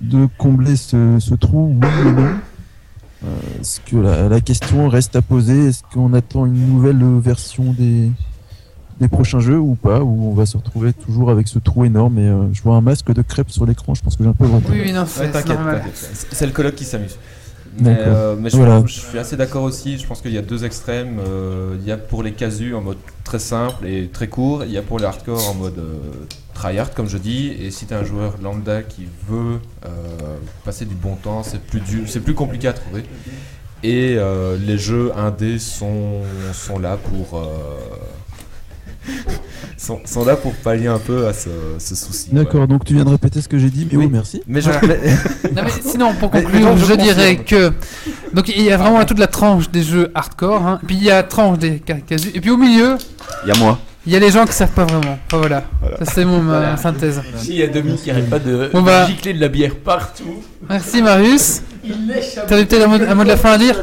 [0.00, 2.28] de combler ce, ce trou Oui et non?
[3.24, 5.68] Euh, Est-ce que la, la question reste à poser?
[5.68, 8.10] Est-ce qu'on attend une nouvelle version des,
[9.00, 10.00] des prochains jeux ou pas?
[10.02, 12.80] Ou on va se retrouver toujours avec ce trou énorme et euh, je vois un
[12.80, 14.70] masque de crêpe sur l'écran, je pense que j'ai un peu le retard.
[14.72, 15.82] Oui, oui, non, Ouais, normal.
[15.94, 17.16] C'est c'est le colloque qui s'amuse.
[17.78, 18.82] Mais, euh, mais je, Voilà.
[18.86, 19.98] je suis assez d'accord aussi.
[19.98, 21.18] Je pense qu'il y a deux extrêmes.
[21.26, 24.64] Euh, il y a pour les casus en mode très simple et très court.
[24.64, 25.98] Il y a pour les hardcore en mode euh,
[26.54, 27.48] tryhard, comme je dis.
[27.48, 29.88] Et si tu es un joueur lambda qui veut euh,
[30.64, 33.04] passer du bon temps, c'est plus dur, c'est plus compliqué à trouver.
[33.84, 34.16] Et
[34.64, 36.20] les jeux indés sont,
[36.52, 37.42] sont là pour
[39.76, 41.48] sont, sont là pour pallier un peu à ce,
[41.78, 42.28] ce souci.
[42.32, 44.04] D'accord, donc tu viens de répéter ce que j'ai dit, mais Oui.
[44.06, 44.42] oh merci.
[44.46, 44.94] Mais je, Voilà.
[45.54, 47.72] Non, mais sinon, pour conclure, mais donc, je, je dirais que.
[48.32, 51.10] Donc, il y a vraiment toute la tranche des jeux hardcore, hein, puis il y
[51.10, 52.96] a la tranche des ca- casus, et puis au milieu,
[53.44, 53.78] Il y a moi.
[54.06, 55.18] Il y a les gens qui savent pas vraiment.
[55.26, 55.64] Enfin, voilà.
[55.80, 55.96] Voilà.
[55.98, 56.76] Ça, c'est mon ma Voilà.
[56.76, 57.20] synthèse.
[57.36, 59.06] Si, il y a Dominique qui arrête pas de Bon, bah.
[59.06, 60.42] gicler de la bière partout.
[60.68, 61.62] Merci, Marius.
[62.46, 63.82] T'avais peut-être un mot, un mot de la fin à dire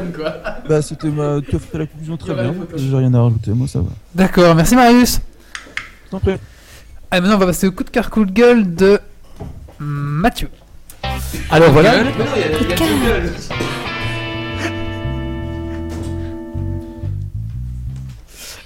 [0.69, 1.39] Bah c'était ma...
[1.41, 3.87] Tu as fait la conclusion très bien, j'ai rien à rajouter, moi ça va.
[4.15, 5.19] D'accord, merci, Marius.
[6.05, 6.35] Je t'en prie.
[7.11, 8.99] Allez, maintenant, on va passer au coup de cœur, coup de gueule de
[9.79, 10.49] Mathieu.
[11.51, 11.95] Alors voilà.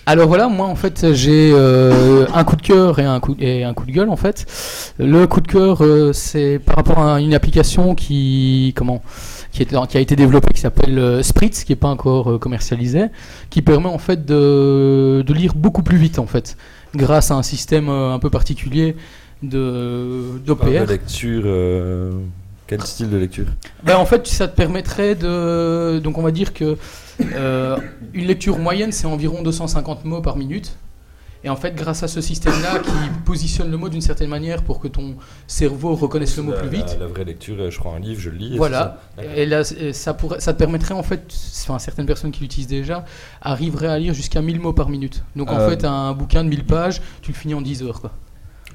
[0.05, 3.63] Alors voilà, moi en fait j'ai euh, un coup de cœur et un coup, et
[3.63, 4.45] un coup de gueule en fait.
[4.99, 9.01] Le coup de cœur euh, c'est par rapport à une application qui comment
[9.53, 13.05] qui, est- qui a été développée qui s'appelle euh, Spritz qui n'est pas encore commercialisée,
[13.49, 16.57] qui permet en fait de, de lire beaucoup plus vite en fait
[16.93, 18.97] grâce à un système un peu particulier
[19.41, 20.21] de
[20.57, 20.89] Parle de d'OPR.
[20.91, 21.43] lecture.
[22.67, 23.45] Quel style de lecture?
[23.83, 25.99] Ben, en fait, ça te permettrait de.
[25.99, 26.77] Donc, on va dire que
[27.35, 27.77] euh,
[28.13, 30.75] une lecture moyenne, c'est environ 250 mots par minute.
[31.45, 32.91] Et en fait, grâce à ce système-là qui
[33.25, 36.69] positionne le mot d'une certaine manière pour que ton cerveau reconnaisse le mot La- plus
[36.69, 38.53] vite, La, la vraie lecture, je prends un livre, je le lis.
[38.53, 38.97] et voilà.
[39.17, 39.23] ça.
[39.35, 41.21] Et là, ça, pourrait, ça te permettrait en fait,
[41.63, 43.03] enfin, certaines personnes qui l'utilisent déjà,
[43.41, 45.21] arriveraient à lire jusqu'à 1000 mots par minute.
[45.35, 47.99] Donc en Euh, fait, un bouquin de 1000 pages, tu le finis en 10 heures.
[47.99, 48.11] Quoi.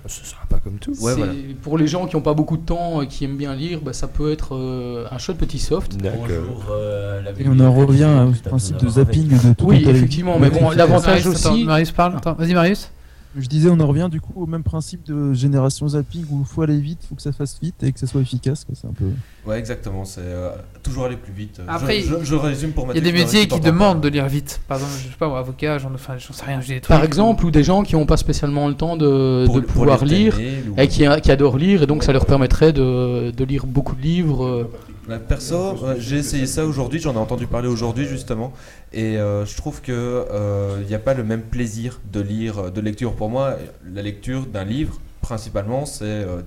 [0.09, 0.91] C'est sympa comme tout.
[1.01, 1.33] Ouais, C'est- voilà.
[1.63, 3.93] Pour les gens qui n'ont pas beaucoup de temps et qui aiment bien lire, bah,
[3.93, 5.97] ça peut être euh, un chouette petit soft.
[6.03, 10.39] Bonjour, euh, la Et on en revient au principe de zapping de tout Oui, effectivement,
[10.39, 11.65] mais bon, l'avantage aussi.
[11.65, 12.17] Marius parle.
[12.39, 12.91] Vas-y Marius.
[13.37, 16.47] Je disais, on en revient du coup au même principe de génération zapping où il
[16.47, 18.64] faut aller vite, il faut que ça fasse vite et que ça soit efficace.
[18.64, 19.05] quoi, C'est un peu.
[19.47, 20.05] Ouais, exactement.
[20.05, 20.51] C'est euh,
[20.83, 21.61] toujours aller plus vite.
[21.68, 24.61] Après, je, je résume pour Il y a des métiers qui demandent de lire vite.
[24.66, 26.89] Par exemple, je sais pas, moi, avocat, j'en enfin, j'en sais rien, j'ai des trucs.
[26.97, 29.72] Par exemple, ou des gens qui n'ont pas spécialement le temps de, Pour- de pour
[29.72, 33.45] pouvoir lire ou- et qui, qui adorent lire, et donc ça leur permettrait de, de
[33.45, 34.68] lire beaucoup de livres.
[35.09, 38.53] Euh, Perso, ouais, j'ai essayé ça aujourd'hui, j'en ai entendu parler aujourd'hui justement,
[38.93, 42.59] et euh, je trouve que euh, il n'y a pas le même plaisir de lire,
[42.59, 43.15] euh, de lecture.
[43.15, 43.57] Pour moi,
[43.93, 46.43] la lecture d'un livre, principalement, c'est euh,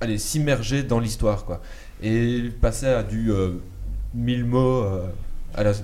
[0.00, 1.60] aller s'immerger dans l'histoire, quoi.
[2.02, 3.52] Et passer à du euh,
[4.14, 5.06] 1000 mots, euh,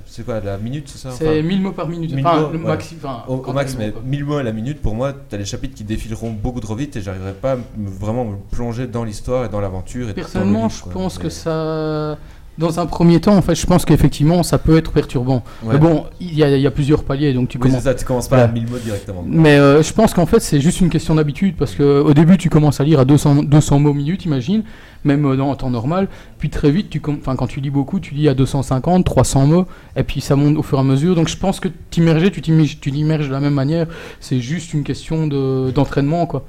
[0.06, 2.12] c'est quoi, à la minute, c'est ça C'est Enfin, 1000 mots par minute.
[2.12, 2.76] 1000 Enfin, mots, le ouais.
[2.76, 4.02] maxi- enfin, au, au max, mais quoi.
[4.04, 6.74] 1000 mots à la minute, pour moi, tu as les chapitres qui défileront beaucoup trop
[6.74, 10.08] vite et j'arriverai pas à me- vraiment me plonger dans l'histoire et dans l'aventure.
[10.08, 12.18] dans Personnellement, livre, je pense que ça.
[12.60, 15.42] Dans un premier temps, en fait, je pense qu'effectivement, ça peut être perturbant.
[15.64, 15.72] Ouais.
[15.72, 17.84] Mais bon, il y, a- il y a plusieurs paliers, donc tu Oui, commences.
[17.84, 19.24] ça, tu commences pas à 1000 mots directement.
[19.26, 22.36] Mais euh, je pense qu'en fait, c'est juste une question d'habitude parce que au début,
[22.36, 24.62] tu commences à lire à 200, 200 mots minute, imagine,
[25.04, 26.08] même euh, dans en temps normal.
[26.38, 29.66] Puis très vite, tu enfin, quand tu lis beaucoup, tu lis à 250, 300 mots,
[29.96, 31.14] et puis ça monte au fur et à mesure.
[31.14, 33.86] Donc je pense que t'immerger, tu t'immerges, de la même manière.
[34.20, 36.44] C'est juste une question de, d'entraînement, quoi.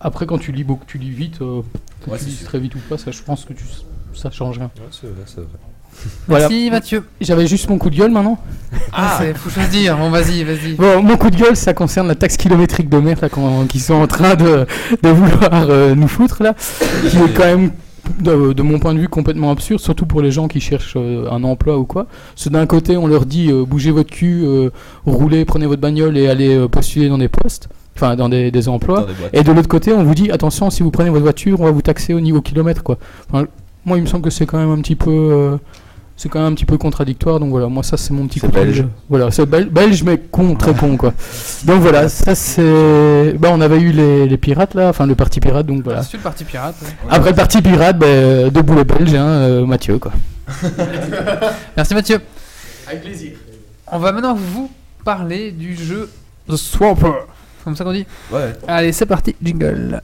[0.00, 1.62] Après, quand tu lis beaucoup, tu lis vite, euh,
[2.06, 2.46] Ouais, tu sûr.
[2.46, 3.64] très vite ou pas, ça, je pense que tu,
[4.16, 4.70] ça change rien.
[4.76, 5.46] Ouais, c'est vrai, c'est vrai.
[6.26, 6.48] Voilà.
[6.48, 7.04] Merci Mathieu.
[7.20, 8.38] J'avais juste mon coup de gueule maintenant.
[8.92, 9.96] Ah, c'est faut choisir.
[9.96, 10.74] Bon, vas-y, vas-y.
[10.74, 13.28] Bon, mon coup de gueule, ça concerne la taxe kilométrique de merde
[13.68, 14.66] qu'ils sont en train de,
[15.02, 16.54] de vouloir euh, nous foutre là,
[17.08, 17.70] qui est quand même,
[18.20, 21.30] de, de mon point de vue, complètement absurde, surtout pour les gens qui cherchent euh,
[21.30, 22.06] un emploi ou quoi.
[22.34, 24.70] Parce que d'un côté, on leur dit euh, bougez votre cul, euh,
[25.06, 28.68] roulez, prenez votre bagnole et allez euh, postuler dans des postes, enfin dans des, des
[28.68, 29.00] emplois.
[29.00, 29.30] Dans des boîtes.
[29.34, 31.70] Et de l'autre côté, on vous dit attention, si vous prenez votre voiture, on va
[31.70, 32.98] vous taxer au niveau kilomètre quoi.
[33.30, 33.46] Enfin,
[33.86, 35.10] moi, il me semble que c'est quand même un petit peu.
[35.10, 35.56] euh,
[36.18, 38.48] c'est quand même un petit peu contradictoire, donc voilà, moi ça c'est mon petit coup
[38.48, 38.86] belge.
[39.10, 41.12] Voilà, c'est bel- belge mais con, très con quoi.
[41.64, 43.34] Donc voilà, ça c'est.
[43.38, 46.02] Bah on avait eu les, les pirates là, enfin le parti pirate, donc voilà.
[46.02, 46.74] C'est le parti pirate.
[46.82, 46.88] ouais.
[47.10, 50.12] Après le parti pirate, bah, debout les Belges, hein, euh, Mathieu quoi.
[51.76, 52.18] Merci Mathieu.
[52.88, 53.32] Avec plaisir.
[53.92, 54.70] On va maintenant vous
[55.04, 56.08] parler du jeu
[56.48, 57.12] The Swamper.
[57.62, 58.54] Comme ça qu'on dit Ouais.
[58.66, 60.00] Allez, c'est parti, jingle.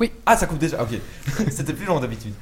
[0.00, 0.12] Oui.
[0.26, 0.82] Ah, ça coupe déjà.
[0.82, 0.98] Ok.
[1.50, 2.34] C'était plus long d'habitude.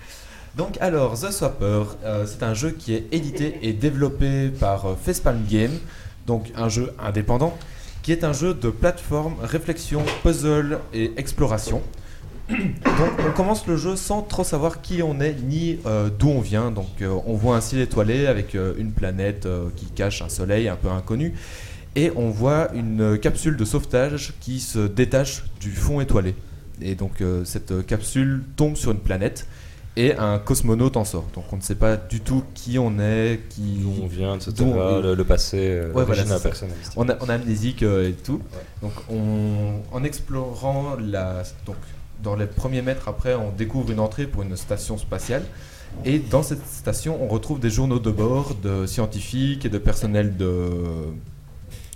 [0.57, 4.95] Donc alors, The Swapper, euh, c'est un jeu qui est édité et développé par euh,
[4.95, 5.79] Facepalm Game,
[6.27, 7.57] donc un jeu indépendant,
[8.03, 11.83] qui est un jeu de plateforme, réflexion, puzzle et exploration.
[12.49, 16.41] Donc on commence le jeu sans trop savoir qui on est ni euh, d'où on
[16.41, 16.71] vient.
[16.71, 20.77] Donc euh, on voit un ciel étoilé avec une planète qui cache un soleil un
[20.77, 21.35] peu inconnu.
[21.97, 26.37] Et on voit une capsule de sauvetage qui se détache du fond étoilé.
[26.83, 29.47] Et donc euh, cette euh, capsule tombe sur une planète
[29.97, 31.25] et un cosmonaute en sort.
[31.35, 34.53] Donc on ne sait pas du tout qui on est, qui D'où on vient, etc.
[34.61, 36.39] on- le, le passé, euh, Ouais, voilà, ça.
[36.39, 36.93] personnalistique.
[36.97, 38.43] On, a, on a amnésique euh, et tout.
[38.83, 41.43] Donc on, en explorant la...
[41.65, 41.77] Donc
[42.23, 45.45] dans les premiers mètres après, on découvre une entrée pour une station spatiale.
[46.05, 50.37] Et dans cette station, on retrouve des journaux de bord de scientifiques et de personnel
[50.37, 50.71] de...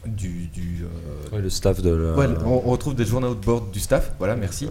[0.06, 2.14] Du, du, euh, Ouais, le staff de la...
[2.14, 4.68] Ouais, on, on retrouve des journaux de bord du staff, voilà, merci.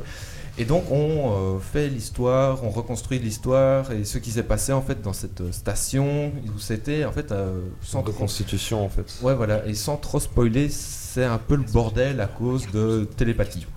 [0.58, 4.82] Et donc on euh, fait l'histoire, on reconstruit l'histoire et ce qui s'est passé en
[4.82, 9.20] fait dans cette station où c'était en fait euh, sans de trop- constitution en fait.
[9.22, 13.68] Ouais voilà, et sans trop spoiler, c'est un peu le bordel à cause de télépathie.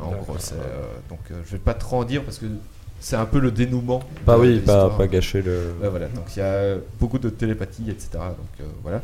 [0.00, 2.46] En gros, euh, donc je vais pas trop en dire parce que
[2.98, 4.02] c'est un peu le dénouement.
[4.24, 5.74] Bah oui, pas, pas gâcher le...
[5.82, 8.08] Ouais, voilà, donc il y a beaucoup de télépathie, etc.
[8.14, 9.02] Donc voilà.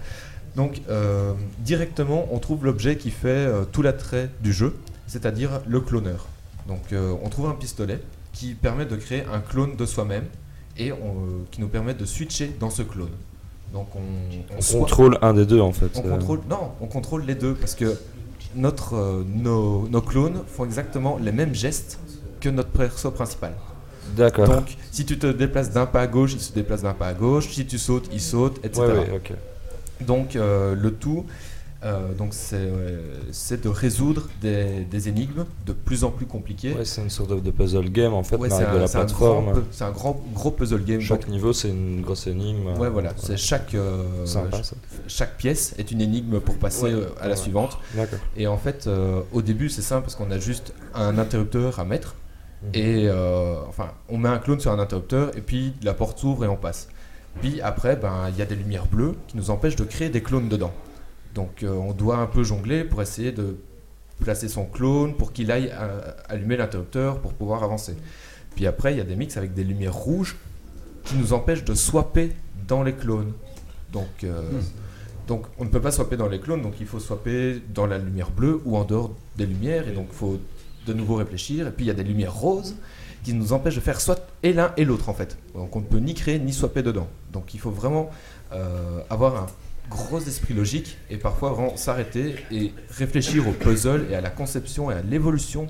[0.56, 4.74] Donc euh, directement, on trouve l'objet qui fait euh, tout l'attrait du jeu,
[5.06, 6.26] c'est-à-dire le cloneur.
[6.66, 8.00] Donc euh, on trouve un pistolet
[8.32, 10.24] qui permet de créer un clone de soi-même
[10.76, 13.10] et on, qui nous permet de switcher dans ce clone.
[13.72, 15.90] Donc on, On soit- contrôle un des deux en fait.
[15.96, 17.96] on contrôle, non, on contrôle les deux parce que
[18.54, 21.98] notre, nos, nos clones font exactement les mêmes gestes
[22.40, 23.52] que notre perso principal.
[24.16, 24.48] D'accord.
[24.48, 27.14] Donc, si tu te déplaces d'un pas à gauche, il se déplace d'un pas à
[27.14, 27.48] gauche.
[27.52, 28.80] Si tu sautes, il saute, etc.
[28.80, 29.32] Ouais, ouais, ok.
[30.00, 31.26] Donc, euh, le tout,
[31.84, 32.98] euh, donc c'est euh,
[33.30, 36.74] c'est de résoudre des, des énigmes de plus en plus compliquées.
[36.74, 39.62] Ouais, c'est une sorte de, de puzzle game en fait, Ouais, mais de la plateforme.
[39.70, 41.00] C'est un grand, gros puzzle game.
[41.00, 42.66] Chaque Donc, niveau, c'est une grosse énigme.
[42.78, 43.12] ouais, voilà.
[43.16, 43.76] C'est chaque,
[44.24, 44.76] Sympa, ça.
[45.06, 47.78] chaque pièce est une énigme pour passer à la suivante.
[48.36, 48.88] Et en fait,
[49.32, 52.14] au début, c'est simple parce qu'on a juste un interrupteur à mettre.
[52.62, 52.70] Mhm.
[52.74, 56.44] Et euh, enfin, on met un clone sur un interrupteur et puis la porte s'ouvre
[56.44, 56.88] et on passe.
[57.40, 60.22] Puis après, ben, il y a des lumières bleues qui nous empêchent de créer des
[60.22, 60.72] clones dedans.
[61.34, 63.58] Donc euh, on doit un peu jongler pour essayer de
[64.20, 67.96] placer son clone pour qu'il aille euh, allumer l'interrupteur pour pouvoir avancer.
[68.56, 70.36] Puis après, il y a des mix avec des lumières rouges
[71.04, 72.32] qui nous empêchent de swapper
[72.66, 73.32] dans les clones.
[73.92, 74.42] Donc, euh,
[75.28, 77.98] donc on ne peut pas swapper dans les clones, donc il faut swapper dans la
[77.98, 80.38] lumière bleue ou en dehors des lumières, et donc il faut
[80.86, 81.68] de nouveau réfléchir.
[81.68, 82.74] Et puis il y a des lumières roses
[83.24, 85.36] qui nous empêchent de faire soit et l'un et l'autre en fait.
[85.54, 87.08] Donc on ne peut ni créer ni swapper dedans.
[87.32, 88.10] Donc il faut vraiment
[88.52, 89.46] euh, avoir un
[89.90, 94.90] gros esprit logique et parfois vraiment s'arrêter et réfléchir au puzzle et à la conception
[94.90, 95.66] et à l'évolution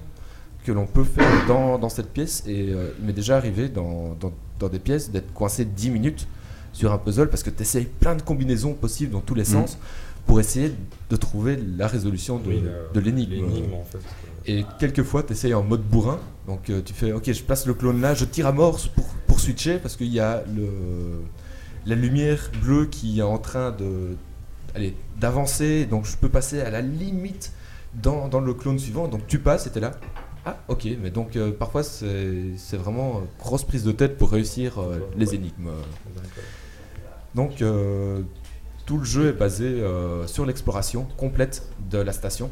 [0.64, 2.42] que l'on peut faire dans, dans cette pièce.
[2.46, 6.26] Et euh, il m'est déjà arrivé dans, dans, dans des pièces d'être coincé 10 minutes
[6.72, 9.46] sur un puzzle parce que tu essayes plein de combinaisons possibles dans tous les Mhm.
[9.62, 9.78] sens
[10.26, 10.74] pour essayer
[11.08, 13.32] de trouver la résolution de, Oui, la- de l'énigme.
[13.32, 13.98] l'énigme, en fait.
[14.48, 16.18] Et quelquefois, tu essayes en mode bourrin.
[16.46, 19.06] Donc euh, tu fais, ok, je place le clone là, je tire à mort pour,
[19.26, 20.68] pour switcher parce qu'il y a le,
[21.84, 24.16] la lumière bleue qui est en train de,
[25.20, 25.84] d'avancer.
[25.84, 27.52] Donc je peux passer à la limite
[27.94, 29.06] dans, dans le clone suivant.
[29.06, 29.92] Donc tu passes et t'es là.
[30.46, 34.30] Ah, ok, mais donc euh, parfois c'est c'est vraiment euh, grosse prise de tête pour
[34.30, 35.68] réussir euh, les énigmes.
[37.34, 37.62] Donc
[38.86, 39.82] tout le jeu est basé
[40.26, 42.50] sur l'exploration complète de la station.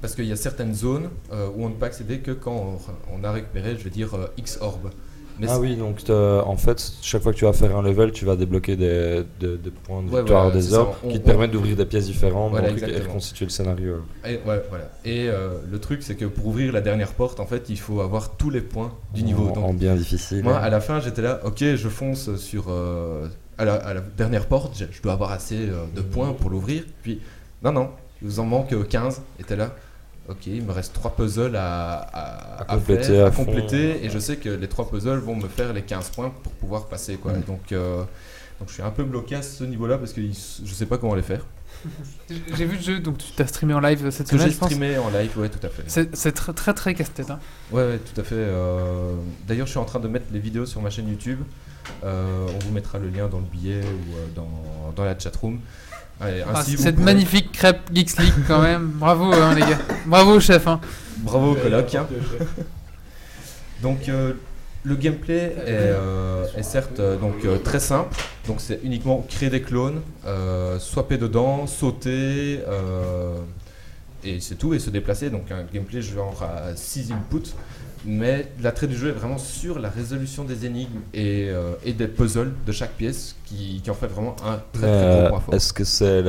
[0.00, 2.78] Parce qu'il y a certaines zones euh, où on ne peut accéder que quand
[3.10, 4.90] on, on a récupéré, je vais dire, euh, X orbes.
[5.38, 8.10] Mais ah oui, donc t'as- en fait, chaque fois que tu vas faire un level,
[8.10, 10.80] tu vas débloquer des, des- des points de Ouais, victoire voilà, des ça.
[10.80, 13.04] orbes On- qui te on- permettent d'ouvrir des pièces différentes Voilà, et exactement.
[13.08, 13.96] reconstituer le scénario.
[14.24, 14.90] Et, ouais, voilà.
[15.04, 18.00] Et euh, le truc, c'est que pour ouvrir la dernière porte, en fait, il faut
[18.00, 19.48] avoir tous les points du niveau.
[19.50, 20.42] En- en bien difficile.
[20.42, 22.66] Moi, à la fin, j'étais là, ok, je fonce sur.
[22.70, 23.28] euh,
[23.58, 26.82] à, la, à la dernière porte, je, dois avoir assez euh, de points pour l'ouvrir.
[27.02, 27.20] Puis,
[27.62, 27.90] non, non,
[28.22, 29.20] il vous en manque euh, 15.
[29.38, 29.74] Et t'es là,
[30.28, 33.44] ok, il me reste 3 puzzles à, à, À à compléter faire, à à fond.
[33.44, 34.04] compléter.
[34.04, 36.86] Et je sais que les 3 puzzles vont me faire les 15 points pour pouvoir
[36.86, 37.16] passer.
[37.16, 37.32] Quoi.
[37.32, 37.42] Mm.
[37.42, 37.98] Donc, euh,
[38.58, 41.14] donc, je suis un peu bloqué à ce niveau-là parce que je sais pas comment
[41.14, 41.44] les faire.
[42.54, 44.98] J'ai vu le jeu, donc tu t'as streamé en live cette Que semaine, j'ai streamé
[44.98, 45.84] en live, ouais, tout à fait.
[46.14, 47.30] C'est très très très casse-tête.
[47.30, 47.38] Hein.
[47.70, 48.34] Ouais, ouais, tout à fait.
[48.34, 49.14] euh,
[49.46, 51.40] D'ailleurs, je suis en train de mettre les vidéos sur ma chaîne YouTube.
[52.02, 55.60] Euh, on vous mettra le lien dans le billet ou euh, dans, dans la chatroom.
[56.20, 58.86] Allez, Ah, vous cette magnifique crêpe Geeks League quand même.
[58.94, 59.78] Bravo hein, les gars.
[60.06, 60.66] Bravo chef.
[60.66, 60.80] Hein.
[61.18, 61.94] Bravo, coloc.
[61.94, 62.06] hein.
[63.82, 64.32] Donc, euh,
[64.84, 68.16] le gameplay est, euh, est certes euh, donc, euh, très simple.
[68.46, 73.36] Donc, c'est uniquement créer des clones, euh, swapper dedans, sauter, euh,
[74.24, 75.28] et c'est tout, et se déplacer.
[75.28, 77.52] Donc, un gameplay genre à 6 inputs.
[78.08, 82.06] Mais l'attrait du jeu est vraiment sur la résolution des énigmes et, euh, et des
[82.06, 85.54] puzzles de chaque pièce qui, qui en fait vraiment un très très gros point fort.
[85.54, 86.22] Est-ce que c'est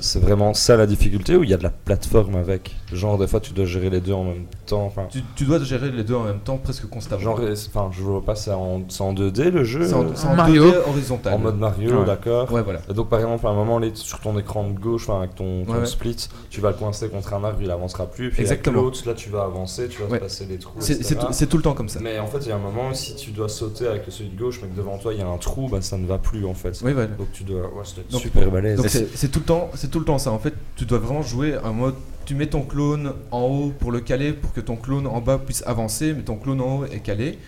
[0.00, 2.74] c'est vraiment ça la difficulté ou il y a de la plateforme avec?
[2.92, 4.92] Genre, des fois, tu dois gérer les deux en même temps.
[5.10, 7.20] Tu, tu dois gérer les deux en même temps presque constamment.
[7.22, 9.86] genre, enfin, je vois pas, c'est en, c'est en 2D le jeu?
[9.86, 10.64] C'est en- c'est en Mario.
[10.70, 11.34] 2D horizontal.
[11.34, 12.06] En mode Mario, Ouais.
[12.06, 12.50] d'accord.
[12.52, 12.80] Ouais, voilà.
[12.88, 15.64] Et donc, par exemple, à un moment, les- sur ton écran de gauche, avec ton,
[15.64, 15.86] ton Ouais, ouais.
[15.86, 18.30] split, tu vas le coincer contre un arbre, il avancera plus.
[18.30, 18.78] Puis Exactement.
[18.80, 20.74] avec l'autre, là, tu vas avancer, tu vas passer les trous.
[20.80, 21.98] C'est- tout- c'est tout le temps comme ça.
[22.02, 24.30] Mais en fait, il y a un moment si tu dois sauter avec le celui
[24.30, 26.18] de gauche, mais que devant toi il y a un trou, bah, ça ne va
[26.18, 26.80] plus en fait.
[26.84, 27.08] Oui, voilà.
[27.08, 27.62] Donc tu dois.
[27.74, 28.76] Ouais, Donc- super balèze.
[28.76, 30.30] Donc c'est c'est tout le temps, c'est tout le temps ça.
[30.30, 31.94] En fait, tu dois vraiment jouer un mode.
[32.24, 35.38] Tu mets ton clone en haut pour le caler, pour que ton clone en bas
[35.38, 37.38] puisse avancer, mais ton clone en haut est calé.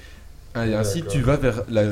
[0.57, 1.83] Et ainsi, tu vas vers la,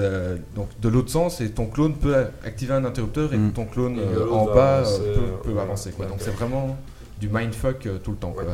[0.55, 2.14] donc de l'autre sens et ton clone peut
[2.44, 3.52] activer un interrupteur et Mm.
[3.52, 5.90] ton clone Et euh, en bas euh, peut, peut ouais, avancer.
[5.90, 6.06] Quoi.
[6.06, 6.76] Donc c'est vraiment
[7.20, 8.30] du mindfuck euh, tout le temps.
[8.32, 8.44] quoi.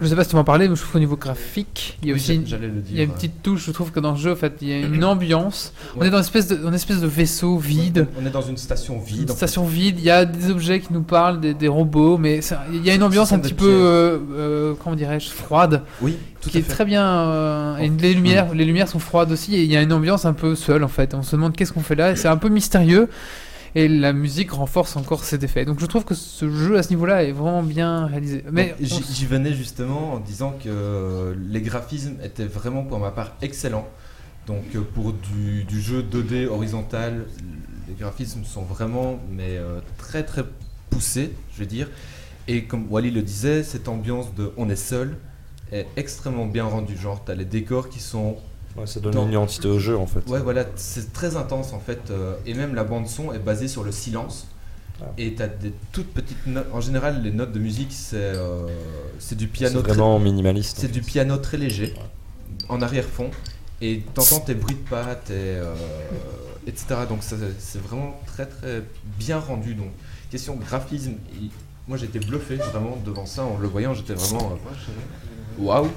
[0.00, 2.10] Je sais pas si tu m'en parlais, mais je trouve au niveau graphique, il y
[2.10, 2.42] a Oui, aussi une,
[2.90, 3.64] il y a une petite touche.
[3.66, 5.72] Je trouve que dans le jeu, en fait, il y a une ambiance.
[5.96, 8.08] On est dans une espèce de, une espèce de vaisseau vide.
[8.20, 9.18] On est dans une station vide.
[9.18, 9.32] Une en fait.
[9.34, 12.64] station vide, il y a des objets qui nous parlent, des, des robots, mais ça-
[12.72, 16.50] il y a une ambiance un petit peu, euh, euh, comment dirais-je, froide, Oui, tout
[16.50, 16.72] qui à est fait.
[16.72, 17.04] très bien.
[17.06, 20.24] euh, et les lumières, les lumières sont froides aussi, et il y a une ambiance
[20.24, 21.14] un peu seule en fait.
[21.14, 23.08] On se demande qu'est-ce qu'on fait là, c'est un peu mystérieux.
[23.76, 25.64] Et la musique renforce encore cet effet.
[25.64, 28.44] Donc je trouve que ce jeu à ce niveau-là est vraiment bien réalisé.
[28.52, 33.10] Mais Donc, J'y venais justement en disant que euh, les graphismes étaient vraiment pour ma
[33.10, 33.88] part excellents.
[34.46, 37.26] Donc euh, pour du, du jeu 2D horizontal,
[37.88, 40.44] les graphismes sont vraiment mais euh, très très
[40.90, 41.88] poussés, je veux dire.
[42.46, 45.16] Et comme Wally le disait, cette ambiance de on est seul
[45.72, 46.96] est extrêmement bien rendue.
[46.96, 48.36] Genre, t'as les décors qui sont.
[48.76, 50.28] Ouais, ça donne dans- une identité au jeu en fait.
[50.28, 52.10] Ouais, voilà, c'est très intense en fait.
[52.10, 54.46] euh, et même la bande-son est basée sur le silence.
[55.00, 55.06] Ah.
[55.18, 56.66] Et t'as des toutes petites notes.
[56.72, 58.66] En général, les notes de musique, c'est euh,
[59.18, 60.78] c'est du C'est piano très- vraiment minimaliste.
[60.80, 61.94] c'est du piano très léger,
[62.68, 63.30] en arrière-fond,
[63.80, 65.74] et t'entends tes bruits de pas, tes, euh,
[66.66, 66.86] etc.
[67.08, 68.82] Donc ça, c'est vraiment très très
[69.18, 69.74] bien rendu.
[69.74, 69.90] Donc
[70.30, 71.50] question graphisme, il-
[71.88, 74.56] moi j'étais bluffé vraiment devant ça en le voyant, j'étais vraiment
[75.58, 75.88] waouh.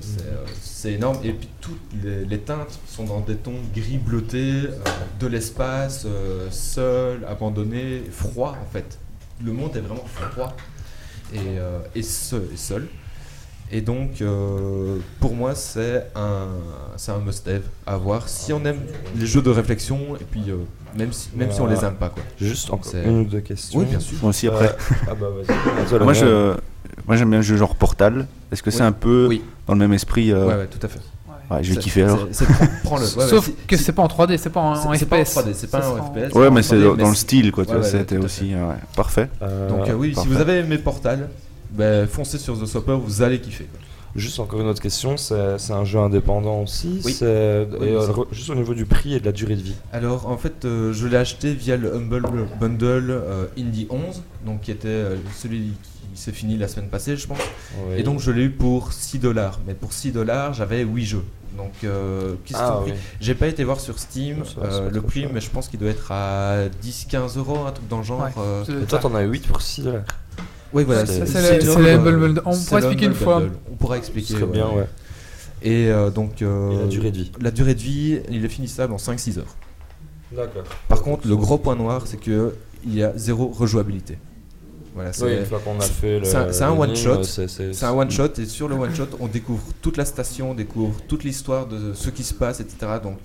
[0.00, 3.98] C'est, euh, c'est énorme et puis toutes les, les teintes sont dans des tons gris
[3.98, 4.72] bleutés, euh,
[5.20, 8.98] de l'espace, euh, seul, abandonné, froid en fait.
[9.44, 10.56] Le monde est vraiment froid
[11.34, 12.86] et, euh, et seul, et seul.
[13.72, 16.46] Et donc, euh, pour moi, c'est un,
[16.96, 18.78] c'est un must-have à voir si on aime
[19.16, 20.58] les jeux de réflexion et puis euh,
[20.96, 22.10] même si, même si on les aime pas.
[22.10, 22.22] Quoi.
[22.40, 23.80] Juste encore une ou deux questions.
[23.80, 24.18] Oui, bien sûr.
[24.22, 24.68] Moi aussi après.
[24.68, 25.98] Euh, ah bah vas-y.
[26.04, 26.14] Moi, Daniel.
[26.14, 26.54] je,
[27.08, 28.28] moi j'aime bien le jeu genre Portal.
[28.52, 28.86] Est-ce que c'est Oui.
[28.86, 29.42] un peu Oui.
[29.66, 31.00] Dans le même esprit euh, Ouais, ouais, tout à fait.
[31.50, 32.26] ouais, je vais kiffer alors.
[32.84, 32.98] prends-.
[32.98, 35.24] Ouais, Sauf que c'est pas en 3D, c'est pas en, en c'est- c'est pas en
[35.24, 35.36] FPS.
[35.36, 36.34] 3D, c'est pas en FPS.
[36.34, 37.64] Ouais, mais c'est 3D, dans, le style quoi.
[37.64, 38.60] Ouais, c'était aussi ouais,
[38.94, 39.28] parfait.
[39.42, 41.28] Euh, Donc, euh, oui, si vous avez aimé Portal,
[41.70, 43.64] ben, foncez sur The Swapper, vous allez kiffer.
[43.64, 43.80] quoi.
[44.14, 45.34] Juste encore une autre question, c'est
[45.72, 47.12] un jeu indépendant aussi Oui.
[47.20, 49.74] et, Oui, euh, Juste au niveau du prix et de la durée de vie.
[49.92, 52.22] Alors en fait, euh, je l'ai acheté via le Humble
[52.58, 55.02] Bundle euh, Indie 11, donc qui était
[55.36, 55.72] celui
[56.16, 57.38] qui s'est fini la semaine passée, je pense.
[57.88, 57.96] Oui.
[57.98, 59.60] Et donc je l'ai eu pour 6 dollars.
[59.66, 61.24] Mais pour 6 dollars, j'avais 8 jeux.
[61.56, 62.92] Donc, euh, qu'est-ce Ah, oui.
[63.20, 65.30] J'ai pas été voir sur Steam Ça euh, le prix, cher.
[65.32, 68.20] mais je pense qu'il doit être à 10-15 euros, un truc dans le genre.
[68.22, 68.30] Ouais.
[68.38, 68.82] euh.
[68.82, 70.02] Et toi, t'en as 8 pour 6 dollars.
[70.74, 71.06] Oui, voilà.
[71.06, 72.42] C'est- Humble euh, Bundle.
[72.44, 73.42] On pourra expliquer une fois.
[73.70, 74.34] On pourra expliquer.
[74.34, 74.86] Serait bien, ouais.
[75.62, 76.42] Et euh, donc.
[76.42, 77.32] euh, Et la durée de vie.
[77.40, 79.56] La durée de vie, il est finissable en 5-6 heures.
[80.32, 80.64] D'accord.
[80.88, 84.18] Par contre, le gros point noir, c'est que il y a zéro rejouabilité.
[84.96, 86.24] Voilà, c'est Oui, une fois qu'on a fait le.
[86.24, 87.22] c'est un, one shot.
[87.22, 90.54] c'est- un one shot et sur le one shot, on découvre toute la station, on
[90.54, 92.76] découvre toute l'histoire de ce qui se passe, etc.
[93.02, 93.18] Donc,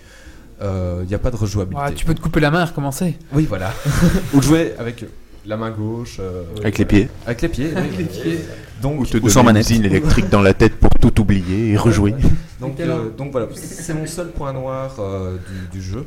[0.62, 1.82] euh, il n'y a pas de rejouabilité.
[1.82, 3.18] Ouais, tu peux te couper la main et recommencer.
[3.34, 3.74] Oui, voilà.
[4.34, 5.06] Ou jouer avec
[5.46, 6.18] la main gauche.
[6.20, 7.10] euh, Avec les pieds.
[7.26, 7.72] Avec les pieds.
[7.76, 7.98] Avec oui.
[8.00, 8.40] les pieds.
[8.82, 9.86] Donc, Ou te Ou sans donner une manette.
[9.92, 12.16] électrique dans la tête pour tout oublier et rejouer.
[12.60, 15.38] Donc, euh, donc voilà, c'est mon seul point noir euh,
[15.72, 16.06] du, du jeu.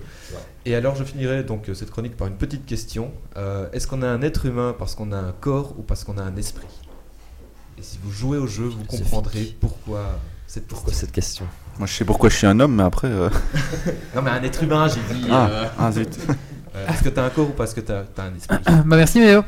[0.65, 3.11] Et alors je finirai donc euh, cette chronique par une petite question.
[3.37, 6.16] Euh, Est-ce qu'on a un être humain parce qu'on a un corps ou parce qu'on
[6.16, 6.66] a un esprit?
[7.79, 11.07] Et si vous jouez au jeu, vous comprendrez pourquoi cette Pourquoi question.
[11.07, 11.45] cette question?
[11.79, 13.09] Moi je sais pourquoi je suis un homme, mais après.
[13.09, 13.29] euh,
[14.15, 15.27] Non mais un être humain, j'ai dit.
[15.31, 16.16] Ah, euh, ah, zut.
[16.89, 18.57] Est-ce que t'as un corps ou parce que t'as as un esprit?
[18.87, 19.43] Bah merci Méo.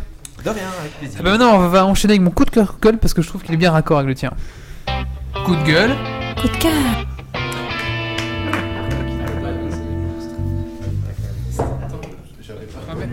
[0.44, 1.16] De rien, avec plaisir.
[1.20, 3.28] Ah bah maintenant on va enchaîner avec mon coup de cœur gueule parce que je
[3.28, 4.32] trouve qu'il est bien raccord avec le tien.
[5.44, 5.90] Coup de gueule.
[6.40, 6.72] Coup de cœur.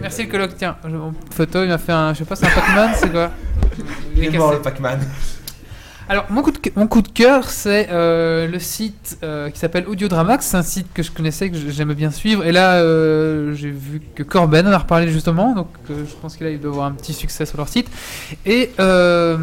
[0.01, 0.75] Merci le coloc, tiens.
[1.31, 2.13] photo, il m'a fait un.
[2.13, 3.31] Je sais pas, c'est un Pac-Man, c'est quoi
[4.15, 4.99] Il est mort le Pac-Man.
[6.09, 9.87] Alors, mon coup de, mon coup de cœur, c'est euh, le site euh, qui s'appelle
[9.87, 10.45] Audiodramax.
[10.45, 12.43] C'est un site que je connaissais, que j'aimais bien suivre.
[12.45, 15.55] Et là, euh, j'ai vu que Corben en a reparlé justement.
[15.55, 17.89] Donc, euh, je pense qu'il doit avoir un petit succès sur leur site.
[18.45, 19.37] Et euh,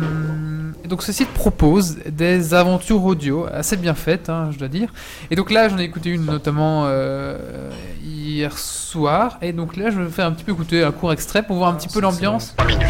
[0.86, 4.92] donc, ce site propose des aventures audio assez bien faites, hein, je dois dire.
[5.30, 7.70] Et donc là, j'en ai écouté une notamment euh,
[8.04, 9.38] hier soir.
[9.40, 11.70] Et donc là, je vais faire un petit peu écouter un court extrait pour voir
[11.70, 12.54] un petit peu l'ambiance.
[12.66, 12.82] minutes.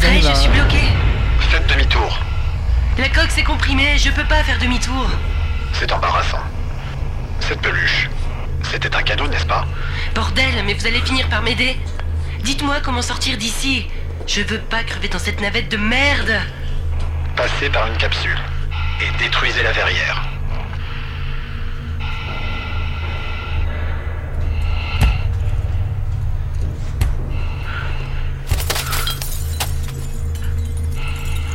[0.00, 0.85] Ça y est, je suis bloqué.
[2.98, 5.06] La coque s'est comprimée, je peux pas faire demi-tour.
[5.74, 6.40] C'est embarrassant.
[7.40, 8.08] Cette peluche,
[8.62, 9.66] c'était un cadeau, n'est-ce pas?
[10.14, 11.78] Bordel, mais vous allez finir par m'aider.
[12.42, 13.86] Dites-moi comment sortir d'ici.
[14.26, 16.40] Je veux pas crever dans cette navette de merde.
[17.36, 18.38] Passez par une capsule
[19.02, 20.22] et détruisez la verrière.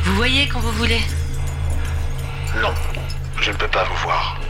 [0.04, 1.00] Vous voyez quand vous voulez.
[2.60, 2.68] Non,
[3.40, 4.40] je ne peux pas vous voir.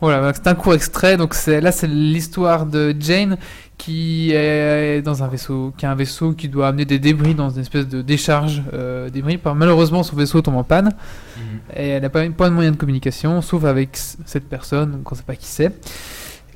[0.00, 1.16] Voilà, c'est un court extrait.
[1.16, 3.38] Donc c'est là, c'est l'histoire de Jane
[3.78, 7.50] qui est dans un vaisseau, qui a un vaisseau qui doit amener des débris dans
[7.50, 9.40] une espèce de décharge euh, débris.
[9.54, 10.92] Malheureusement, son vaisseau tombe en panne
[11.76, 15.14] et elle n'a pas, pas de moyen de communication, sauf avec cette personne, donc on
[15.14, 15.72] ne sait pas qui c'est.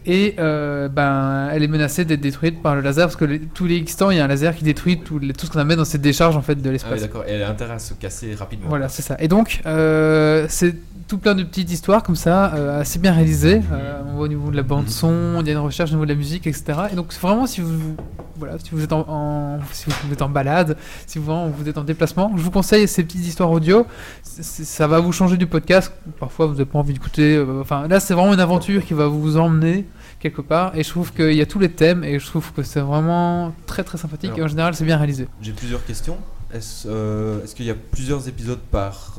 [0.07, 3.67] Et euh, ben, elle est menacée d'être détruite par le laser parce que les- tous
[3.67, 5.59] les X temps, il y a un laser qui détruit tout, les- tout ce qu'on
[5.59, 7.01] amène dans cette décharge en fait de Ah oui, l'espace.
[7.01, 7.25] d'accord.
[7.27, 8.69] Elle a intérêt à se casser rapidement.
[8.69, 9.17] Voilà, c'est ça.
[9.19, 10.75] Et donc, euh, c'est
[11.09, 13.63] tout plein de petites histoires comme ça, euh, assez bien réalisées.
[13.73, 15.95] Euh, on voit au niveau de la bande son, il y a une recherche au
[15.95, 16.65] niveau de la musique, etc.
[16.93, 17.95] Et donc, vraiment si vous,
[18.37, 20.77] voilà, si vous êtes en, en- si vous êtes en balade,
[21.07, 21.33] si vous,
[21.67, 23.87] êtes en déplacement, je vous conseille ces petites histoires audio.
[24.23, 25.93] Ça va vous changer du podcast.
[26.19, 27.37] Parfois, vous n'avez pas envie d'écouter.
[27.37, 29.87] euh, Enfin, là, c'est vraiment une aventure qui va vous emmener
[30.19, 30.77] quelque part.
[30.77, 33.53] Et je trouve qu'il y a tous les thèmes et je trouve que c'est vraiment
[33.67, 34.31] très très sympathique.
[34.31, 35.29] Alors- et en général, c'est bien réalisé.
[35.41, 36.17] J'ai plusieurs questions.
[36.53, 39.15] Est-ce euh, est-ce qu'il y a plusieurs épisodes par,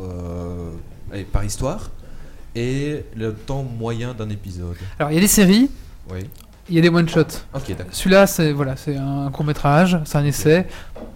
[1.31, 1.91] par histoire
[2.55, 5.69] Et le temps moyen d'un épisode Alors il y a des séries,
[6.11, 6.19] Oui.
[6.69, 7.21] il y a des one shots.
[7.53, 7.85] Ok, d'accord.
[7.91, 10.65] Celui-là, c'est voilà, c'est un court métrage, c'est un essai.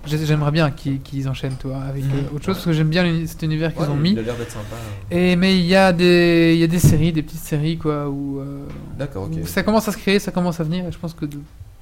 [0.05, 2.11] J'ai- J'aimerais bien qu'ils qu'ils enchaînent, toi, avec Mhm.
[2.11, 4.11] euh, autre chose parce que j'aime bien cet univers qu'ils Ouais, ont mis.
[4.11, 4.76] Il a l'air d'être sympa.
[5.11, 8.07] Et mais il y a des il y a des séries, des petites séries quoi
[8.09, 8.65] où, euh,
[8.97, 9.38] D'accord, ok.
[9.43, 10.85] où ça commence à se créer, ça commence à venir.
[10.88, 11.38] Et je pense que de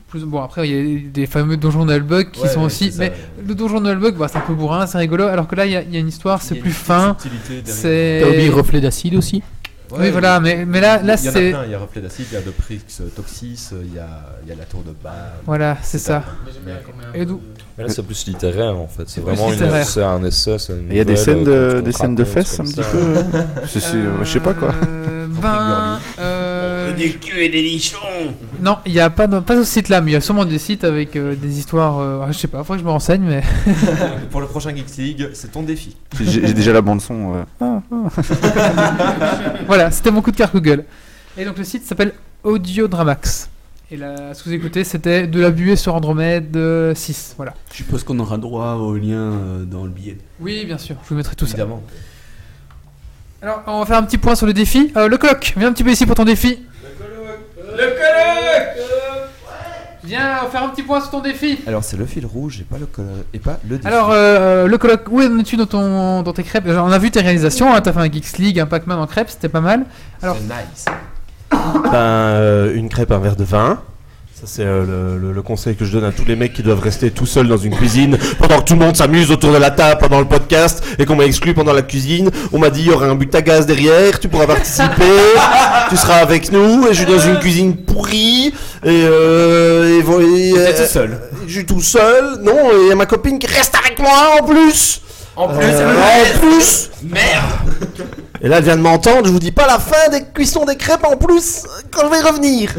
[0.10, 2.66] plus bon après il y a des fameux donjons de Nullbug qui Ouais, sont ouais,
[2.66, 2.86] aussi.
[2.86, 3.16] c'est ça, mais ouais.
[3.48, 5.26] le donjon de Nullbug, bah, c'est un peu bourrin, c'est rigolo.
[5.26, 7.16] Alors que là il y, a- il y a une histoire, c'est plus fin.
[7.66, 8.20] C'est.
[8.24, 9.42] T'as oublié Reflet d'acide aussi?
[9.92, 11.50] Oui, voilà, mais, mais là, là il y en a c'est.
[11.50, 12.80] plein, il y a Reflet d'acide, il y a de Prix
[13.16, 14.08] Toxis, il y a,
[14.44, 15.14] il y a la tour de Bâle.
[15.48, 16.24] Voilà, c'est ça.
[17.16, 17.42] Et d'où
[17.76, 19.04] Mais là, c'est plus littéraire en fait.
[19.08, 19.86] C'est C'est vraiment une, littéraire.
[19.88, 20.60] c'est un essai.
[20.60, 22.76] c'est une Il y a des scènes euh, de, des scènes de fesses un petit
[22.76, 22.84] peu.
[23.36, 23.46] hein.
[23.66, 24.76] Je, sais pas quoi.
[24.88, 26.00] Euh, ben.
[26.70, 27.98] Euh, Des culs et des lichons
[28.62, 30.58] Non, il n'y a pas, de- pas ce site-là, mais il y a sûrement des
[30.60, 32.00] sites avec euh, des histoires.
[32.00, 33.44] euh, je sais pas, faudrait que je me renseigne, mais.
[34.32, 35.96] Pour le prochain Geeks League, c'est ton défi.
[36.20, 37.36] J'ai déjà la bande son.
[37.36, 37.44] euh.
[37.60, 39.64] Ah, ah.
[39.68, 40.86] voilà, c'était mon coup de cœur Google.
[41.38, 42.14] Et donc le site s'appelle
[42.44, 43.50] Audiodramax.
[43.92, 47.34] Et là, ce que vous écoutez, c'était de la buée sur Andromède euh, 6.
[47.38, 47.56] Voilà.
[47.72, 50.18] Je suppose qu'on aura droit au lien euh, dans le billet.
[50.40, 51.82] Oui, bien sûr, je vous mettrai tout Évidemment.
[51.88, 51.96] ça.
[53.42, 54.92] Alors, on va faire un petit point sur le défi.
[54.98, 56.60] Euh, le coloc, viens un petit peu ici pour ton défi.
[57.58, 58.86] Le coloc
[60.04, 61.60] Viens, on va faire un petit point sur ton défi.
[61.68, 62.88] Alors c'est le fil rouge et pas le,
[63.34, 63.88] et pas le défi.
[63.88, 66.68] Alors, euh, le colloque, où en es-tu dans, ton, dans tes crêpes?
[66.68, 69.06] Genre, On a vu tes réalisations, hein, t'as fait un Geeks League, un Pac-Man en
[69.08, 69.86] crêpes, c'était pas mal.
[70.22, 70.86] Alors, C'est nice.
[71.84, 73.82] Ben, euh, une crêpe, un verre de vin.
[74.40, 77.12] Ça, c'est euh, le, conseil que je donne à tous les mecs qui doivent rester
[77.12, 80.00] tout seuls dans une cuisine pendant que tout le monde s'amuse autour de la table
[80.00, 82.30] pendant le podcast et qu'on m'a exclu pendant la cuisine.
[82.54, 85.04] On m'a dit il y aura un but à gaz derrière, tu pourras participer,
[85.90, 86.88] tu seras avec nous.
[86.88, 88.54] Et je suis dans une cuisine pourrie
[88.86, 91.20] et, euh, et, euh, tout seul.
[91.46, 94.38] Je suis tout seul, non, et il y a ma copine qui reste avec moi
[94.40, 95.02] en plus.
[95.36, 96.92] En plus, Euh, en plus.
[97.04, 98.06] Merde
[98.42, 100.78] Et là, elle vient de m'entendre, je vous dis pas la fin des cuissons des
[100.78, 102.74] crêpes en plus quand je vais revenir.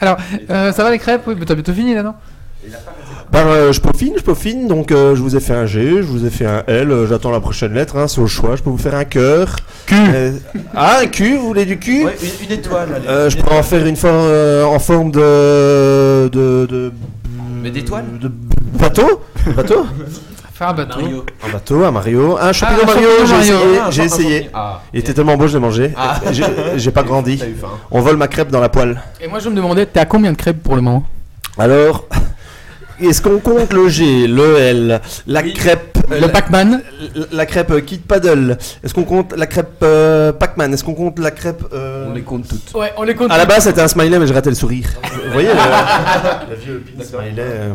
[0.00, 0.16] Alors
[0.50, 1.22] euh, ça va les crêpes?
[1.26, 2.14] Oui, mais t'as bientôt fini là, non?
[3.30, 6.02] Ben, euh, je peaufine, je peaufine, donc euh, je vous ai fait un G, je
[6.06, 8.62] vous ai fait un L, euh, j'attends la prochaine lettre, hein, c'est au choix, je
[8.62, 9.56] peux vous faire un cœur.
[9.86, 9.94] Q
[10.74, 12.88] Ah, un Q, vous voulez du cul Ouais, une, une étoile.
[12.94, 13.06] allez.
[13.08, 16.28] Euh, Je Une pourrais en faire une forme, euh, en forme de...
[16.32, 16.66] de...
[16.66, 16.92] de...
[17.62, 18.04] Mais d'étoile?
[18.20, 18.30] de
[18.78, 19.22] bateau?
[19.54, 19.86] Bateau?
[20.54, 21.00] Faire un bateau.
[21.00, 21.24] Mario.
[21.44, 24.30] Un bateau, un Mario, un champignon un Mario, champignon j'ai essayé, Ah, j'ai essayé.
[24.42, 24.50] champignon.
[24.54, 25.90] Ah, Il était tellement beau, je l'ai mangé.
[25.96, 26.20] Ah.
[26.76, 27.42] J'ai- pas grandi.
[27.90, 29.00] On vole ma crêpe dans la poêle.
[29.20, 31.04] Et moi je me demandais, t'es à combien de crêpes pour le moment?
[31.58, 32.06] Alors,
[33.00, 36.82] est-ce qu'on compte le G, le L, la crêpe, euh, Le la, Pac-Man?
[37.32, 40.72] la crêpe euh, Kid Paddle Est-ce qu'on compte la crêpe euh, Pac-Man?
[40.72, 42.74] Est-ce qu'on compte la crêpe euh, On les compte toutes.
[42.80, 43.32] Ouais, on les compte.
[43.32, 44.86] À la base, c'était un smiley, mais j'ai raté le sourire.
[45.26, 45.48] Vous voyez
[46.48, 47.74] le, le vieux smiley euh,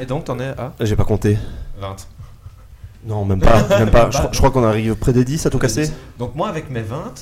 [0.00, 0.72] Et donc t'en es à?
[0.80, 1.36] J'ai pas compté.
[1.80, 1.96] 20.
[3.06, 3.66] Non, même pas.
[3.78, 4.10] Même pas.
[4.10, 5.90] Je, crois- je crois qu'on arrive près des 10 à tout casser.
[6.18, 7.12] Donc moi avec mes 20, moi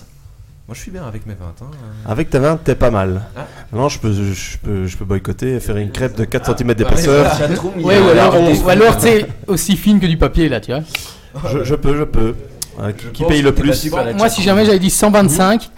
[0.72, 1.44] je suis bien avec mes 20.
[1.62, 1.70] Hein.
[2.04, 3.22] Avec ta 20, t'es pas mal.
[3.36, 3.46] Ah.
[3.72, 6.68] Non, je peux, je, peux, je peux boycotter et faire une crêpe de 4 cm
[6.68, 7.32] Ouais, d'épaisseur.
[7.76, 10.82] Ouais, ou alors, ou alors tu sais, aussi fine que du papier là, tu vois.
[11.52, 12.34] Je, je peux, je peux.
[12.80, 15.68] Euh, qui paye le plus Moi, si jamais j'avais dit 125,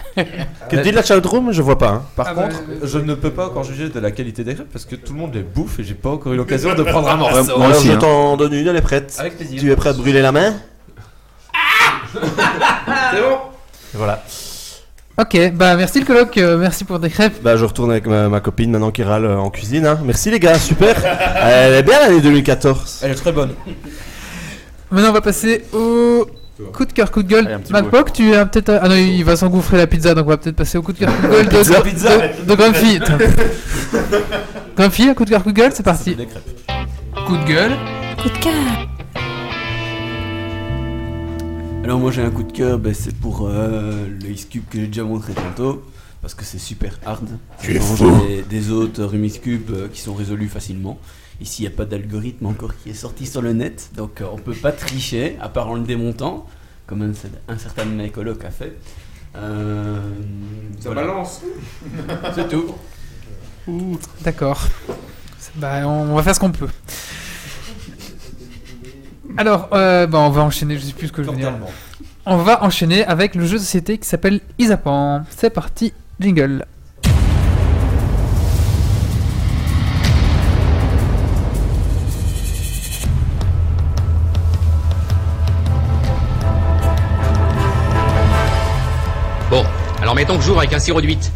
[0.69, 1.89] Que dit la chatroom Je vois pas.
[1.89, 2.03] hein.
[2.15, 4.69] Par Ah bah, contre, je ne peux pas encore juger de la qualité des crêpes
[4.71, 7.09] parce que tout le monde les bouffe et j'ai pas encore eu l'occasion de prendre
[7.11, 7.57] un morceau.
[7.57, 7.99] Moi Alors aussi, je hein.
[7.99, 9.17] t'en donne une, elle est prête.
[9.19, 9.59] Avec plaisir.
[9.61, 10.55] Tu es prêt à brûler la main
[12.13, 13.39] C'est bon
[13.95, 14.23] Voilà.
[15.19, 17.43] Ok, bah merci le coloc, euh, merci pour tes crêpes.
[17.43, 19.87] Bah je retourne avec ma, ma copine maintenant qui râle euh, en cuisine.
[19.87, 19.99] hein.
[20.05, 20.97] Merci les gars, super.
[21.43, 23.01] Elle est bien l'année 2014.
[23.03, 23.53] Elle est très bonne.
[24.91, 26.27] Maintenant, on va passer au
[26.73, 27.61] coup de cœur, coup de gueule.
[27.71, 28.79] MacPoc, tu es peut-être.
[28.83, 30.99] Ah non, il va s'engouffrer la pizza, donc on va peut-être passer au coup de
[30.99, 32.19] cœur, coup de gueule de, Pizza, de, pizza.
[32.19, 33.01] de, de Grumpy.
[34.77, 36.17] Grumpy, un coup de cœur, coup de gueule, c'est parti.
[37.27, 37.73] Coup de gueule.
[38.23, 38.53] Coup de cœur.
[41.85, 44.87] Alors moi j'ai un coup de cœur, ben, c'est pour euh, le X-Cube que j'ai
[44.87, 45.83] déjà montré tantôt,
[46.21, 47.27] parce que c'est super hard.
[47.63, 48.05] Tu es fou.
[48.29, 50.99] Des, des autres Rubik's Cube euh, qui sont résolus facilement.
[51.41, 54.27] Ici il n'y a pas d'algorithme encore qui est sorti sur le net, donc euh,
[54.31, 56.47] on peut pas tricher, à part en le démontant,
[56.87, 57.13] comme un,
[57.49, 58.77] un certain de mes colocs a fait.
[59.37, 60.01] Euh,
[60.81, 61.03] voilà.
[61.03, 61.43] balance.
[62.35, 62.75] C'est tout.
[64.23, 64.67] D'accord.
[65.57, 66.69] Bah, on, va faire ce qu'on peut.
[69.37, 71.53] Alors, euh, bah, on va enchaîner, je sais plus ce que je veux dire.
[72.27, 75.25] On va enchaîner avec le jeu de société qui s'appelle Isapan.
[75.31, 76.67] C'est parti, jingle.
[90.11, 91.31] Alors mettons que j'ouvre avec un sirop de 8.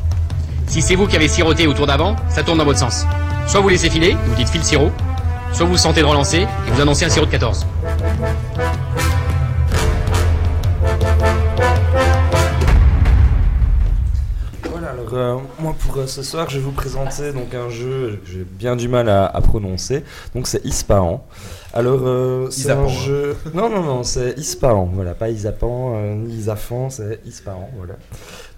[0.66, 3.06] Si c'est vous qui avez siroté au tour d'avant, ça tourne dans votre sens.
[3.46, 4.90] Soit vous laissez filer, vous dites file sirop,
[5.52, 7.64] soit vous sentez de relancer et vous annoncez un sirop de 14.
[14.86, 18.30] Alors euh, moi pour euh, ce soir, je vais vous présenter donc un jeu que
[18.30, 20.04] j'ai bien du mal à, à prononcer.
[20.34, 21.26] Donc c'est Ispahan.
[21.72, 22.88] Alors euh, c'est un hein.
[22.88, 23.36] jeu.
[23.54, 24.90] Non non non, c'est Ispahan.
[24.92, 27.70] Voilà, pas Isapan ni Isafan, c'est Ispahan.
[27.76, 27.94] Voilà.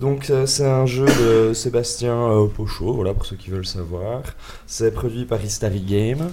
[0.01, 2.93] Donc c'est un jeu de Sébastien Pochot.
[2.93, 4.23] Voilà pour ceux qui veulent savoir.
[4.67, 6.31] C'est produit par Istari Game.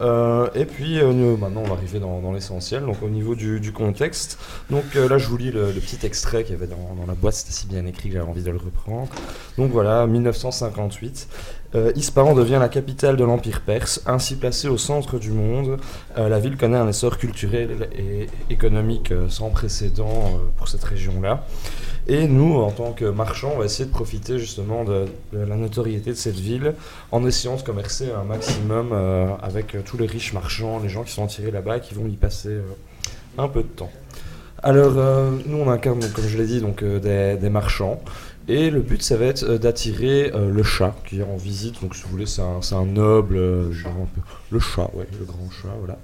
[0.00, 4.38] Euh, et puis euh, maintenant on va arriver dans, l'essentiel, donc au niveau du, contexte.
[4.70, 7.14] Donc euh, là je vous lis le, petit extrait qu'il y avait dans, dans la
[7.14, 9.08] boîte, c'était si bien écrit que j'avais envie de le reprendre.
[9.56, 11.28] Donc voilà, 1958.
[11.76, 15.78] Euh, Ispahan devient la capitale de l'Empire perse, ainsi placée au centre du monde.
[16.16, 21.44] La ville connaît un essor culturel et économique sans précédent pour cette région-là.
[22.06, 26.10] Et nous, en tant que marchands, on va essayer de profiter justement de, la notoriété
[26.10, 26.74] de cette ville
[27.12, 31.02] en essayant de commercer un maximum euh, avec euh, tous les riches marchands, les gens
[31.02, 32.62] qui sont attirés là-bas qui vont y passer euh,
[33.38, 33.90] un peu de temps.
[34.62, 34.94] Alors,
[35.46, 38.00] nous, on incarne, comme je l'ai dit, donc, des marchands.
[38.46, 41.80] Et le but, ça va être euh, d'attirer euh, le chat qui est en visite.
[41.80, 44.90] Donc, si vous voulez, c'est un, c'est un noble, euh, genre un peu- le chat,
[44.94, 45.96] ouais, le grand chat, voilà.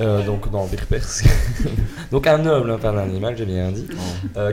[0.00, 1.24] Euh, donc, dans l'Empire perse.
[2.12, 3.86] donc, un noble, hein, pas un animal, j'ai bien dit,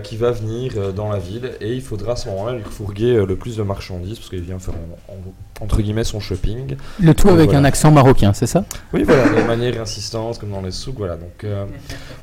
[0.03, 1.51] qui va venir dans la ville.
[1.61, 4.57] Et il faudra à ce moment-là lui fourguer le plus de marchandises parce qu'il vient
[4.59, 4.73] faire,
[5.07, 6.75] en- en- entre guillemets, son shopping.
[6.99, 7.59] Le tout avec voilà.
[7.59, 8.65] un accent marocain, c'est ça?
[8.93, 11.15] Oui, voilà, de manière insistante, comme dans les souks, voilà.
[11.15, 11.45] Donc,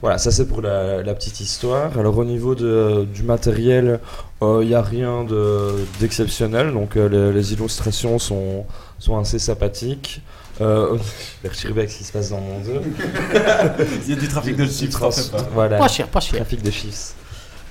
[0.03, 1.97] voilà, ça c'est pour la, la petite histoire.
[1.99, 4.01] Alors, au niveau de- du matériel,
[4.43, 6.73] il n'y a rien de- d'exceptionnel.
[6.73, 8.65] Donc, euh, les, les illustrations sont,
[8.99, 10.21] sont assez sympathiques.
[10.61, 12.81] Euh, je vais retirer avec ce qui se passe dans mon dos.
[14.07, 14.99] Il y a du trafic de chiffres,
[15.31, 15.43] pas.
[15.53, 15.79] Voilà.
[15.79, 16.37] Pas cher, pas cher.
[16.37, 17.15] Trafic de chiffres.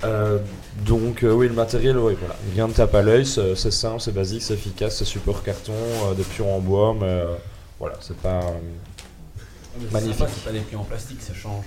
[0.04, 0.38] Euh,
[0.86, 4.12] donc euh, oui le matériel oui voilà rien de tape à l'œil c'est simple c'est
[4.14, 7.34] basique c'est efficace c'est support carton euh, des pions en bois mais euh,
[7.80, 11.64] voilà c'est pas euh, magnifique C'est pas des pieds en plastique, ça change.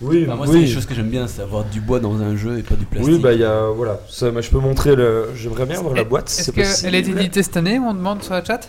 [0.00, 0.52] Oui, Enfin, moi, oui.
[0.60, 2.76] c'est des choses que j'aime bien, c'est avoir du bois dans un jeu et pas
[2.76, 3.12] du plastique.
[3.14, 5.30] Oui, bah il y a voilà, ça, mais je peux montrer le.
[5.34, 6.28] J'aimerais bien voir la boîte.
[6.28, 6.82] Est-ce c'est possible.
[6.82, 8.60] qu'elle a été éditée cette année On demande sur la chat?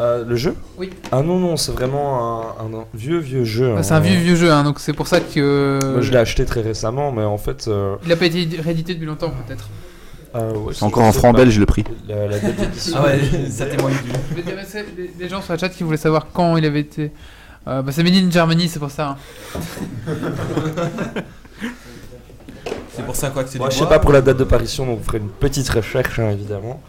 [0.00, 0.54] Euh, le jeu?
[0.78, 0.90] Oui.
[1.12, 3.72] Ah non non, c'est vraiment un, un vieux vieux jeu.
[3.74, 3.82] Bah, hein.
[3.82, 5.78] C'est un vieux vieux jeu, hein, donc c'est pour ça que.
[5.82, 7.66] Moi, je l'ai acheté très récemment, mais en fait.
[7.68, 9.68] euh, Il a pas été réédité depuis longtemps, peut-être.
[10.36, 11.84] euh, ouais, C'est encore en franc belge le prix.
[12.08, 12.36] La, la.
[12.94, 13.18] Ah ouais,
[13.50, 14.10] ça témoigne du.
[14.38, 17.10] Il y avait des gens sur la chat qui voulaient savoir quand il avait été.
[17.68, 19.16] Euh, bah, c'est Made in Germany, c'est pour ça.
[19.56, 19.60] hein.
[22.94, 24.38] C'est pour ça quoi que c'est Moi, du je sais bois pas pour la date
[24.38, 26.80] d'apparition, donc vous ferez une petite recherche, hein, évidemment.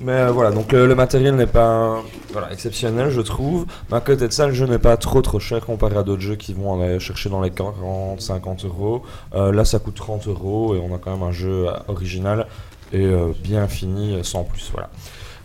[0.00, 2.02] Mais euh, voilà, donc le, le matériel n'est pas
[2.32, 3.66] voilà, exceptionnel, je trouve.
[3.90, 6.22] Mais à côté de ça, le jeu n'est pas trop trop cher comparé à d'autres
[6.22, 9.02] jeux qui vont aller chercher dans les 40, 50 euros.
[9.34, 12.46] Euh, là, ça coûte 30 euros et on a quand même un jeu euh, original
[12.92, 14.70] et euh, bien fini, euh, sans plus.
[14.72, 14.88] Voilà.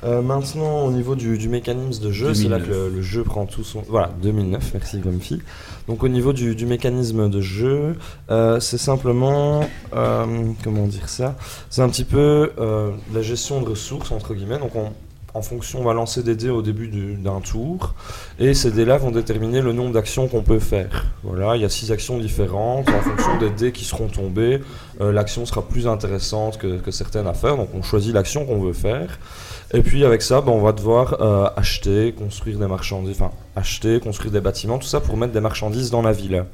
[0.06, 2.90] Euh, maintenant, au niveau du, du mécanisme de jeu, c'est là que 2009.
[2.90, 3.84] le, le jeu prend tout son.
[3.88, 5.42] Voilà, 2009, merci Grumpy.
[5.88, 7.96] Donc, au niveau du, du mécanisme de jeu,
[8.30, 9.62] euh, c'est simplement.
[9.96, 10.26] euh,
[10.64, 11.36] comment dire ça?
[11.70, 12.52] C'est un petit peu
[13.14, 14.60] la gestion de ressources, entre guillemets.
[14.60, 14.92] Donc, on,
[15.36, 17.96] en fonction, on va lancer des dés au début du- d'un tour,
[18.40, 21.06] et ces dés-là vont déterminer le nombre d'actions qu'on peut faire.
[21.24, 22.88] Voilà, il y a six actions différentes.
[22.90, 24.60] En fonction des dés qui seront tombés,
[25.02, 27.58] euh, l'action sera plus intéressante que, que certaines à faire.
[27.58, 29.18] Donc, on choisit l'action qu'on veut faire.
[29.76, 34.00] Et puis avec ça, ben, on va devoir euh, acheter, construire des marchandises, enfin acheter,
[34.00, 36.46] construire des bâtiments, tout ça pour mettre des marchandises dans la ville.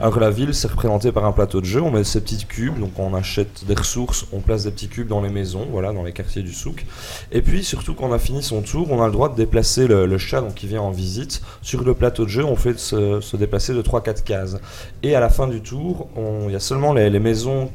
[0.00, 2.78] Alors la ville, c'est représenté par un plateau de jeu, on met ces petits cubes,
[2.78, 6.04] donc on achète des ressources, on place des petits cubes dans les maisons, voilà, dans
[6.04, 6.86] les quartiers du souk.
[7.32, 9.88] Et puis surtout quand on a fini son tour, on a le droit de déplacer
[9.88, 11.42] le, le chat donc, qui vient en visite.
[11.62, 14.56] Sur le plateau de jeu, on fait se, se déplacer de 3-4 cases.
[15.02, 16.08] Et à la fin du tour,
[16.46, 17.72] il y a seulement les, les maisons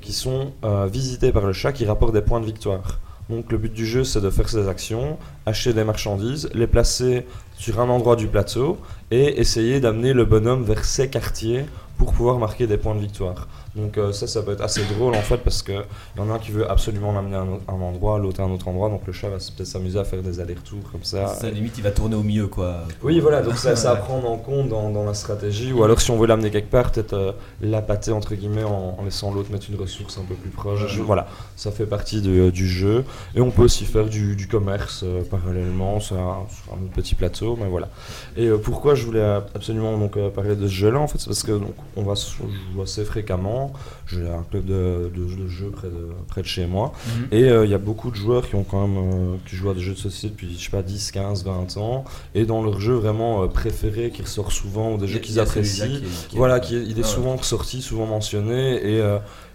[0.00, 2.98] qui sont euh, visitées par le chat qui rapportent des points de victoire.
[3.28, 7.26] Donc le but du jeu c'est de faire ces actions, acheter des marchandises, les placer
[7.56, 8.78] sur un endroit du plateau
[9.10, 11.66] et essayer d'amener le bonhomme vers ses quartiers
[11.98, 13.48] pour pouvoir marquer des points de victoire.
[13.76, 16.30] Donc euh, ça, ça peut être assez drôle en fait parce que il y en
[16.30, 17.40] a un qui veut absolument l'amener à
[17.72, 20.22] un, endroit, l'autre à un autre endroit, donc le chat va peut-être s'amuser à faire
[20.22, 21.28] des allers-retours comme ça.
[21.34, 22.78] Ça, limite, il va tourner au milieu quoi.
[23.02, 25.72] Oui, voilà, donc ça, ça à prendre en compte dans, dans la stratégie.
[25.72, 29.04] Ou alors, si on veut l'amener quelque part, peut-être euh, l'appâter entre guillemets en, en
[29.04, 30.96] laissant l'autre mettre une ressource un peu plus proche.
[30.98, 31.02] Ouais.
[31.04, 33.04] Voilà, ça fait partie de- du jeu.
[33.34, 37.56] Et on peut aussi faire du, du commerce euh, parallèlement sur un, un petit plateau,
[37.60, 37.88] mais voilà.
[38.36, 39.22] Et euh, pourquoi je voulais
[39.54, 42.30] absolument donc, parler de ce jeu-là En fait, c'est parce que donc, on va se-
[42.38, 43.57] je joue assez fréquemment.
[44.06, 46.92] J'ai un club de, de, de jeux près de, près de chez moi.
[47.06, 47.28] Mhm.
[47.32, 49.70] Et euh, il y a beaucoup de joueurs qui ont quand même euh, qui jouent
[49.70, 52.04] à des jeux de société depuis je sais pas 10, 15, 20 ans
[52.34, 55.40] et dans leur jeu vraiment euh, préféré qui ressort souvent ou des jeux il qu'ils
[55.40, 55.86] apprécient.
[55.86, 57.12] qui est- qui est- voilà, qui est- il est Ah ouais.
[57.14, 59.02] souvent ressorti, souvent mentionné et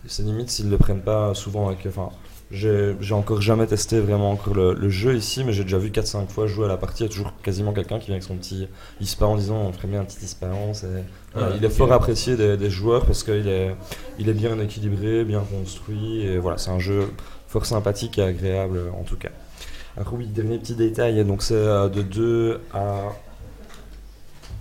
[0.06, 2.10] c'est limite s'ils le prennent pas souvent avec enfin
[2.54, 6.28] j'ai encore jamais testé vraiment encore le, le jeu ici, mais j'ai déjà vu 4-5
[6.28, 7.04] fois jouer à la partie.
[7.04, 8.68] Il y a toujours quasiment quelqu'un qui vient avec son petit
[9.02, 10.48] ISPA en disant on ferait bien un petit ISPA.
[11.34, 13.76] voilà, Ouais, il est fort apprécié des, des joueurs parce qu'il est,
[14.20, 16.22] il est bien équilibré, bien construit.
[16.22, 17.10] Et voilà, c'est un jeu
[17.48, 19.30] fort sympathique et agréable en tout cas.
[19.98, 23.14] Alors oui, dernier petit détail, donc c'est euh, de 2 à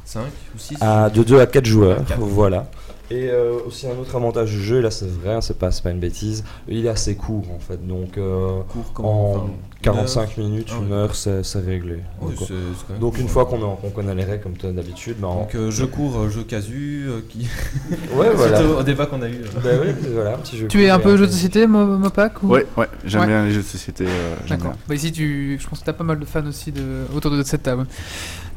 [0.05, 0.23] 5
[0.55, 2.67] ou 6 à, de 2 à 4 joueurs, voilà.
[3.11, 5.91] Et euh, aussi un autre avantage du jeu, et là c'est vrai, c'est pas, pas
[5.91, 8.63] une bêtise, il est assez court en fait, donc euh,
[8.95, 9.51] Court en Enfin,
[9.83, 10.97] 45 heure minutes, Ah une ouais.
[10.99, 11.99] heure, c'est c'est réglé.
[12.21, 14.25] Oui, donc, c'est- c'est quand même donc court, une fois qu'on a- qu'on connaît les
[14.25, 17.49] règles comme tu as d'habitude, bah, Donc euh, je cours, euh, jeu casu, euh, qui.
[18.17, 18.63] Ouais, voilà.
[18.65, 19.33] Au, débat qu'on a eu.
[19.43, 19.61] euh.
[19.63, 22.43] Bah oui, voilà, un petit jeu Tu es un peu jeu de société, Mo- Mopac
[22.43, 22.49] ou...
[22.49, 23.27] Ouais, ouais, j'aime Ouais.
[23.27, 24.05] bien les jeux de société.
[24.07, 24.73] euh, j'aime D'accord.
[24.73, 24.81] bien.
[24.89, 25.59] Bah ici, tu...
[25.61, 26.83] je pense que t'as pas mal de fans aussi de...
[27.15, 27.87] autour de cette table.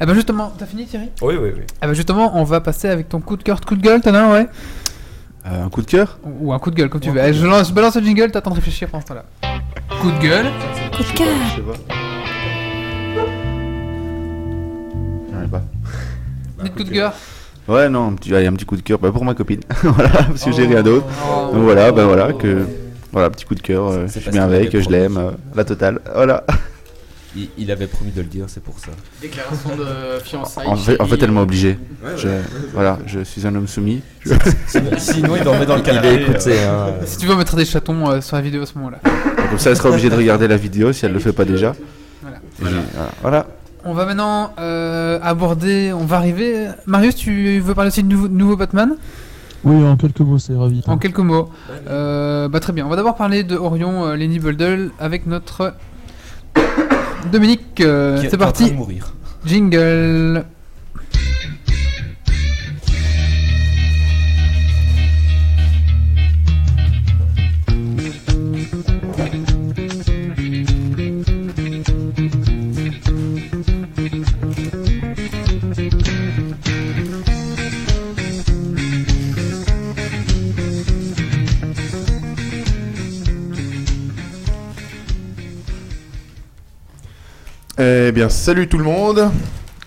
[0.01, 1.09] Eh ben justement, t'as fini Thierry?
[1.21, 1.61] Oui, oui, oui.
[1.81, 4.13] Eh ben justement, on va passer avec ton coup de cœur, coup de gueule, t'en
[4.13, 4.47] as un, ouais?
[5.47, 7.21] Euh, un coup de cœur Ou un coup de gueule, comme tu veux.
[7.23, 9.25] Eh, je, lance, je balance le jingle, t'attends de réfléchir pendant ce temps-là.
[10.01, 10.47] Coup de gueule.
[10.95, 11.27] Coup de cœur.
[11.49, 11.77] Je sais pas.
[15.31, 15.61] J'arrive pas.
[16.63, 17.13] Dites coup de cœur.
[17.67, 19.61] Ouais, non, un petit, allez, un petit coup de cœur bah, pour ma copine.
[19.83, 21.05] voilà, parce que j'ai rien d'autre.
[21.27, 21.53] Oh.
[21.53, 22.65] Donc voilà, ben voilà, que.
[23.11, 25.99] Voilà, petit coup de cœur, euh, je suis bien avec, je l'aime, euh, la totale.
[26.13, 26.43] Voilà.
[27.35, 28.91] Il, il avait promis de le dire, c'est pour ça.
[29.21, 30.67] Déclaration de fiançailles.
[30.67, 31.77] En fait, en fait, elle m'a obligé.
[32.03, 32.41] Ouais, Je- ouais.
[32.73, 34.01] Voilà, je suis un homme soumis.
[34.97, 36.25] Sinon- il dormait dans le canapé.
[36.27, 36.89] euh.
[36.89, 36.93] hein.
[37.05, 38.99] Si tu veux mettre des chatons euh, sur la vidéo à ce moment-là.
[39.49, 41.73] Comme ça, elle sera obligée de regarder la vidéo si elle le fait pas déjà.
[43.21, 43.47] Voilà.
[43.83, 46.67] On va maintenant euh, aborder, on va arriver.
[46.87, 48.95] Marius, tu veux parler aussi de nouveau, nouveau Batman?
[49.63, 50.81] Oui, en quelques mots, c'est ravi.
[50.87, 51.49] En quelques mots.
[51.89, 55.73] Euh, bah, très bien, on va d'abord parler de Orion euh, Lenny Bundle avec notre
[57.31, 57.81] Dominique.
[57.81, 58.71] euh, c'est parti.
[58.73, 59.13] mourir.
[59.45, 60.45] Jingle.
[87.77, 89.29] Eh bien, salut tout le monde.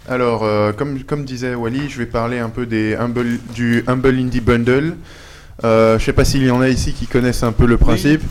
[0.09, 4.19] Alors, euh, comme, comme disait Wally, je vais parler un peu des Humble, du Humble
[4.19, 4.94] Indie Bundle.
[5.65, 8.23] Euh, je sais pas s'il y en a ici qui connaissent un peu le principe.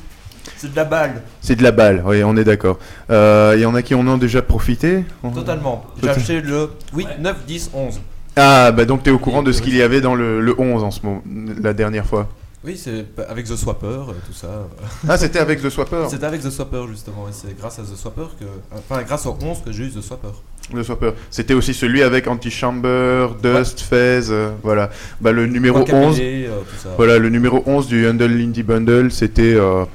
[0.57, 1.23] C'est de la balle.
[1.41, 2.77] C'est de la balle, oui, on est d'accord.
[3.09, 5.03] Euh, Il y en a qui en ont déjà profité
[5.33, 5.85] Totalement.
[6.01, 8.01] J'ai acheté le 8, 9, 10, 11.
[8.35, 10.53] Ah, bah donc tu es au courant de ce qu'il y avait dans le, le
[10.59, 11.23] 11 en ce moment,
[11.61, 12.29] la dernière fois.
[12.67, 14.67] Oui, c'est avec The Swapper, euh, tout ça.
[15.07, 17.25] Ah, c'était avec The Swapper C'était avec The Swapper, justement.
[17.29, 18.45] Et c'est grâce à The Swapper que.
[18.75, 20.33] Enfin, grâce au 11 que j'ai eu The Swapper.
[20.73, 21.11] Le Swapper.
[21.31, 24.89] C'était aussi celui avec Antichamber, Dust, Fez, euh, voilà.
[25.21, 26.17] Bah, le numéro Guacamole, 11.
[26.21, 26.89] euh, tout ça.
[26.97, 29.85] Voilà, le numéro 11 du Handle Indie Bundle, c'était euh,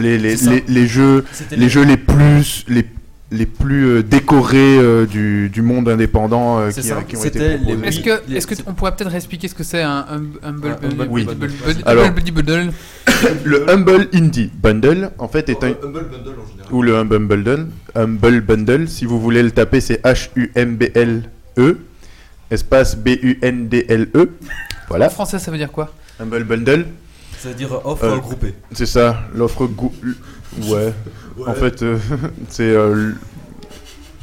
[0.00, 2.86] les, les, les, les jeux, les les- jeux les plus, les,
[3.34, 7.56] les plus euh, décorés euh, du, du monde indépendant euh, qui, ça, qui ont été
[7.58, 7.86] proposés.
[7.86, 10.76] Est-ce que, est-ce que on pourrait peut-être expliquer ce que c'est un hum- Humble.
[10.80, 11.50] Bundle?
[11.84, 12.72] Alors- Humble Bundle
[13.44, 15.68] Le Humble Indie Bundle, en fait, est un...
[15.68, 16.72] Humble Bundle en général.
[16.72, 21.78] Ou le Humble Bundle, Humble Bundle, si vous voulez le taper, c'est H-U-M-B-L-E,
[22.50, 24.20] espace B-U-N-D-L-E.
[24.20, 25.92] En Voilà, français, ça veut dire quoi?
[26.20, 26.86] Humble Bundle.
[27.44, 28.54] Ça veut dire euh, offre Euh, regroupée.
[28.72, 29.68] C'est ça, l'offre
[30.02, 30.14] l-
[30.66, 30.94] Ouais.
[31.46, 31.98] En fait, euh,
[32.48, 33.12] c'est euh,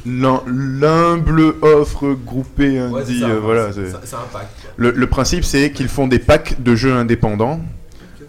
[0.04, 3.20] l'hum- l'humble offre groupée Ouais, indie.
[3.20, 3.72] ça, euh, voilà.
[3.72, 4.48] c'est- un pack.
[4.76, 7.60] Le, le principe, c'est qu'ils font des packs de jeux indépendants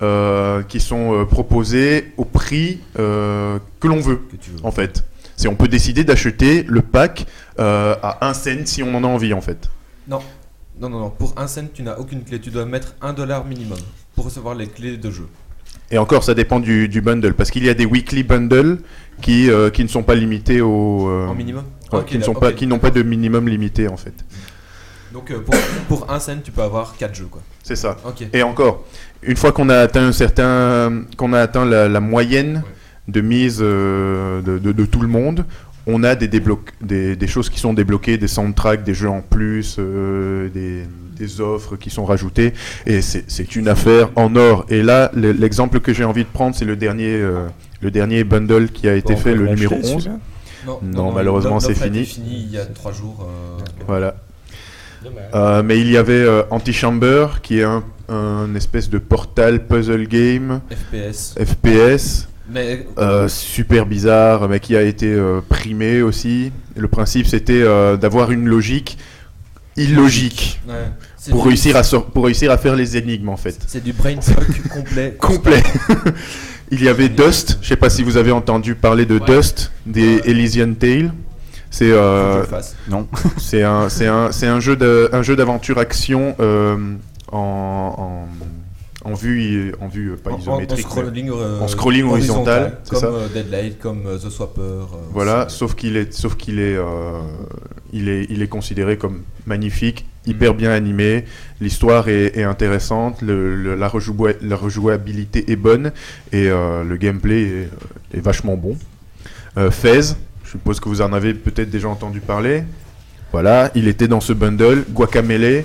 [0.03, 4.57] euh, qui sont euh, proposés au prix euh, que l'on veut, Que tu veux.
[4.64, 5.03] en fait.
[5.38, 7.26] C'est on peut décider d'acheter le pack
[7.60, 9.72] euh, à 1 cent si on en a envie, en fait.
[10.07, 10.20] Non.
[10.80, 11.10] Non, non, non.
[11.10, 12.40] Pour un cent, tu n'as aucune clé.
[12.40, 13.80] Tu dois mettre un dollar minimum
[14.15, 15.27] pour recevoir les clés de jeu.
[15.91, 18.80] Et encore, ça dépend du, du bundle, parce qu'il y a des weekly bundles
[19.22, 21.07] qui, euh, qui ne sont pas limités au...
[21.10, 24.14] euh, En minimum ouais, Ok, qui pas, n'ont pas de minimum limité, en fait.
[25.11, 25.53] Donc euh, pour,
[25.88, 27.41] pour un cent, tu peux avoir 4 jeux, quoi.
[27.64, 27.98] C'est ça.
[28.34, 28.85] Et encore,
[29.22, 32.64] une fois qu'on a atteint un certain, qu'on a atteint la, la moyenne
[33.07, 35.45] de mise de, de- de tout le monde,
[35.85, 39.77] on a des, des, des choses qui sont débloquées, des soundtracks, des jeux en plus,
[39.77, 40.85] des,
[41.24, 42.54] des offres qui sont rajoutées,
[42.86, 44.66] et c'est une affaire en or.
[44.70, 47.48] Et là, le- l'exemple que j'ai envie de prendre, c'est le dernier, euh,
[47.82, 50.04] le dernier bundle qui a été Bon, fait, le numéro l'acheter, 11.
[50.04, 50.20] celui-là
[50.84, 52.06] Non, malheureusement, c'est fini.
[52.06, 53.28] fini il y a 3 jours.
[53.28, 54.16] euh, Voilà.
[55.36, 60.08] Euh, mais il y avait euh, Antichamber, qui est un, un espèce de portal puzzle
[60.08, 60.62] game.
[60.72, 61.36] FPS.
[61.38, 62.30] FPS.
[62.50, 66.52] Mais- euh, super bizarre, mais qui a été euh, primé aussi.
[66.78, 68.98] Le principe, c'était euh, d'avoir une logique
[69.76, 70.74] illogique Ouais.
[71.32, 73.58] Pour du- réussir à sor- pour réussir à faire les énigmes en fait.
[73.68, 75.16] C'est du brain fuck complet.
[75.20, 75.64] complet.
[76.72, 80.22] Il y avait Dust, je sais pas si vous avez entendu parler de Dust, des
[80.26, 81.14] Elysian Tale.
[81.70, 82.44] C'est euh.
[82.90, 83.08] Non.
[83.38, 86.76] c'est un c'est un c'est un jeu de un jeu d'aventure action euh,
[87.32, 87.38] en,
[87.98, 88.28] en
[89.06, 92.06] en vue en vue euh, pas En- en- isométrique en scrolling, mais euh, en scrolling
[92.06, 94.62] horizontal, c'est comme ça euh, Deadlight, comme The Swapper.
[94.62, 97.20] euh, Voilà, sauf qu'il est, sauf qu'il est, euh,
[97.92, 101.26] il est, il est considéré comme magnifique, hyper bien animé.
[101.62, 105.92] L'histoire est, est intéressante, le- le- la, rejoua- la rejouabilité est bonne
[106.32, 107.68] et le gameplay
[108.14, 108.78] est, est vachement bon.
[109.70, 110.02] Fez,
[110.44, 112.64] je suppose que vous en avez peut-être déjà entendu parler.
[113.32, 114.84] Voilà, il était dans ce bundle.
[114.92, 115.64] Guacamele,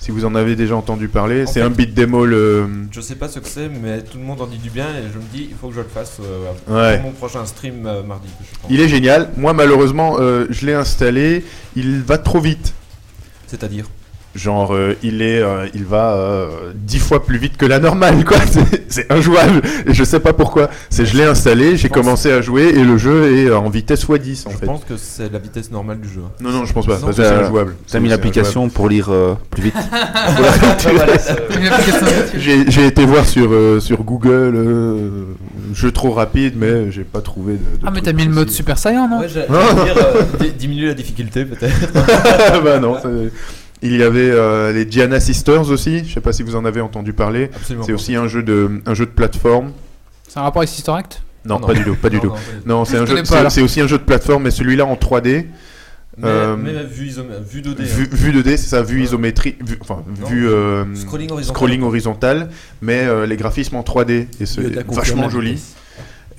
[0.00, 2.66] si vous en avez déjà entendu parler, En c'est un beat demo le.
[2.90, 5.02] Je sais pas ce que c'est, mais tout le monde en dit du bien et
[5.12, 6.50] je me dis, il faut que je le fasse euh,
[6.90, 6.96] Ouais.
[6.96, 8.28] pour mon prochain stream euh, mardi.
[8.40, 8.70] je pense.
[8.70, 9.28] Il est génial.
[9.36, 11.44] Moi, malheureusement, euh, je l'ai installé.
[11.76, 12.72] Il va trop vite.
[13.46, 13.84] C'est-à-dire
[14.36, 18.24] Genre, euh, il est, euh, il va euh, dix fois plus vite que la normale,
[18.24, 18.36] quoi.
[18.88, 19.60] C'est- injouable.
[19.86, 20.70] Et je sais pas pourquoi.
[20.88, 24.04] C'est, je l'ai installé, j'ai pense- commencé à jouer et le jeu est en vitesse
[24.06, 24.66] x10 en Je fait.
[24.66, 26.20] pense que c'est la vitesse normale du jeu.
[26.40, 26.94] Non, non, je pense pas.
[26.94, 27.74] Sinon, Parce que c'est injouable.
[27.90, 29.74] T'as mis l'application pour lire euh, plus vite.
[32.36, 35.08] J'ai été voir sur, euh, sur Google euh,
[35.74, 37.58] jeu trop rapide, mais j'ai pas trouvé de.
[37.58, 38.50] de Ah, mais t'as mis le mode.
[38.50, 41.92] Super Saiyan, non Ouais, j'allais dire, euh, di- diminuer la difficulté peut-être.
[42.62, 42.96] bah non.
[43.82, 46.04] Il y avait euh, les Gianna Sisters aussi.
[46.06, 47.50] Je sais pas si vous en avez entendu parler.
[47.54, 49.72] Absolument C'est aussi un jeu de, un jeu de plateforme.
[50.28, 51.22] C'est un rapport avec Sister Act?
[51.46, 51.66] Non, Non.
[51.66, 52.32] pas du tout, pas du Non, tout.
[52.66, 53.16] non, c'est un jeu.
[53.48, 55.46] c'est- aussi un jeu de plateforme, mais celui-là en 3D.
[56.18, 57.82] Mais, Euh, mais vue, isomé- vue 2D.
[57.84, 58.08] Vue, hein.
[58.12, 61.56] vue 2D, c'est ça, vue isométrique, vue, enfin Non, vue euh, scrolling horizontal.
[61.56, 62.50] scrolling horizontal,
[62.82, 64.60] mais euh, les graphismes en 3D et c'est
[64.92, 65.52] vachement joli.
[65.52, 65.76] vitesse.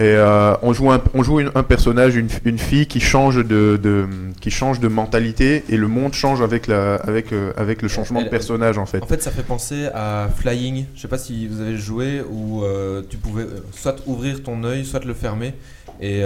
[0.01, 3.35] Et euh, on joue un, on joue une- un personnage, une, une fille qui change
[3.35, 4.07] de, de-
[4.39, 8.19] qui change de mentalité et le monde change avec la avec euh, avec le changement
[8.19, 9.03] Elle- de personnage en fait.
[9.03, 10.85] En fait, ça fait penser à Flying.
[10.95, 14.85] Je sais pas si vous avez joué où euh, tu pouvais soit ouvrir ton œil,
[14.85, 15.53] soit le fermer,
[16.01, 16.23] et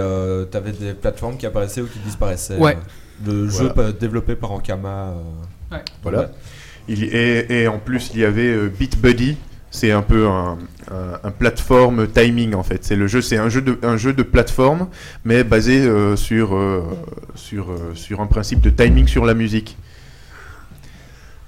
[0.51, 2.57] tu avais des plateformes qui apparaissaient ou qui disparaissaient.
[2.57, 2.77] Ouais.
[3.25, 3.73] Le Voilà.
[3.75, 5.09] jeu développé par Ankama.
[5.09, 5.83] euh, Ouais.
[6.03, 6.31] Voilà.
[6.87, 9.35] Il, et, et en plus, il y avait euh, Beat Buddy.
[9.75, 10.57] C'est un peu un,
[10.89, 12.85] un, un plateforme timing en fait.
[12.85, 14.87] C'est le jeu, c'est un jeu de un jeu de plateforme,
[15.25, 16.83] mais basé euh, sur euh,
[17.35, 19.77] sur euh, sur un principe de timing sur la musique.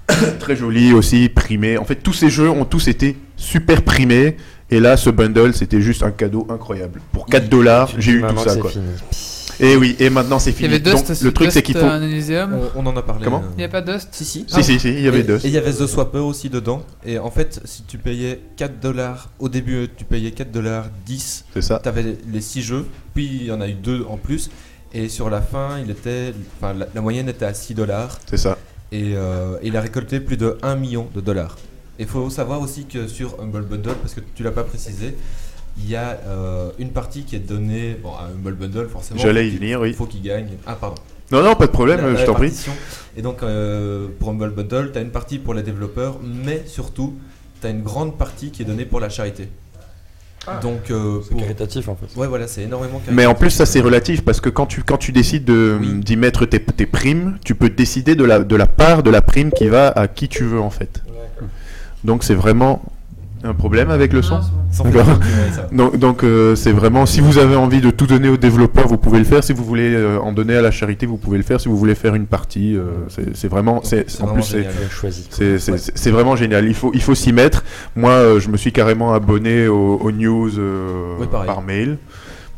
[0.40, 1.78] Très joli aussi, primé.
[1.78, 4.36] En fait, tous ces jeux ont tous été super primés.
[4.70, 7.00] Et là, ce bundle, c'était juste un cadeau incroyable.
[7.12, 8.70] Pour 4 dollars, j'ai eu tout ça c'est quoi.
[8.70, 8.90] fini.
[9.60, 10.68] Et oui, et maintenant c'est Il y fini.
[10.68, 11.84] avait Dust Donc, le truc, c'est qu'il faut.
[11.84, 12.54] euh, Elysium.
[12.76, 13.24] On, on en a parlé.
[13.24, 14.44] Comment euh, Il n'y a pas Dust Si, si.
[14.48, 15.44] Si, si, si, il y avait et, Dust.
[15.44, 16.82] Et il y avait The Swapper aussi dedans.
[17.04, 21.44] Et en fait, si tu payais 4 dollars, au début, tu payais 4 dollars 10.
[21.54, 21.80] C'est ça.
[21.82, 24.50] Tu avais les 6 jeux, puis il y en a eu 2 en plus.
[24.94, 28.18] Et sur la fin, il était, enfin, la, la moyenne était à 6 dollars.
[28.30, 28.56] C'est ça.
[28.92, 31.56] Et euh, il a récolté plus de 1 million de dollars.
[31.98, 35.16] Il faut savoir aussi que sur Humble Bundle, parce que tu l'as pas précisé,
[35.80, 39.20] il y a euh, une partie qui est donnée bon, à Humble Bundle, forcément.
[39.20, 39.92] J'allais faut y qu'il- venir, oui.
[39.92, 40.48] faut qu'il gagne.
[40.66, 40.96] Ah, pardon.
[41.30, 42.52] Non, non, pas de problème, La- la je t'en prie.
[43.16, 47.16] Et donc, euh, pour Humble Bundle, tu as une partie pour les développeurs, mais surtout,
[47.60, 49.48] tu as une grande partie qui est donnée pour la charité.
[50.62, 51.40] Donc, euh, C'est pour...
[51.42, 52.18] caritatif en fait.
[52.18, 53.72] Ouais, voilà, c'est énormément Mais en plus, ça caritatif.
[53.74, 57.36] c'est relatif parce que quand tu, quand tu décides de- d'y mettre tes, tes primes,
[57.44, 60.26] tu peux décider de la, de la part de la prime qui va à qui
[60.28, 61.02] tu veux en fait.
[62.04, 62.82] Donc c'est vraiment
[63.44, 64.40] un problème avec le son.
[64.84, 65.04] D'accord.
[65.04, 65.18] va.
[65.72, 68.98] Donc donc euh, c'est vraiment si vous avez envie de tout donner aux développeurs, vous
[68.98, 69.42] pouvez le faire.
[69.44, 71.60] Si vous voulez euh, en donner à la charité, vous pouvez le faire.
[71.60, 72.90] Si vous voulez faire une partie, euh,
[73.34, 74.56] c'est vraiment c'est en vraiment plus
[75.30, 76.66] c'est c'est vraiment génial.
[76.66, 77.64] Il faut il faut s'y mettre.
[77.96, 81.98] Moi, euh, je me suis carrément abonné aux, aux news euh, Oui, par mail.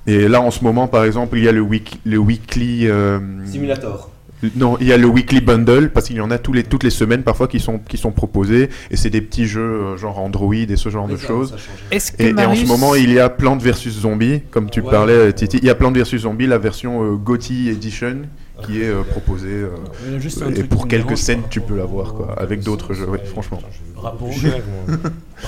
[0.06, 2.88] Et là, en ce moment, par exemple, il y a le, week, le weekly.
[2.88, 4.09] euh, Simulator.
[4.56, 6.82] Non, il y a le weekly bundle parce qu'il y en a tous les, toutes
[6.82, 10.18] les semaines parfois qui sont, qui sont proposés et c'est des petits jeux euh, genre
[10.18, 11.54] Android et ce genre Oui, de choses.
[11.92, 11.96] Et,
[12.28, 14.90] et en ce moment, il y a Plants vs Zombie, comme tu Ouais.
[14.90, 15.58] parlais, euh, Titi.
[15.58, 18.22] Il y a Plants vs Zombie, la version euh, GOTY Edition,
[18.64, 19.48] qui est euh, proposée.
[19.48, 19.70] euh,
[20.08, 20.18] un
[20.50, 23.22] et truc pour quelques dérange scènes, tu peux rapport l'avoir, quoi, avec d'autres jeux, ouais,
[23.24, 23.60] franchement.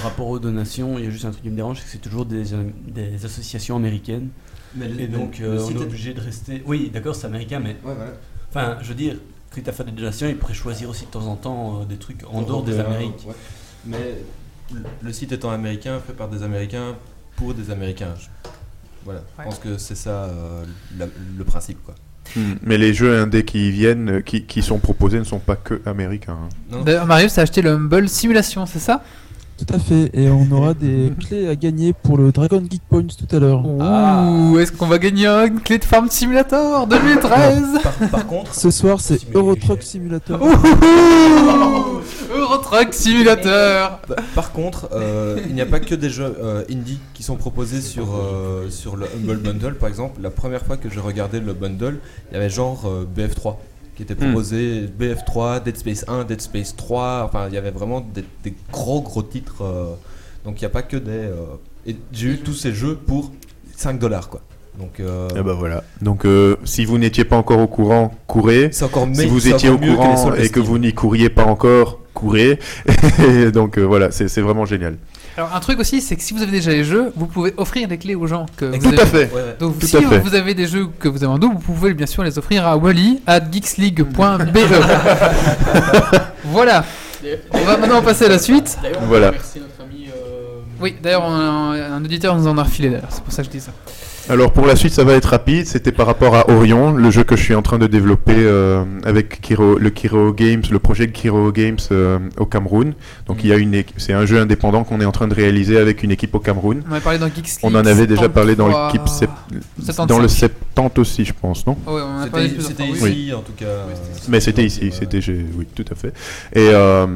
[0.03, 1.99] Rapport, aux donations, il y a juste un truc qui me dérange, c'est que c'est
[1.99, 4.29] toujours des, euh, des associations américaines.
[4.75, 6.63] Mais Et donc, euh, on est est- obligé de rester.
[6.67, 7.71] Oui, d'accord, c'est américain, mais.
[7.85, 8.13] Ouais, voilà.
[8.55, 9.17] Enfin, je veux dire,
[9.55, 11.97] quitte à faire des donations, ils pourraient choisir aussi de temps en temps euh, des
[11.97, 13.25] trucs en dehors des Amériques.
[13.27, 13.35] ouais.
[13.87, 14.17] Mais
[15.03, 16.95] le- site étant américain, fait par des Américains
[17.37, 18.15] pour des Américains.
[18.19, 18.27] Je-
[19.05, 20.65] Voilà, je pense que c'est ça euh,
[20.99, 21.07] la-
[21.37, 21.83] le principe.
[21.85, 21.95] Quoi.
[22.37, 22.55] Hmm.
[22.63, 25.83] Mais les jeux indés qui viennent, euh, qui, qui sont proposés, ne sont pas que
[25.87, 26.39] américains.
[26.73, 26.83] hein.
[26.85, 29.03] D'ailleurs, Marius a acheté le Humble Simulation, c'est ça?
[29.65, 33.03] Tout à fait, et on aura des clés à gagner pour le Dragon Geek Points
[33.07, 33.65] tout à l'heure.
[33.65, 38.73] Ouh, est-ce qu'on va gagner une clé de Farm Simulator 2013 Par, par contre, Ce
[38.73, 40.41] soir, c'est Euro Truck Simulator.
[42.35, 44.01] Euro Truck Simulator
[44.35, 47.81] Par contre, euh, il n'y a pas que des jeux euh, indie qui sont proposés
[47.81, 49.75] sur, euh, sur le Humble Bundle.
[49.75, 51.99] Par exemple, la première fois que j'ai regardé le bundle,
[52.31, 53.57] il y avait genre euh, BF3
[53.97, 54.89] qui était proposé.
[54.99, 57.23] BF3, Dead Space 1, Dead Space 3.
[57.25, 59.63] Enfin, il y avait vraiment des, des gros gros titres.
[59.63, 59.95] euh,
[60.45, 61.11] donc il n'y a pas que des.
[61.11, 61.37] euh,
[61.87, 63.31] et j'ai eu tous ces jeux pour
[63.77, 64.41] 5 dollars quoi.
[64.79, 65.85] Donc euh, Et bah voilà.
[66.01, 68.71] Donc euh, si vous n'étiez pas encore au courant, courez.
[68.73, 72.01] C'est encore si vous étiez au que courant et que vous n'y courriez pas encore,
[72.15, 72.59] courez.
[73.29, 74.97] Et donc euh, voilà, c'est c'est vraiment génial.
[75.37, 77.89] Alors un truc aussi, c'est que si vous avez déjà les jeux, vous pouvez offrir
[77.89, 78.45] les clés aux gens.
[78.57, 79.31] Que vous Tout à avez- fait.
[79.35, 79.57] Ouais, ouais.
[79.59, 80.19] Donc Tout si à fait.
[80.19, 82.67] vous avez des jeux que vous avez en double, vous pouvez bien sûr les offrir
[82.67, 84.59] à Wally at geeksleague.be.
[86.45, 86.85] voilà.
[87.53, 88.79] On va maintenant passer à la suite.
[88.83, 89.29] D'ailleurs, on Voilà.
[89.29, 90.09] remercie notre ami.
[90.09, 93.33] euh, Oui, d'ailleurs, on a un, un auditeur nous en a refilé d'ailleurs, c'est pour
[93.33, 93.71] ça que je dis ça.
[94.31, 95.67] Alors pour la suite, ça va être rapide.
[95.67, 98.85] C'était par rapport à Orion, le jeu que je suis en train de développer euh,
[99.05, 102.95] avec Kiro, le Kiro Games, le projet Kiro Games euh, au Cameroun.
[103.27, 105.77] Donc il y a une, c'est un jeu indépendant qu'on est en train de réaliser
[105.77, 106.83] avec une équipe au Cameroun.
[106.89, 110.07] On avait parlé dans Geeks On en avait déjà parlé dans 73, l'équipe sep- 75.
[110.07, 111.77] dans le 70 aussi, je pense, non?
[111.87, 113.33] Ouais, on en a parlé C'était ici oui.
[113.35, 113.65] en tout cas.
[113.67, 113.87] euh,
[114.29, 115.19] Mais c'était ici, c'était.
[115.59, 116.09] Oui, tout à fait.
[116.55, 117.07] Et, euh,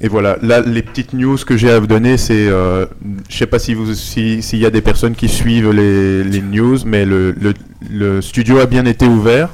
[0.00, 2.46] et voilà, là, les petites news que j'ai à vous donner, c'est...
[2.48, 2.86] Euh,
[3.28, 6.40] je sais pas si vous, si- s'il y a des personnes qui suivent les, les
[6.52, 7.54] news, mais le, le,
[7.90, 9.48] le studio a bien été ouvert.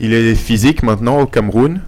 [0.00, 1.80] Il est physique maintenant au Cameroun.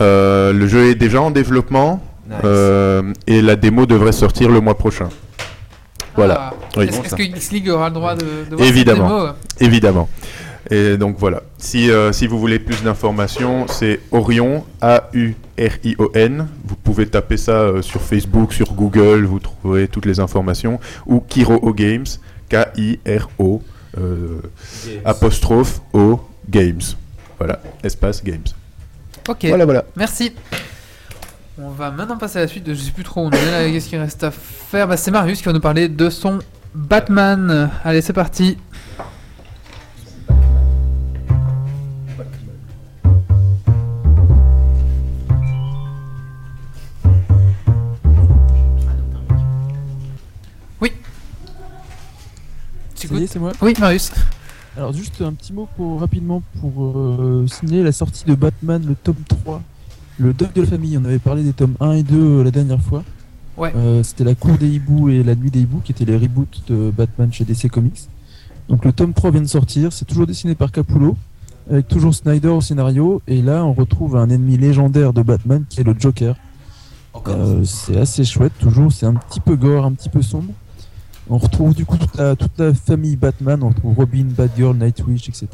[0.00, 2.02] Euh, le jeu est déjà en développement.
[2.28, 2.38] Nice.
[2.44, 5.08] euh, et la démo devrait sortir le mois prochain.
[6.16, 6.50] Voilà.
[6.50, 6.54] Ah.
[6.76, 6.86] Oui.
[6.88, 8.20] Est-ce que Geeks League aura le droit de,
[8.50, 9.08] de voir cette Évidemment.
[9.20, 10.08] démo Évidemment.
[10.70, 11.42] Et donc voilà.
[11.58, 16.48] Si, euh, si vous voulez plus d'informations, c'est Orion, A-U-R-I-O-N.
[16.64, 20.80] Vous pouvez taper ça euh, sur Facebook, sur Google, vous trouverez toutes les informations.
[21.06, 22.06] Ou Kiro Games,
[22.48, 23.62] K-I-R-O,
[23.98, 24.40] euh,
[24.86, 25.00] Games.
[25.04, 26.82] apostrophe O Games.
[27.38, 28.44] Voilà, espace Games.
[29.28, 29.46] Ok.
[29.46, 29.84] Voilà, voilà.
[29.96, 30.32] Merci.
[31.58, 32.68] On va maintenant passer à la suite.
[32.68, 33.70] Je sais plus trop où on est là.
[33.70, 36.38] Qu'est-ce qu'il reste à faire bah, C'est Marius qui va nous parler de son
[36.74, 37.70] Batman.
[37.82, 38.58] Allez, c'est parti.
[52.96, 54.10] Ça y est, c'est moi Oui, Marius.
[54.76, 58.94] Alors juste un petit mot pour, rapidement pour euh, signaler la sortie de Batman, le
[58.94, 59.62] tome 3.
[60.18, 62.50] Le deuil de la famille, on avait parlé des tomes 1 et 2 euh, la
[62.50, 63.04] dernière fois.
[63.56, 63.72] Ouais.
[63.74, 66.62] Euh, C'était la cour des hiboux et la nuit des hiboux qui étaient les reboots
[66.68, 68.08] de Batman chez DC Comics.
[68.68, 71.16] Donc le tome 3 vient de sortir, c'est toujours dessiné par Capullo,
[71.70, 75.80] avec toujours Snyder au scénario, et là on retrouve un ennemi légendaire de Batman qui
[75.80, 76.34] est le Joker.
[77.28, 80.52] Euh, c'est assez chouette, toujours, c'est un petit peu gore, un petit peu sombre.
[81.28, 85.28] On retrouve du coup toute la, toute la famille Batman, on retrouve Robin, Batgirl, Nightwish,
[85.28, 85.48] etc.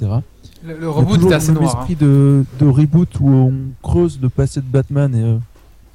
[0.64, 1.64] Le, a reboot est assez noir.
[1.76, 1.80] hein.
[1.80, 5.38] esprit de, de reboot où on creuse le passé de Batman et euh,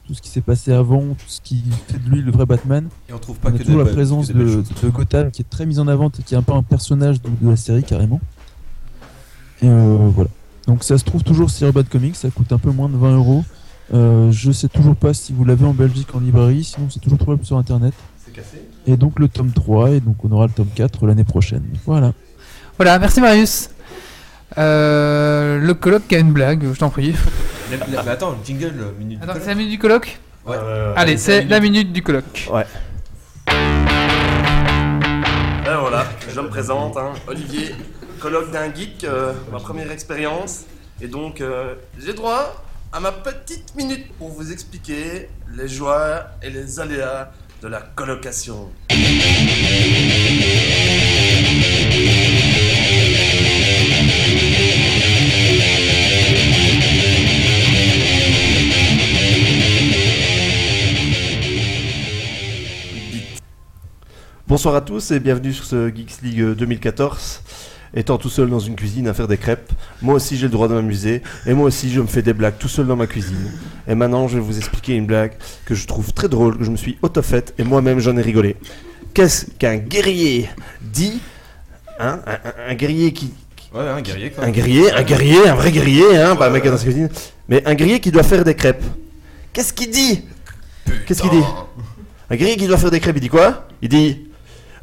[0.07, 2.87] tout ce qui s'est passé avant, tout ce qui fait de lui le vrai Batman.
[3.07, 4.89] Et on trouve pas a que toujours des la présence que des belles de, de
[4.89, 7.29] Gotham qui est très mise en avant et qui est un peu un personnage de,
[7.41, 8.19] de la série carrément.
[9.61, 10.29] Et euh, voilà.
[10.65, 13.15] Donc ça se trouve toujours sur Urban Comics, ça coûte un peu moins de 20
[13.15, 13.43] euros.
[13.93, 17.17] Euh, je sais toujours pas si vous l'avez en Belgique en librairie, sinon c'est toujours
[17.17, 17.93] trouvable sur internet.
[18.25, 18.66] C'est cassé?
[18.87, 21.63] Et donc le tome 3, et donc on aura le tome 4 l'année prochaine.
[21.85, 22.13] Voilà.
[22.77, 23.69] Voilà, merci Marius.
[24.57, 27.13] Euh, le colloque a une blague, je t'en prie.
[27.69, 29.19] Mais, mais attends, le jingle, le minute.
[29.21, 30.55] Attends, c'est la minute du colloque Ouais.
[30.95, 32.47] Allez, c'est la minute du colloque.
[32.53, 32.65] Ouais.
[35.65, 37.75] Ben voilà, je me présente, hein, Olivier,
[38.21, 40.63] colloque d'un geek, euh, ma première expérience.
[41.01, 45.27] Et donc, euh, j'ai droit à ma petite minute pour vous expliquer
[45.57, 47.31] les joies et les aléas
[47.61, 48.69] de la colocation.
[64.47, 67.41] Bonsoir à tous et bienvenue sur ce Geeks League euh, 2014.
[67.93, 70.67] Étant tout seul dans une cuisine à faire des crêpes, moi aussi j'ai le droit
[70.67, 73.51] de m'amuser et moi aussi je me fais des blagues tout seul dans ma cuisine.
[73.87, 75.33] Et maintenant je vais vous expliquer une blague
[75.65, 78.55] que je trouve très drôle, que je me suis auto-faite et moi-même j'en ai rigolé.
[79.13, 80.49] Qu'est-ce qu'un guerrier
[80.81, 81.19] dit
[81.99, 83.33] Hein un, un- un guerrier qui.
[83.73, 84.43] Ouais, un guerrier quoi.
[84.43, 87.09] Un guerrier, un guerrier, un vrai guerrier, hein, pas un mec dans sa cuisine.
[87.49, 88.83] Mais un guerrier qui doit faire des crêpes.
[89.53, 90.23] Qu'est-ce qu'il dit?
[91.07, 91.43] Qu'est-ce qu'il dit?
[92.29, 93.67] Un guerrier qui doit faire des crêpes, il dit quoi?
[93.81, 94.27] Il dit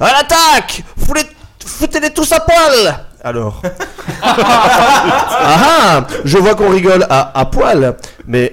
[0.01, 1.27] À l'attaque Foutez-
[1.67, 3.63] Foutez-les tous à poil Alors.
[4.23, 5.57] ah
[6.03, 7.95] ah Je vois qu'on rigole à, à poil,
[8.27, 8.53] mais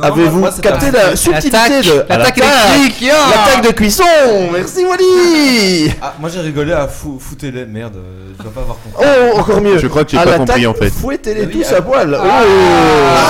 [0.00, 4.04] Avez-vous capté la- subtilité de l'attaque électrique, L'attaque de cuisson?
[4.52, 8.76] Merci Wally Ah, moi j'ai rigolé à fou, foutez-les, merde, euh, je dois pas avoir
[8.76, 9.02] compris.
[9.32, 10.90] Oh, encore mieux Je crois que j'ai pas compris en fait.
[10.90, 12.42] Fouettez-les Ah tous à- poil Ah,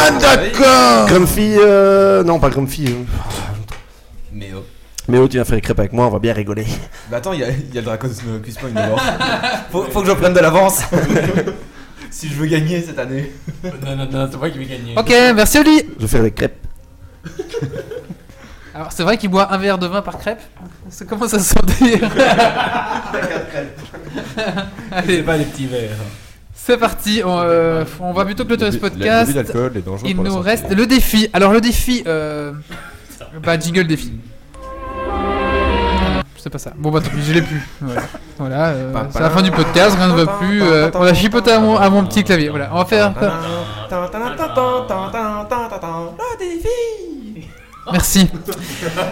[0.08, 1.06] Oh d'accord.
[1.06, 2.24] Grumpy, euh...
[2.24, 2.86] non pas Grumpy.
[2.88, 3.04] euh.
[4.32, 4.64] Mais oh.
[5.08, 6.66] Mais oh, tu viens faire les crêpes avec moi, on va bien rigoler.
[7.10, 9.00] Bah attends, il y, a- il y a le Quiz Point dehors.
[9.70, 10.80] faut, faut que je prenne de l'avance.
[12.10, 13.32] si je veux gagner cette année.
[13.62, 14.94] Non, non, non, c'est moi qui vais gagner.
[14.96, 15.82] Ok, merci Oli.
[15.96, 16.66] Je vais faire les crêpes.
[18.74, 20.42] Alors c'est vrai qu'il boit un verre de vin par crêpe
[20.90, 22.10] C'est comment ça se sentir
[24.92, 25.96] Allez, C'est pas les petits verres.
[26.54, 27.22] c'est parti.
[27.24, 29.32] On, euh, on va plutôt clôturer ce podcast.
[30.04, 31.30] Il nous reste le défi.
[31.32, 32.52] Alors le défi, euh...
[33.42, 34.12] bah jingle défi.
[36.46, 36.70] C'est pas ça.
[36.76, 37.60] Bon bah tant pis, je l'ai plus.
[38.38, 40.62] Voilà, voilà euh, c'est la fin du podcast, rien ne va plus.
[40.62, 42.50] euh, on a chipoté à mon, à mon petit clavier.
[42.50, 43.12] Voilà, on va faire.
[47.90, 48.30] Merci.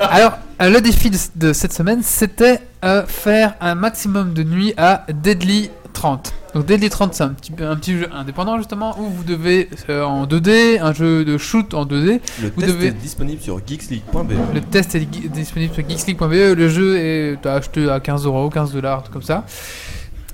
[0.02, 4.74] Alors, euh, le défi de, de cette semaine, c'était euh, faire un maximum de nuits
[4.76, 6.34] à Deadly 30.
[6.54, 10.04] Donc Deadly 30, c'est un petit, un petit jeu indépendant justement où vous devez euh,
[10.04, 12.20] en 2D, un jeu de shoot en 2D.
[12.42, 12.86] Le vous test devez...
[12.88, 14.32] est disponible sur geeksleague.be.
[14.54, 16.56] Le test est disponible sur geeksleague.be.
[16.56, 19.44] Le jeu est à acheter à 15 euros, 15 dollars, tout comme ça.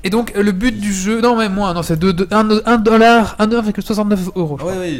[0.03, 4.19] Et donc, euh, le but du jeu, non, même moins, non, c'est 1 dollar, 1,69
[4.35, 4.57] euros.
[4.59, 4.81] je Ah ouais, crois.
[4.81, 4.91] ouais,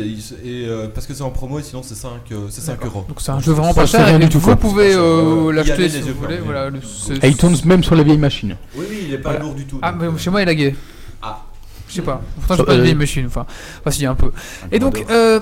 [0.45, 3.07] et euh, parce que c'est en promo et sinon c'est 5, euh, c'est 5 euros.
[3.09, 4.05] Donc, c'est un jeu vraiment pas cher.
[4.05, 4.57] rien et du tout, vous quoi.
[4.57, 6.37] pouvez euh, l'acheter si vous voulez.
[6.45, 6.81] Voilà, le-
[7.23, 8.57] Et il tourne même sur la vieille machine.
[8.77, 9.45] Oui, oui, il est pas Voilà.
[9.47, 9.79] lourd du tout.
[9.81, 10.77] Ah, mais euh, chez moi, il est lagué.
[11.23, 11.45] Ah.
[11.89, 12.21] Je sais pas.
[12.37, 13.25] Pourtant, j'ai pas de euh, vieille machine.
[13.27, 13.47] Enfin,
[13.81, 14.31] enfin, si, un peu.
[14.71, 15.41] Et donc, euh,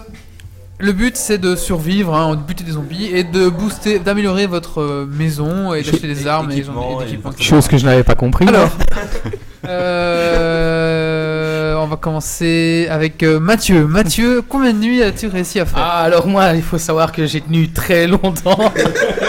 [0.78, 4.80] le but, c'est de survivre, hein, de buter des zombies et de booster, d'améliorer votre
[4.80, 7.32] euh, maison et d'acheter des armes et, équipement et et d'équipements.
[7.40, 8.46] Chose que je n'avais pas compris.
[8.46, 8.70] Alors,
[9.66, 13.86] euh, on va commencer avec euh, Mathieu.
[13.86, 15.78] Mathieu, combien de nuits as-tu réussi à faire?
[15.82, 18.72] Ah, alors moi, il faut savoir que j'ai tenu très longtemps.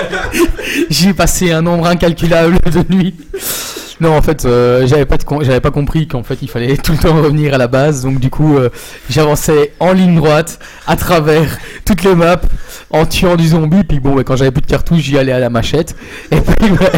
[0.90, 3.16] j'ai passé un nombre incalculable de nuits.
[4.02, 7.00] Non, en fait, euh, j'avais pas, j'avais pas compris qu'en fait, il fallait tout le
[7.00, 8.04] temps revenir à la base.
[8.04, 8.58] Donc, du coup,
[9.10, 12.40] j'avançais en ligne droite à travers toutes les maps
[12.92, 13.84] en tuant du zombie.
[13.84, 15.96] Puis bon, quand j'avais plus de cartouches, j'y allais à la machette.
[16.32, 16.92] Et puis, ouais,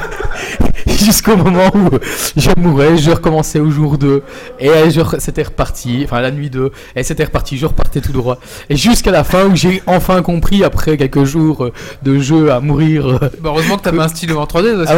[1.06, 1.90] jusqu'au moment où
[2.38, 4.24] je mourais, je recommençais au jour 2.
[4.60, 6.72] Et re- c'était reparti, enfin la nuit 2.
[6.96, 8.38] Et c'était reparti, je repartais tout droit.
[8.70, 11.70] Et jusqu'à la fin où j'ai enfin compris, après quelques jours
[12.04, 13.08] de jeu à mourir.
[13.08, 14.86] euh, Bah, heureusement que t'avais un stylo en 3D.
[14.88, 14.94] ah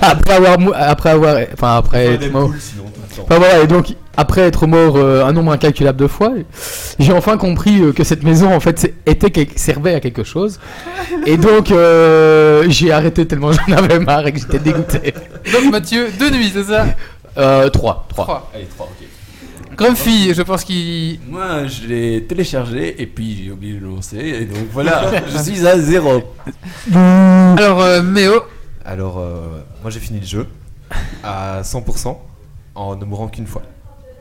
[0.00, 2.84] après avoir mou- après avoir enfin après être mort sinon.
[3.22, 6.32] Enfin, voilà et donc après être mort euh, un nombre incalculable de fois
[6.98, 10.58] j'ai enfin compris euh, que cette maison en fait était servait à quelque chose
[11.26, 15.14] et donc euh, j'ai arrêté tellement j'en avais marre et que j'étais dégoûté
[15.52, 16.86] Donc, Mathieu, deux nuits, c'est ça?
[17.38, 18.50] Euh, 3 3 Trois.
[18.54, 19.06] Allez, 3, ok.
[19.76, 21.20] Grumpy, je pense qu'il.
[21.28, 24.16] Moi, je l'ai téléchargé et puis j'ai oublié de le lancer.
[24.16, 26.22] Et donc voilà, je suis à zéro.
[26.94, 28.42] Alors, euh, Méo?
[28.84, 30.46] Alors, euh, moi j'ai fini le jeu
[31.22, 32.16] à 100%
[32.76, 33.62] en ne mourant qu'une fois.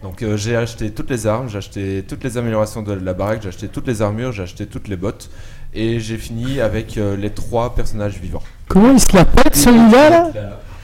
[0.03, 3.41] Donc euh, j'ai acheté toutes les armes, j'ai acheté toutes les améliorations de la baraque,
[3.43, 5.29] j'ai acheté toutes les armures, j'ai acheté toutes les bottes
[5.73, 8.43] et j'ai fini avec euh, les trois personnages vivants.
[8.67, 10.31] comment il se la pète celui-là là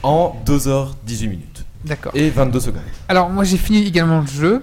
[0.02, 2.12] En 2h18 minutes D'accord.
[2.14, 2.82] et 22 secondes.
[3.08, 4.62] Alors, moi, j'ai fini également le jeu.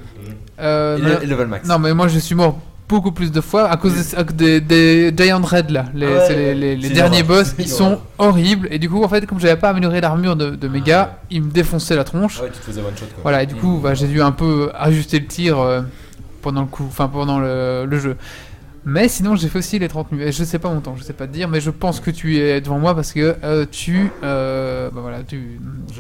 [0.60, 1.68] Euh, Et mais- le- et level max.
[1.68, 2.60] Non, mais moi, je suis mort
[2.90, 3.94] beaucoup plus de fois à cause
[4.34, 5.86] des, Giant Red là.
[5.94, 8.68] Les, Ah ouais, c'est les, les- les c'est derniers boss, ils sont horribles.
[8.72, 11.42] Et du coup, en fait, comme j'avais pas amélioré l'armure de, de mes gars, ils
[11.44, 12.38] me défonçaient la tronche.
[12.40, 13.20] Ah ouais, tu te faisais one shot quoi.
[13.24, 15.82] Voilà, et du coup, bah, j'ai dû un peu ajuster le tir euh,
[16.42, 18.18] pendant le coup, enfin pendant le, le jeu.
[18.86, 20.32] Mais sinon, j'ai fait aussi les 30 nuits.
[20.32, 22.38] Je sais pas mon temps, je sais pas te dire, mais je pense que tu
[22.38, 24.10] es devant moi parce que euh, tu.
[24.24, 25.60] Euh, bah voilà, tu.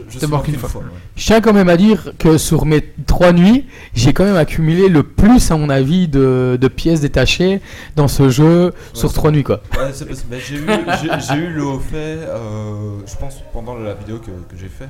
[0.09, 0.69] Je, je mort qu'une qu'une fois.
[0.69, 0.81] fois.
[0.81, 0.87] ouais.
[1.15, 4.87] Je tiens quand même à dire que sur mes trois nuits, j'ai quand même accumulé
[4.89, 7.61] le plus, à mon avis, de, de pièces détachées
[7.95, 9.61] dans ce jeu sur c'est- trois nuits, quoi.
[9.77, 10.35] Ouais, c'est possible.
[10.47, 10.65] J'ai eu,
[11.01, 14.69] j'ai- j'ai eu le haut fait, euh, je pense, pendant la vidéo que, que j'ai
[14.69, 14.89] fait,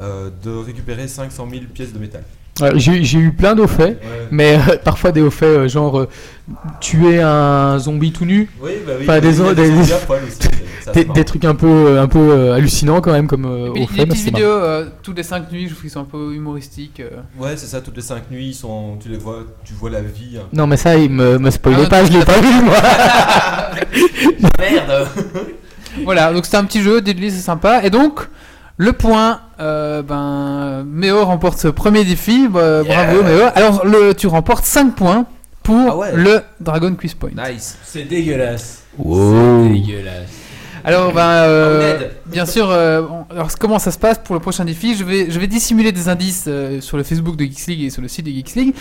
[0.00, 2.22] euh, de récupérer 500 000 pièces de métal.
[2.60, 4.26] Ouais, j'ai eu plein d'hauts faits, Ouais.
[4.30, 6.08] mais euh, parfois des hauts faits, euh, genre euh,
[6.80, 8.48] tuer un zombie tout nu.
[8.62, 9.04] Oui, bah oui.
[9.08, 9.92] Enfin, des, aussi,
[10.28, 10.50] c'est-
[10.92, 14.06] c'est trucs un peu, un peu euh, hallucinants quand même comme euh, puis, hauts les
[14.06, 17.00] petites c'est vidéos euh, toutes les 5 nuits, je trouve qu'ils sont un peu humoristiques.
[17.00, 17.10] euh.
[17.38, 20.00] Ouais, c'est ça, toutes les 5 nuits, ils sont, tu les vois, tu vois la
[20.00, 20.38] vie.
[20.38, 20.46] hein.
[20.52, 22.74] Non, mais ça, il me, me spoilait Ah, pas, je l'ai pas vu moi.
[24.58, 25.08] Merde
[26.04, 27.82] Voilà, donc c'était un petit jeu, Deadly, c'est sympa.
[27.84, 28.20] Et donc,
[28.82, 32.48] le point, euh, ben, Méo remporte ce premier défi.
[32.48, 33.42] bah, Bravo, Méo.
[33.54, 35.26] Alors, le, tu remportes 5 points
[35.62, 36.12] pour Ah ouais.
[36.14, 37.32] le Dragon Quiz Point.
[37.36, 37.76] Nice.
[37.84, 38.84] C'est dégueulasse.
[38.96, 39.64] Wow.
[39.64, 40.30] C'est dégueulasse.
[40.82, 44.64] Alors, ben, euh, bien sûr, euh, on- alors, comment ça se passe pour le prochain
[44.64, 44.96] défi?
[44.96, 47.90] Je vais, je vais dissimuler des indices euh, sur le Facebook de Geeks League et
[47.90, 48.74] sur le site de Geeks League.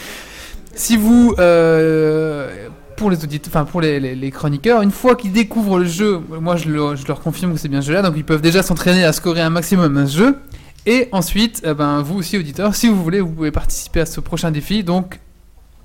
[0.76, 2.70] Si vous euh,
[3.00, 6.22] pour les auditeurs, enfin pour les, les- les chroniqueurs, une fois qu'ils découvrent le jeu,
[6.42, 8.62] moi je, leur- je leur confirme que c'est bien ce jeu-là, donc ils peuvent déjà
[8.62, 10.38] s'entraîner à scorer un maximum à ce jeu.
[10.86, 14.20] Et ensuite, eh ben, vous aussi auditeurs, si vous voulez, vous pouvez participer à ce
[14.20, 14.84] prochain défi.
[14.84, 15.20] Donc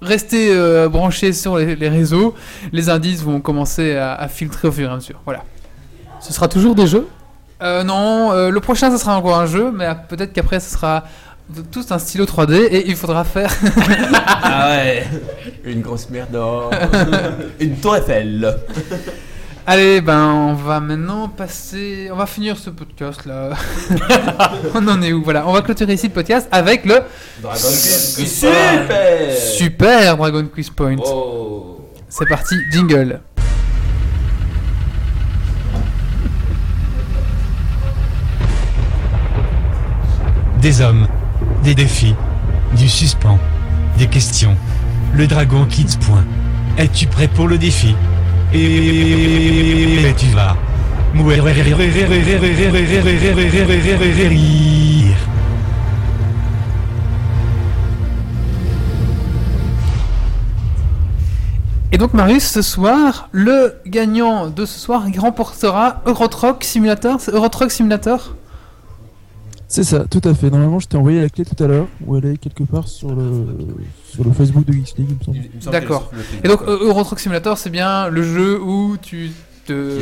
[0.03, 2.35] restez euh, branchés sur les, les réseaux.
[2.73, 5.21] Les indices vont commencer à, à filtrer au fur et à mesure.
[5.25, 5.43] Voilà.
[6.21, 7.07] Ce sera toujours des jeux?
[7.63, 11.05] Euh, non, euh, le prochain, ce sera encore un jeu, mais peut-être qu'après, ce sera
[11.71, 13.51] tout un stylo 3D et il faudra faire.
[14.47, 15.07] Ah ouais
[15.65, 16.71] Une grosse merde d'or.
[17.61, 18.57] Une tour Eiffel.
[19.67, 22.09] Allez, ben, on va maintenant passer.
[22.13, 23.51] On va finir ce podcast là.
[24.75, 27.01] on en est où Voilà, on va clôturer ici le podcast avec le.
[27.41, 28.27] Dragon Quiz.
[28.29, 30.97] Super Super Dragon Quiz Point.
[31.05, 31.91] Oh.
[32.09, 33.21] C'est parti, jingle.
[40.61, 41.07] Des hommes,
[41.65, 42.15] des défis,
[42.77, 43.39] du suspens,
[43.97, 44.55] des questions.
[45.15, 45.97] Le Dragon Kids.
[45.99, 46.25] Point.
[46.77, 47.97] Es-tu prêt pour le défi?
[48.53, 50.57] Et tu vas.
[61.93, 67.21] Et donc, Marius, ce soir, le gagnant de ce soir, remportera Euro Truck Simulator.
[67.21, 68.35] C'est Euro Truck Simulator?
[69.75, 70.51] C'est ça, tout à fait.
[70.51, 73.13] Normalement, je t'ai envoyé la clé tout à l'heure, où elle est quelque part sur
[73.13, 73.45] le,
[74.09, 75.73] sur le Facebook de Geeks League, il me semble.
[75.73, 76.13] D'accord.
[76.45, 79.33] Et donc euh, Euro Truck Simulator, c'est bien le jeu où tu
[79.67, 79.99] te,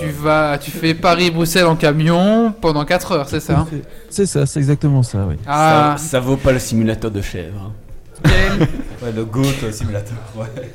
[0.00, 3.66] tu vas, tu fais Paris-Bruxelles en camion pendant 4 heures, c'est ça hein
[4.08, 5.34] C'est ça, c'est exactement ça, oui.
[5.48, 5.96] Ah.
[5.98, 7.72] Ça, ça vaut pas le simulateur de chèvre.
[8.24, 10.70] ouais, le Goat euh, simulateur, ouais.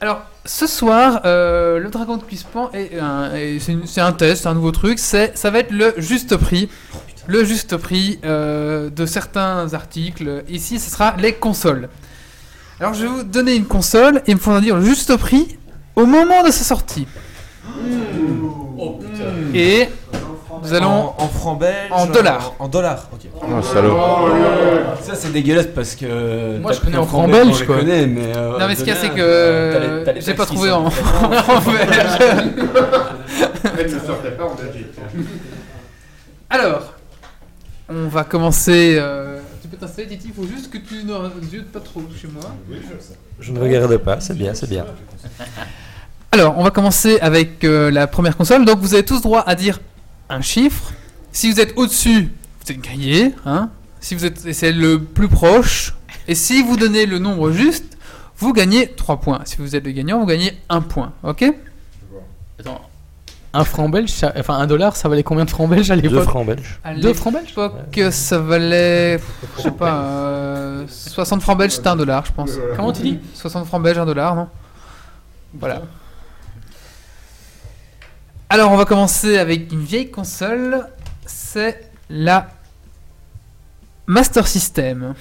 [0.00, 2.98] Alors, ce soir, euh, le Dragon de Cuispan est
[3.86, 4.98] c'est un test, un nouveau truc.
[4.98, 6.68] C'est, ça va être le juste prix,
[7.26, 10.42] le juste prix euh, de certains articles.
[10.48, 11.88] Ici, ce sera les consoles.
[12.80, 15.58] Alors, je vais vous donner une console et il me faudra dire le juste prix
[15.96, 17.06] au moment de sa sortie.
[19.54, 19.88] Et
[20.62, 22.54] nous allons En, en francs belges en dollars.
[22.58, 23.20] En, en dollars, ok.
[23.40, 23.96] Oh, salaud.
[25.02, 26.58] Ça c'est dégueulasse parce que.
[26.58, 27.76] Moi, je connais en francs belge, belges, quoi.
[27.82, 28.32] mais.
[28.36, 30.90] euh, non mais ce qu'il y a c'est dollars, que euh, j'ai pas trouvé en,
[30.90, 32.18] sont- en belge.
[34.36, 34.86] pas en Belgique.
[36.50, 36.94] Alors,
[37.88, 38.96] on va commencer.
[38.98, 40.28] euh, Tu peux t'installer, Titi.
[40.28, 42.42] Il faut juste que tu ne ziotes pas trop chez moi.
[43.40, 44.86] Je ne regarde pas, c'est bien, c'est bien.
[46.32, 48.64] Alors, on va commencer avec euh, la première console.
[48.64, 49.80] Donc, vous avez tous droit à dire
[50.28, 50.92] un chiffre.
[51.32, 52.32] Si vous êtes au-dessus,
[52.64, 53.34] vous êtes grillé.
[53.46, 53.70] Hein
[54.00, 55.94] si vous êtes, c'est le plus proche.
[56.26, 57.96] Et si vous donnez le nombre juste,
[58.36, 59.40] vous gagnez 3 points.
[59.44, 61.12] Si vous êtes le gagnant, vous gagnez 1 point.
[61.22, 61.44] Ok?
[62.58, 62.80] Attends.
[63.56, 66.10] Un franc belge, ça- enfin un dollar, ça valait combien de francs belges à l'époque
[66.12, 66.80] Deux francs belges.
[66.82, 67.72] À Deux francs belges l'époque,
[68.12, 69.18] ça valait,
[69.56, 72.50] je sais pas, euh, 60 francs belges, c'était un dollar, je pense.
[72.76, 73.20] Comment tu dis?
[73.34, 74.48] 60 francs belges, un dollar, non?
[75.54, 75.82] Voilà.
[78.50, 80.86] Alors, on va commencer avec une vieille console.
[81.26, 82.48] C'est la
[84.06, 85.14] Master System.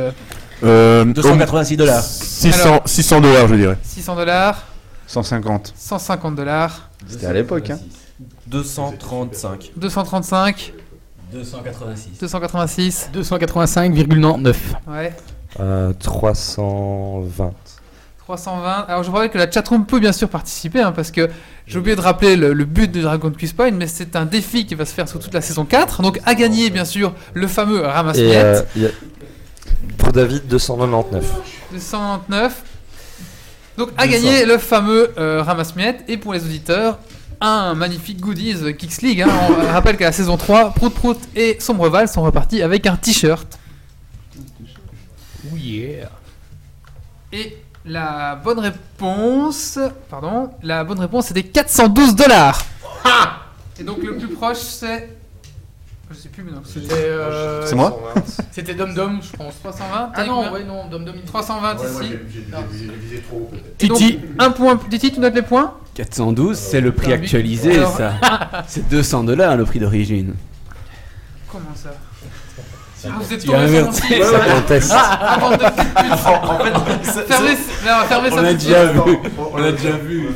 [0.65, 2.03] Euh, 286 dollars.
[2.03, 3.79] 600, Alors- 600 dollars, je dirais.
[3.83, 4.65] 600 dollars,
[5.07, 5.73] 150.
[5.77, 7.79] 150 dollars, C'était à l'époque, hein.
[8.49, 9.71] 235.
[9.77, 10.73] 235,
[11.33, 12.19] 286.
[12.21, 13.11] 286.
[13.15, 14.57] 285,99.
[14.89, 15.15] Ouais.
[15.61, 17.53] Euh, 320.
[18.25, 18.85] 320.
[18.89, 21.31] Alors je rappelle que la chatroom peut bien sûr participer hein, parce que
[21.67, 24.67] j'ai oublié de rappeler le, le but de Dragon Quiz Point, mais c'est un défi
[24.67, 26.03] qui va se faire sur toute la saison 4.
[26.03, 28.91] Donc à gagner bien sûr le fameux ramasse Et euh, il y a-
[30.09, 31.71] pour David, 299.
[31.71, 32.63] 299.
[33.77, 34.11] Donc à 200.
[34.11, 36.99] gagner le fameux euh, ramasse-miettes et pour les auditeurs
[37.43, 39.21] un magnifique goodies Kicks League.
[39.21, 39.29] hein.
[39.51, 43.59] On rappelle qu'à la saison 3, Prout Prout et Sombreval sont repartis avec un t-shirt.
[45.53, 46.09] Oh yeah.
[47.31, 49.79] Et la bonne réponse,
[50.09, 52.65] pardon, la bonne réponse c'était 412 dollars.
[53.79, 55.18] Et donc le plus proche c'est,
[56.11, 56.63] je sais plus maintenant.
[56.65, 56.95] C'était.
[56.95, 57.99] euh, C'est moi
[58.53, 59.55] C'était Dom Dom, je pense.
[59.63, 60.11] 320.
[60.15, 61.15] Ah non, ouais, non, Dom Dom.
[61.27, 62.13] 320 ici.
[63.01, 63.65] visé trop peut-être.
[63.81, 64.21] Et donc, Titi.
[64.39, 64.77] un point.
[64.91, 65.75] Titi, tu notes les points?
[65.95, 68.13] 412, c'est le prix actualisé, alors- ça.
[68.69, 70.35] C'est 200 dollars le prix d'origine.
[71.51, 71.91] Comment ça?
[73.05, 73.91] Ah, vous êtes Tu as tombé sur mon.
[74.93, 75.65] Ah, de.
[75.65, 79.01] En fait, fermez, non, fermez On ça de déjà vu.
[79.53, 80.29] On l'a déjà vu.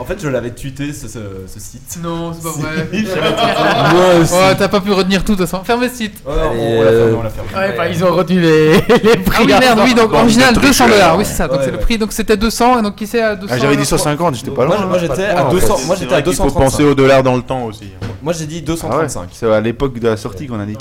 [0.00, 1.98] En fait, je l'avais tweeté ce, ce, ce site.
[2.02, 2.88] Non, c'est pas vrai.
[3.92, 4.32] Moi aussi.
[4.32, 5.62] Ouais, t'as pas pu retenir tout de toute façon.
[5.62, 6.22] Fermez le site.
[6.26, 7.50] Ouais, on, l'a fermé, euh, on l'a fermé.
[7.54, 9.36] Ouais, bah, ils ont retenu les, les prix.
[9.36, 10.88] Ah oui, merde, oui, donc original de 200 tricheurs.
[10.88, 11.18] dollars.
[11.18, 11.48] Oui, c'est ça.
[11.48, 11.98] Donc Ouais, c'est le prix.
[11.98, 13.98] Donc c'était 200 et donc qui c'est à 200 Ah, j'avais dit je crois.
[13.98, 14.86] 150, j'étais pas Moi, loin.
[14.86, 15.76] moi, j'étais Pas à loin, en 200.
[15.76, 15.86] fait.
[15.86, 16.64] Moi, j'étais à qu'il faut 235.
[16.64, 17.90] penser au dollar dans le temps aussi.
[18.22, 19.28] Moi, j'ai dit Ah ouais, 235.
[19.32, 20.78] c'est à l'époque de la sortie qu'on a dit.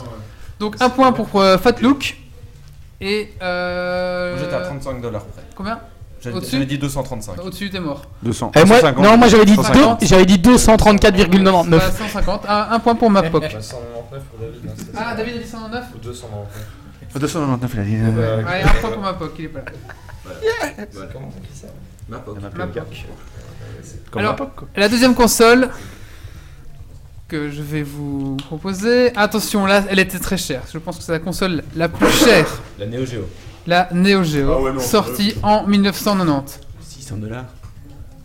[0.59, 2.15] Donc un point pour euh, Fat Look.
[3.01, 3.33] Et.
[3.41, 4.35] Euh...
[4.35, 5.41] Moi, J'étais à 35 dollars près.
[5.55, 5.79] Combien?
[6.21, 7.43] J'avais Au-dessus j'avais dit 235.
[7.45, 8.01] Au-dessus, t'es mort.
[8.23, 8.51] 200.
[8.55, 9.03] Et moi, 150.
[9.05, 10.01] non, moi j'avais dit, 150.
[10.01, 11.69] deux- j'avais dit 234,99.
[11.69, 12.45] Bah, 150.
[12.47, 13.43] Un, un point pour ma POC.
[13.61, 14.59] 199 pour David.
[14.67, 15.15] hein, c'est Ah, ça.
[15.15, 17.19] David a dit 109 Ou 299.
[17.19, 17.95] 299, il a dit.
[18.19, 19.65] euh, Allez, un point pour ma POC, il est pas là.
[21.13, 21.67] Comment on dit ça
[22.09, 22.37] Ma POC.
[22.41, 23.05] Ma POC.
[24.11, 24.67] Comme Alors, quoi.
[24.75, 25.69] la deuxième console
[27.27, 29.15] que je vais vous proposer.
[29.15, 30.63] Attention, là, elle était très chère.
[30.73, 32.47] Je pense que c'est la console la plus chère.
[32.79, 33.21] La Neo Geo.
[33.67, 36.59] La Neo Geo, Ah ouais, non, sortie en 1990.
[36.81, 37.45] 600 dollars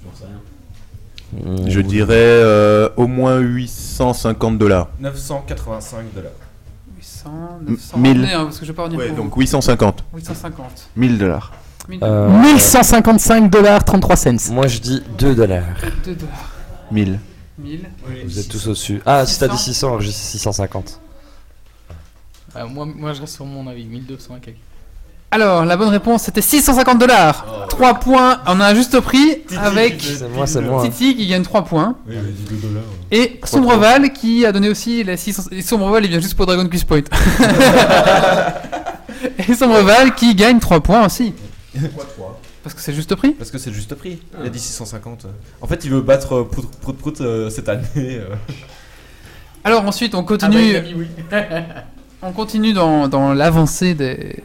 [0.02, 1.68] J'en sais rien.
[1.68, 4.88] Je dirais euh, au moins 850 dollars.
[5.00, 6.30] 985 dollars.
[6.96, 7.30] 800,
[7.60, 7.98] M- 900.
[7.98, 8.10] 1000.
[8.20, 9.40] Retenez, hein, parce que je vais pas revenir Ouais, pour donc vous.
[9.40, 10.04] 850.
[10.14, 10.88] 850.
[10.96, 11.52] 1000 dollars.
[11.88, 14.52] 1000 Euh, 1155 dollars 33 cents.
[14.52, 15.64] Moi je dis 2 dollars.
[16.04, 16.50] 2 dollars.
[16.90, 17.18] 1000.
[17.58, 17.80] 1000.
[18.24, 19.02] Vous êtes tous au-dessus.
[19.04, 21.00] Ah, si t'as dit 600, alors j'ai 650.
[22.56, 24.56] Euh, moi, moi je reste sur mon avis, 1200 et quelques.
[25.34, 27.66] Alors, la bonne réponse c'était 650 dollars.
[27.68, 30.80] 3 points, on a un juste prix avec C'est moi, c'est moi.
[30.84, 31.96] Titi qui gagne 3 points.
[32.06, 32.84] Oui, il dit 2 dollars.
[33.10, 35.46] Et Sombreval qui a donné aussi les 600.
[35.50, 37.00] Et Sombreval il vient juste pour Dragon Quest Point.
[39.48, 41.34] et Sombreval qui gagne 3 points aussi.
[42.62, 43.32] Parce que c'est juste prix.
[43.32, 44.22] Parce que c'est le juste prix.
[44.40, 45.26] Il a dit 650.
[45.60, 47.82] En fait, il veut battre euh, Prout Prout Prout euh, cette année.
[47.96, 48.36] euh.
[49.64, 50.76] Alors ensuite on Ah bah, continue.
[52.26, 54.42] On continue dans, dans l'avancée des,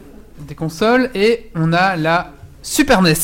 [0.50, 3.14] des consoles et on a la Super NES.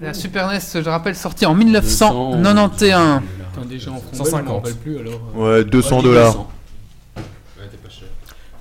[0.00, 3.22] La Super NES, je rappelle, sortie en 1991.
[3.52, 4.44] Putain, déjà en fond, je 150.
[4.48, 5.20] m'en rappelle plus alors.
[5.36, 5.58] euh.
[5.58, 6.34] Ouais, 200 dollars.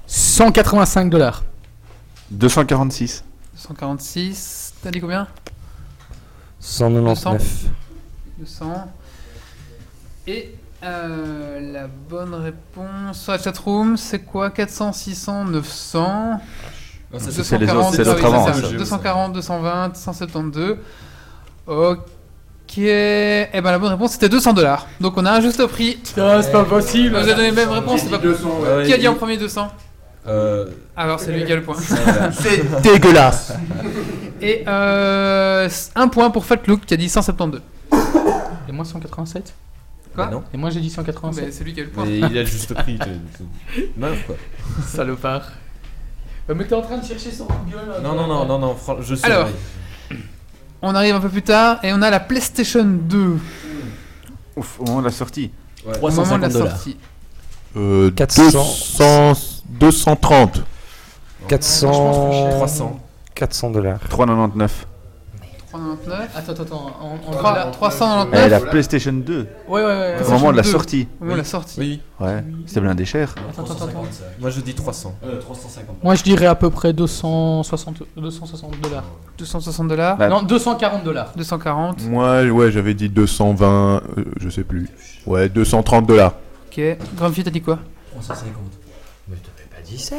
[0.05, 1.43] 185 dollars.
[2.29, 3.23] 246.
[3.55, 4.73] 146.
[4.83, 5.27] T'as dit combien?
[6.59, 7.65] 199.
[8.37, 8.91] 200.
[10.27, 14.51] Et euh, la bonne réponse sur la chatroom, c'est quoi?
[14.51, 16.39] 400, 600, 900
[17.19, 18.67] C'est- c'est les autres, 240, c'est l'autre ah oui, avant, c'est ça.
[18.69, 18.77] ça.
[18.77, 20.77] 240, 220, 172.
[21.67, 22.77] Ok.
[22.77, 24.87] Eh ben la bonne réponse c'était 200 dollars.
[24.99, 25.95] Donc on a un juste prix.
[26.03, 27.11] Putain, c'est pas possible.
[27.11, 29.71] Vous avez donné la même réponse, c'est pas Ouais, Qui a dit en premier 200
[30.25, 30.65] Euh,
[30.95, 31.75] Alors c'est lui qui a le point.
[32.31, 33.53] C'est dégueulasse.
[34.41, 37.61] Et euh, un point pour Fatlook qui a dit 172.
[38.67, 39.53] Et moi 187
[40.15, 40.25] Quoi?
[40.25, 40.43] Bah non.
[40.53, 41.53] Et moi j'ai dit Mais 187.
[41.53, 42.05] c'est lui qui a le point.
[42.05, 42.97] Mais il a le juste prix.
[43.97, 44.35] Meuf, quoi.
[44.87, 45.51] Salopard.
[46.49, 47.89] Euh, mais t'es en train de chercher sur Google.
[47.89, 49.25] là, Non, non, non, non, non, fran- je sais.
[49.25, 49.47] Alors.
[50.81, 53.37] On arrive un peu plus tard et on a la PlayStation 2
[54.57, 55.51] Ouf, au moment de la sortie.
[55.85, 55.93] Ouais.
[56.01, 56.71] au moment de la 350 dollars.
[56.75, 56.97] sortie.
[57.77, 58.43] Euh, 400.
[58.51, 59.33] 200,
[59.69, 60.63] 230.
[61.47, 62.49] 400.
[62.51, 62.99] 300.
[63.33, 63.99] 400 dollars.
[64.09, 64.85] 399.
[65.77, 66.29] 399.
[66.35, 66.91] Attends, attends, attends.
[67.01, 67.71] En, en Trois- dollars.
[67.71, 68.43] 399.
[68.45, 69.47] Eh, la PlayStation 2.
[69.67, 70.15] Ouais, ouais, ouais.
[70.25, 71.07] Au moment de la sortie.
[71.19, 71.79] Au moment de la sortie.
[71.79, 72.01] Oui.
[72.19, 73.33] Ouais, c'était blindé cher.
[73.49, 74.03] Attends, attends, attends.
[74.39, 75.15] Moi, je dis 300.
[75.25, 76.03] Euh, 350.
[76.03, 79.03] Moi je dirais à peu près 260, 260 dollars.
[79.37, 80.17] 260 dollars.
[80.17, 81.31] Bah, Non, 240 dollars.
[81.35, 82.03] 240.
[82.05, 84.89] Moi, ouais, j'avais dit 220, euh, je sais plus.
[85.25, 86.33] Ouais, 230 dollars.
[86.67, 86.81] Ok.
[87.17, 87.79] Grumpy, t'as dit quoi?
[88.11, 88.53] 350.
[89.27, 90.15] Mais t'avais pas dit ça?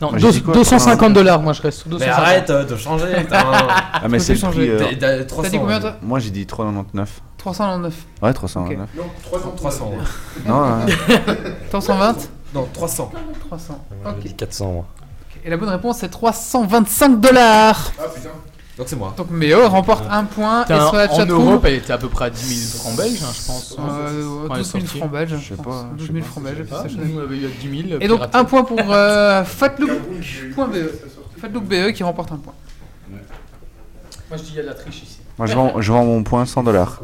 [0.00, 2.18] Non, Moi, j'ai deux- dit quoi 250 dollars, moi je reste sur Mais 250.
[2.24, 3.06] arrête euh, de changer.
[3.30, 4.68] Ah, mais c'est le prix.
[4.68, 7.20] euh, T'as- t'as 300, T'as dit combien toi Moi j'ai dit 399.
[7.38, 7.94] 399.
[8.22, 8.88] Ouais, 399.
[8.96, 9.52] Non, 300.
[9.56, 9.90] 300.
[9.92, 10.46] ouais.
[10.48, 10.86] Non, hein.
[11.70, 12.16] 320
[12.54, 13.12] Non, 300.
[13.48, 13.78] 300.
[14.02, 14.16] Moi, Ok.
[14.22, 14.84] j'ai dit 400, moi.
[15.44, 17.92] Et la bonne réponse c'est 325 dollars.
[17.98, 18.28] Ah putain.
[18.76, 19.14] Donc c'est moi.
[19.16, 20.64] Donc Méo remporte un point.
[20.64, 23.22] Et sur la en Europe, elle était à peu près à 10 000 francs belges,
[23.22, 23.76] hein, je pense.
[23.78, 24.98] euh, Quand elle est 12 000 sortie.
[24.98, 25.36] francs belges.
[25.40, 26.30] Je sais pas, je 12 sais 000 pas.
[26.30, 26.66] francs belges.
[26.72, 28.00] Ah, ça, je- nous, on avait eu à 10 000.
[28.02, 30.76] Et donc un point pour euh, Fatlook.be.
[31.40, 32.54] Fatlook BE qui remporte un point.
[33.10, 35.18] Moi je dis il y a de la triche ici.
[35.38, 37.00] Moi je vends, je vends mon point 100 dollars.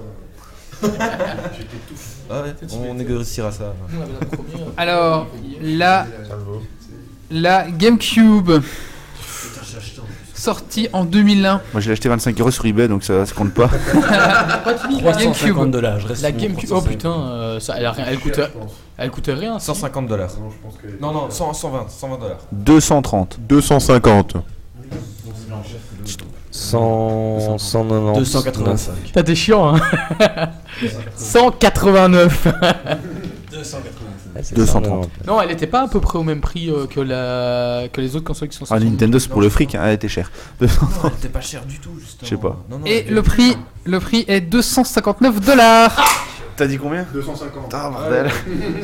[2.33, 2.55] Ah ouais,
[2.89, 3.75] on négociera ça.
[4.77, 5.27] Alors
[5.61, 6.07] la
[7.31, 8.51] la GameCube
[10.41, 11.61] sortie en 2001.
[11.73, 13.71] Moi je l'ai acheté 25 euros sur eBay donc ça, ça compte pas.
[14.11, 15.71] La 350 GameCube.
[15.71, 16.89] dollars, je reste La GameCube, oh 350.
[16.89, 18.43] putain, euh, ça, elle, a rien, elle, coûtait,
[18.99, 19.59] elle rien.
[19.59, 19.67] si.
[19.67, 20.31] 150 dollars.
[21.01, 22.39] Non, non, 100, 120, 120 dollars.
[22.53, 23.39] 230.
[23.41, 24.37] 250.
[26.51, 28.19] 100, 190.
[28.19, 28.95] 285.
[29.05, 29.81] Putain, t'es chiant, hein
[31.17, 32.53] 189 Ouais,
[33.63, 33.77] c'est
[34.35, 34.85] 230.
[34.85, 35.27] 190.
[35.27, 37.89] Non, elle était pas à peu près au même prix euh, que, la...
[37.89, 38.87] que les autres consoles qui sont Ah, sorties.
[38.91, 40.31] Nintendo c'est pour le fric, hein, elle était chère.
[40.61, 40.69] Non,
[41.05, 42.21] elle était pas chère du tout, justement.
[42.23, 42.57] Je sais pas.
[42.71, 46.27] Non, non, Et le prix, le prix est 259 dollars.
[46.57, 47.73] T'as dit combien 250.
[47.73, 48.31] Ah bordel.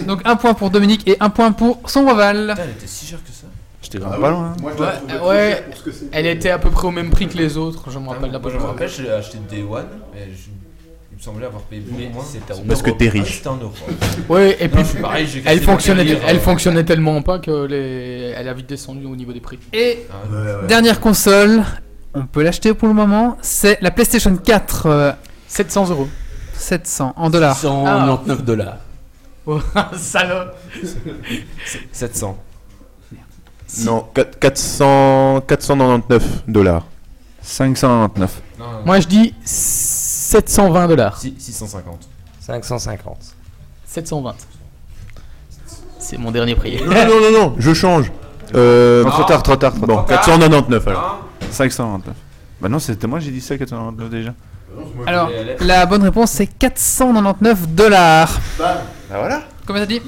[0.06, 2.48] Donc un point pour Dominique et un point pour son rival.
[2.50, 3.46] Putain, elle était si chère que ça.
[3.82, 4.44] J'étais vraiment pas loin.
[4.46, 4.56] hein.
[4.62, 7.28] Moi, je Ouais, euh, pour ce que elle était à peu près au même prix
[7.28, 8.50] que les autres, je me rappelle Moi, d'abord.
[8.50, 10.48] je me rappelle, j'ai acheté Day One, mais je-
[11.16, 12.24] Il me semblait avoir payé beaucoup Mais moins.
[12.68, 13.40] Parce que t'es riche.
[13.46, 13.72] Ah, en euros.
[14.28, 16.40] Ouais, et puis Non, pareil, elle fonctionnait, elle euh.
[16.40, 19.58] fonctionnait tellement pas que les, elle a vite descendu au niveau des prix.
[19.72, 20.66] Et Ah, ouais, ouais.
[20.68, 21.62] dernière console,
[22.12, 24.86] on peut l'acheter pour le moment, c'est la PlayStation 4.
[24.86, 25.12] euh,
[25.48, 26.08] 700 euros.
[26.54, 27.56] 700 en dollars.
[27.56, 28.76] 199 dollars.
[29.96, 30.54] Salope
[31.92, 32.36] 700.
[33.84, 36.84] Non, 4- 400 499 dollars.
[37.42, 38.42] 599.
[38.58, 38.78] Non, non, non.
[38.84, 39.34] Moi je dis
[40.44, 41.18] 720 dollars.
[41.18, 42.00] Si- 650.
[42.40, 43.16] 550.
[43.86, 44.34] 720.
[45.98, 46.80] C'est mon dernier prix.
[46.84, 48.12] Non, non, non, non, je change.
[48.54, 50.06] Euh, Non, trop tard, trop tard, trop Bon, tard.
[50.24, 51.24] 499 alors.
[51.50, 52.14] 599.
[52.60, 54.34] Bah non, c'était moi, j'ai dit ça, 499 déjà.
[55.06, 55.30] Alors,
[55.60, 58.38] la bonne réponse c'est 499 dollars.
[58.58, 58.74] Bah
[59.10, 59.42] voilà.
[59.66, 60.02] Combien t'as dit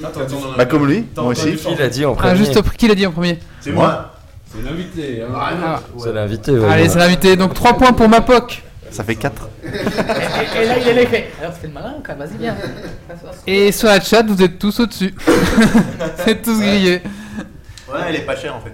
[0.57, 1.55] Bah comme lui, moi aussi.
[1.55, 4.13] Qui l'a dit en Ah, premier juste prix, qui l'a dit en premier C'est moi.
[4.53, 5.21] C'est l'invité.
[5.23, 5.33] hein.
[5.35, 5.79] Ah.
[5.97, 6.51] C'est l'invité.
[6.57, 6.67] ouais.
[6.71, 7.35] Allez, c'est l'invité.
[7.35, 8.63] Donc 3 points pour Mapoc.
[8.91, 9.49] Ça fait 4.
[9.63, 11.31] Et, et là il est fait.
[11.41, 12.55] Alors fais le malin, quoi, vas-y viens.
[13.47, 15.13] Et sur la chat, vous êtes tous au-dessus.
[15.25, 17.01] vous êtes tous grillés.
[17.91, 18.73] Ouais, elle est pas chère en fait.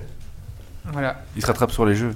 [0.92, 1.18] Voilà.
[1.36, 2.14] Il se rattrape sur les jeux.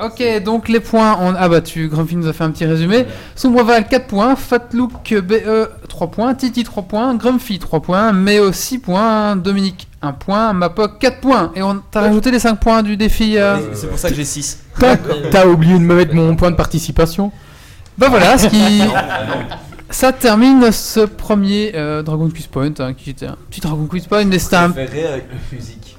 [0.00, 1.88] Ok, donc les points, on a battu.
[1.88, 3.06] Grumpy nous a fait un petit résumé.
[3.34, 8.78] Sombreval 4 points, Fatlook BE 3 points, Titi 3 points, Grumpy 3 points, Méo 6
[8.78, 11.52] points, Dominique 1 point, Mapoc 4 points.
[11.56, 13.36] Et on t'a rajouté les 5 points du défi.
[13.36, 14.60] euh, C'est pour ça que j'ai 6.
[14.78, 14.96] T'as
[15.30, 17.32] t'as oublié de me mettre mon point de participation.
[17.98, 18.80] Bah voilà, ce qui.
[19.90, 24.06] Ça termine ce premier euh, Dragon Quiz Point, hein, qui était un petit Dragon Quiz
[24.06, 24.70] Point, mais c'était un.
[24.70, 25.96] Préféré avec la musique.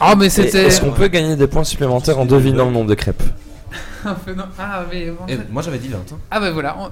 [0.00, 0.66] Ah, mais c'était.
[0.66, 3.22] Est-ce qu'on peut gagner des points supplémentaires en devinant le nombre de crêpes
[4.04, 5.10] Ah, mais.
[5.10, 5.96] en Et fait- moi j'avais dit 20.
[5.98, 6.16] hein.
[6.30, 6.76] Ah, bah voilà.
[6.78, 6.90] On,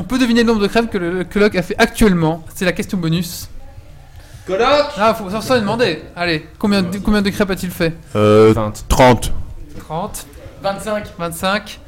[0.00, 2.44] on peut deviner le nombre de crêpes que le que Locke a fait actuellement.
[2.54, 3.48] C'est la question bonus.
[4.46, 6.02] Coloc Ah, faut sans lui demander.
[6.14, 7.94] Allez, combien de, combien de crêpes a-t-il fait?
[8.14, 8.84] Euh, 20.
[8.88, 9.32] 30.
[9.78, 10.26] 30,
[10.62, 11.04] 25.
[11.18, 11.80] 25.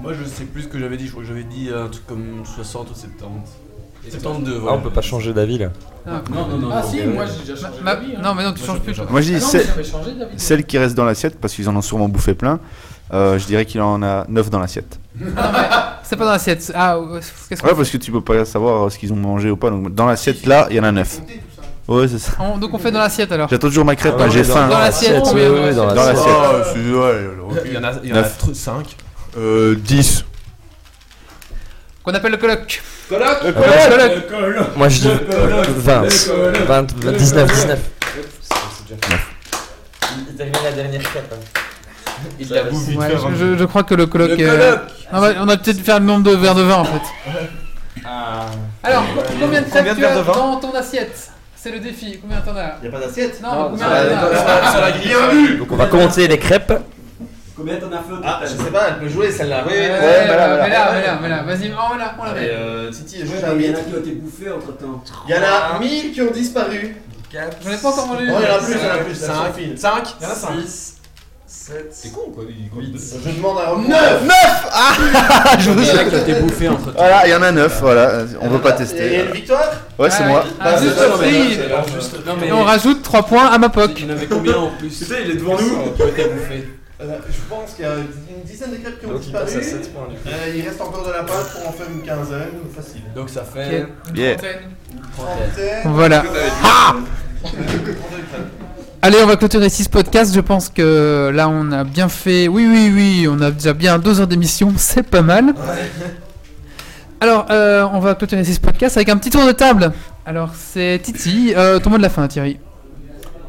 [0.00, 2.06] Moi je sais plus ce que j'avais dit, je crois que j'avais dit un truc
[2.06, 3.28] comme 60 ou 70.
[4.10, 4.76] 72, Ah, voilà.
[4.78, 5.68] on peut pas changer d'avis là.
[6.04, 6.68] Ah, Non, non, non.
[6.72, 8.16] Ah non, si, moi j'ai déjà changé Ma- d'avis.
[8.16, 8.20] hein.
[8.20, 8.96] Non, mais non, tu Moi, changes plus.
[9.08, 10.38] Moi je dis Ah non, mais c'est- j'avais changé d'avis.
[10.38, 12.58] celle qui reste dans l'assiette, parce qu'ils en ont sûrement bouffé plein.
[13.12, 14.98] euh, je dirais qu'il en a 9 dans l'assiette.
[16.02, 16.72] C'est pas dans l'assiette.
[16.74, 19.50] Ah, ouais, qu'est-ce qu'on Ouais, parce que tu peux pas savoir ce qu'ils ont mangé
[19.50, 19.68] ou pas.
[19.70, 21.20] Donc dans l'assiette là, il y en a 9.
[21.88, 22.32] Ouais, c'est ça.
[22.38, 23.48] On- Donc on fait dans l'assiette alors.
[23.48, 24.68] J'attends toujours ma crêpe, Ah hein, j'ai dans- faim.
[24.68, 26.14] Dans l'assiette, oui, oui, dans Dans l'assiette.
[26.16, 26.34] l'assiette.
[26.38, 27.50] Ah, c'est- ouais, alors.
[27.64, 28.38] Il y en a, il y en a Neuf.
[28.54, 28.96] 5.
[29.36, 30.24] Euh, 10.
[32.04, 32.82] Qu'on appelle le colloque.
[33.08, 35.08] Coloc Ah bah, Moi je dis
[35.76, 36.02] 20.
[36.66, 36.82] 20,
[37.16, 37.78] 19, 19.
[40.28, 41.34] Il termine la dernière crêpe.
[42.38, 43.30] Il la bouffe vite Ouais, fait, hein.
[43.36, 44.30] je- je crois que le colloque.
[44.38, 44.90] Le euh, colloque.
[45.12, 47.02] on va, on va peut-être faire le nombre de verres de vin en fait.
[48.82, 49.02] Alors,
[49.40, 51.31] combien de crêpes tu verres as de vin dans ton assiette?
[51.62, 52.18] C'est le défi.
[52.20, 54.90] Combien t'en as Y a pas d'assiette Non, combien Ah, t'en as d'accord, sur la
[54.90, 55.58] grille.
[55.58, 56.72] Donc on va compter les crêpes.
[57.56, 59.64] Combien t'en as fait Ah, je sais pas, elle peut jouer celle-là.
[59.64, 60.92] Ouais, Oui, ouais, ouais, voilà, voilà, mais là, voilà.
[60.92, 62.42] mais là, mais là, vas-y, on l'a, on l'a.
[62.42, 63.76] Et euh, Titi, j'ai un Il y en mythe.
[63.78, 65.04] a qui ont été bouffés entre temps.
[65.28, 66.96] Il y en a 1000 qui ont disparu.
[67.32, 68.24] J'en ai pas encore mangé.
[68.28, 69.14] Oh, il y en a plus, il y en a plus.
[69.14, 69.34] 5.
[69.76, 70.48] 5 Il y en a 5.
[71.52, 71.88] 7.
[71.90, 72.44] C'est con quoi.
[72.48, 74.22] il- Je demande un 9
[75.58, 76.92] Je vous Il y en a qui ont été bouffés entre temps.
[76.96, 78.24] Voilà, il y en a 9, voilà.
[78.40, 79.20] On veut pas Et tester.
[79.26, 80.44] une victoire Ouais, c'est Ah, moi.
[80.60, 80.98] Ah, juste
[82.44, 83.90] Et on rajoute 3 points à ma POC.
[84.00, 85.78] il y en avait combien en plus Tu sais, il est devant nous.
[87.02, 89.44] Euh, Je pense qu'il y a une dizaine de crêpes qui ont Donc il passe
[89.56, 89.66] disparu.
[89.66, 90.28] à 7 points du coup.
[90.28, 93.02] Euh, il reste encore de la pâte pour en faire une quinzaine, facile.
[93.14, 94.36] Donc ça fait Yeah.
[94.36, 95.82] Trentaine.
[95.84, 96.22] Voilà.
[96.64, 96.94] Ah
[99.04, 100.32] Allez, on va clôturer 6 podcasts.
[100.32, 102.46] Je pense que là, on a bien fait.
[102.46, 104.72] Oui, oui, oui, on a déjà bien 2 heures d'émission.
[104.76, 105.54] C'est pas mal.
[107.20, 109.92] Alors, euh, on va clôturer 6 podcasts avec un petit tour de table.
[110.24, 111.52] Alors, c'est Titi.
[111.56, 112.58] Euh, ton mot de la fin, Thierry.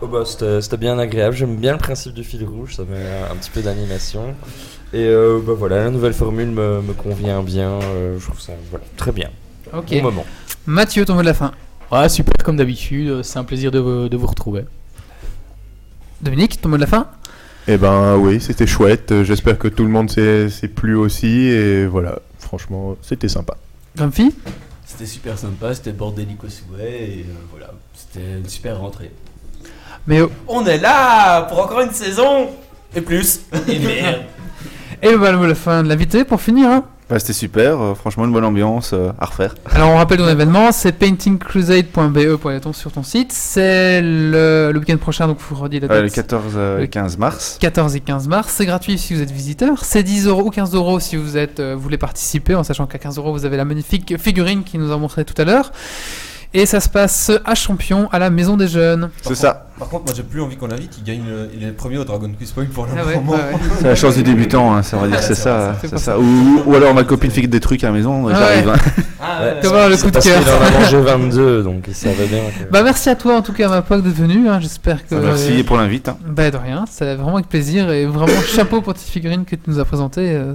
[0.02, 3.36] Oh bah, c'était bien agréable, j'aime bien le principe du fil rouge, ça met un
[3.36, 4.36] petit peu d'animation.
[4.92, 8.52] Et euh, bah voilà, la nouvelle formule me, me convient bien, euh, je trouve ça
[8.70, 9.30] voilà, très bien.
[9.72, 9.92] Ok.
[9.92, 10.26] Bon moment.
[10.66, 11.52] Mathieu, ton mot de la fin.
[11.90, 14.66] Ouais, super comme d'habitude, c'est un plaisir de vous retrouver.
[16.24, 17.08] Dominique, ton mot de la fin
[17.68, 19.24] Eh ben oui, c'était chouette.
[19.24, 21.48] J'espère que tout le monde s'est s'est plu aussi.
[21.50, 23.58] Et voilà, franchement, c'était sympa.
[23.98, 24.34] Grumpy
[24.86, 29.12] C'était super sympa, c'était bordélique au souhait et euh, voilà, c'était une super rentrée.
[30.08, 30.32] Mais oh.
[30.48, 32.48] On est là pour encore une saison
[32.95, 33.41] et plus.
[33.68, 34.22] Et merde.
[35.02, 36.70] Et le mot de la fin de l'invité pour finir.
[36.70, 36.86] hein.
[37.14, 39.53] Bah, c'était super, euh, franchement une bonne ambiance euh, à refaire.
[39.76, 43.31] Alors on rappelle ton événement, c'est paintingcrusade.be pour aller sur ton site.
[43.31, 45.98] C'est le, le week-end prochain, donc vous redis la date.
[45.98, 47.60] Euh, le 14 euh, Le et 15 mars.
[47.61, 48.52] 14 et 15 mars.
[48.57, 49.85] C'est gratuit si vous êtes visiteur.
[49.85, 52.98] C'est 10 euros ou 15 euros si vous êtes, vous voulez participer, en sachant qu'à
[52.98, 55.72] 15 euros vous avez la magnifique figurine qui nous a montré tout à l'heure.
[56.56, 59.10] Et ça se passe à Champion, à la Maison des Jeunes.
[59.24, 59.66] C'est ça.
[59.80, 61.98] Par contre, moi j'ai plus envie qu'on l'invite, il gagne, euh, il est le premier
[61.98, 63.32] au Dragon Quiz Point pour le Ah ouais, moment.
[63.34, 63.40] ouais.
[63.80, 65.76] C'est la chance du débutant, hein, ça va dire que c'est ça.
[65.82, 66.20] C'est c'est pour ça.
[66.20, 68.68] Ou, ou alors ma copine fait des trucs à la maison, Ah j'arrive.
[68.68, 68.74] ouais.
[68.74, 69.02] hein.
[69.26, 70.40] Ah, Tu vois le coup de Parce cœur.
[70.44, 72.70] qu'il en a mangé 22, donc il savait bien que...
[72.70, 74.60] Bah merci à toi en tout cas ma pote d'être venu, hein.
[74.62, 75.16] j'espère que...
[75.16, 76.10] Merci pour l'invite.
[76.10, 76.18] hein.
[76.28, 79.62] Bah de rien, c'est vraiment avec plaisir et vraiment chapeau pour tes figurines que tu
[79.68, 80.30] nous as présentées.
[80.36, 80.54] euh,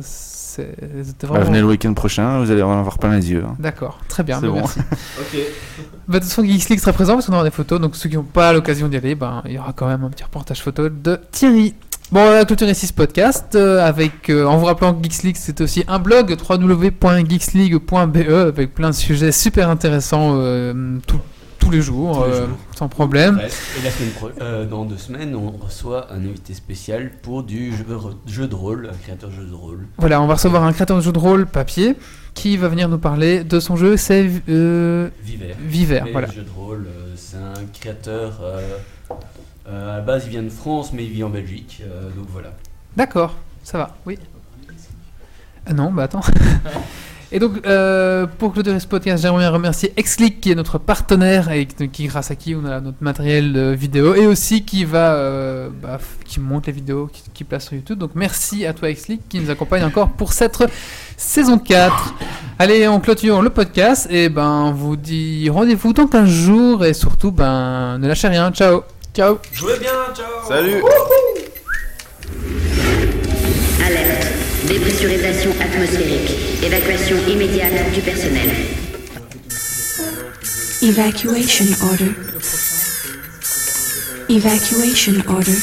[0.66, 3.44] c'est- Bah, venez le week-end prochain, vous allez en avoir plein les yeux.
[3.46, 3.54] hein.
[3.58, 4.54] D'accord, très bien, bah, bon.
[4.56, 4.80] merci.
[6.08, 8.08] Bah, de toute façon, Geeks League sera présent parce qu'on aura des photos, donc ceux
[8.08, 10.62] qui n'ont pas l'occasion d'y aller, ben, il y aura quand même un petit reportage
[10.62, 11.74] photo de Thierry.
[12.10, 15.36] Bon, on va clôturer ce podcast euh, avec, euh, en vous rappelant que Geeks League
[15.38, 18.16] c'est aussi un blog www.geeksleague.be
[18.48, 21.20] avec plein de sujets super intéressants euh, tout-
[21.68, 22.56] tous les jours, Tous les euh, jours.
[22.74, 23.38] sans problème.
[23.38, 27.84] Et la semaine euh, dans deux semaines, on reçoit un invité spécial pour du jeu,
[28.26, 29.86] jeu de rôle, un créateur de jeu de rôle.
[29.98, 31.94] Voilà, on va recevoir un créateur de jeu de rôle papier
[32.32, 35.54] qui va venir nous parler de son jeu, c'est euh, Viver.
[35.60, 36.28] Viver, Mais voilà.
[36.30, 38.40] Jeu de rôle, euh, c'est un créateur.
[38.42, 38.60] euh,
[39.68, 41.82] euh, à la base, il vient de France, mais il vit en Belgique.
[41.84, 42.52] euh, donc voilà.
[42.96, 44.18] D'accord, ça va, oui.
[45.66, 46.22] Ah non, bah attends.
[47.30, 51.50] Et donc, euh, pour clôturer ce podcast, j'aimerais bien remercier Xclick qui est notre partenaire
[51.52, 55.12] et qui, grâce à qui on a notre matériel de vidéo et aussi qui va,
[55.12, 57.98] euh, bah, qui monte les vidéos, qui, qui place sur YouTube.
[57.98, 60.56] Donc merci à toi Xclick qui nous accompagne encore pour cette
[61.18, 62.14] saison 4.
[62.58, 66.94] Allez, on clôture le podcast et ben on vous dit rendez-vous dans 15 jours et
[66.94, 68.50] surtout ben ne lâchez rien.
[68.52, 68.84] Ciao.
[69.14, 69.38] Ciao.
[69.52, 71.27] Jouez bien, ciao Salut Alerte.
[74.68, 76.62] Dépressurisation atmosphérique.
[76.62, 78.50] Évacuation immédiate du personnel.
[80.82, 82.12] Evacuation order.
[84.28, 85.56] Evacuation order.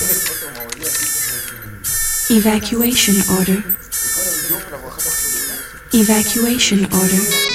[2.31, 3.59] Evacuation order.
[5.93, 7.54] Evacuation order.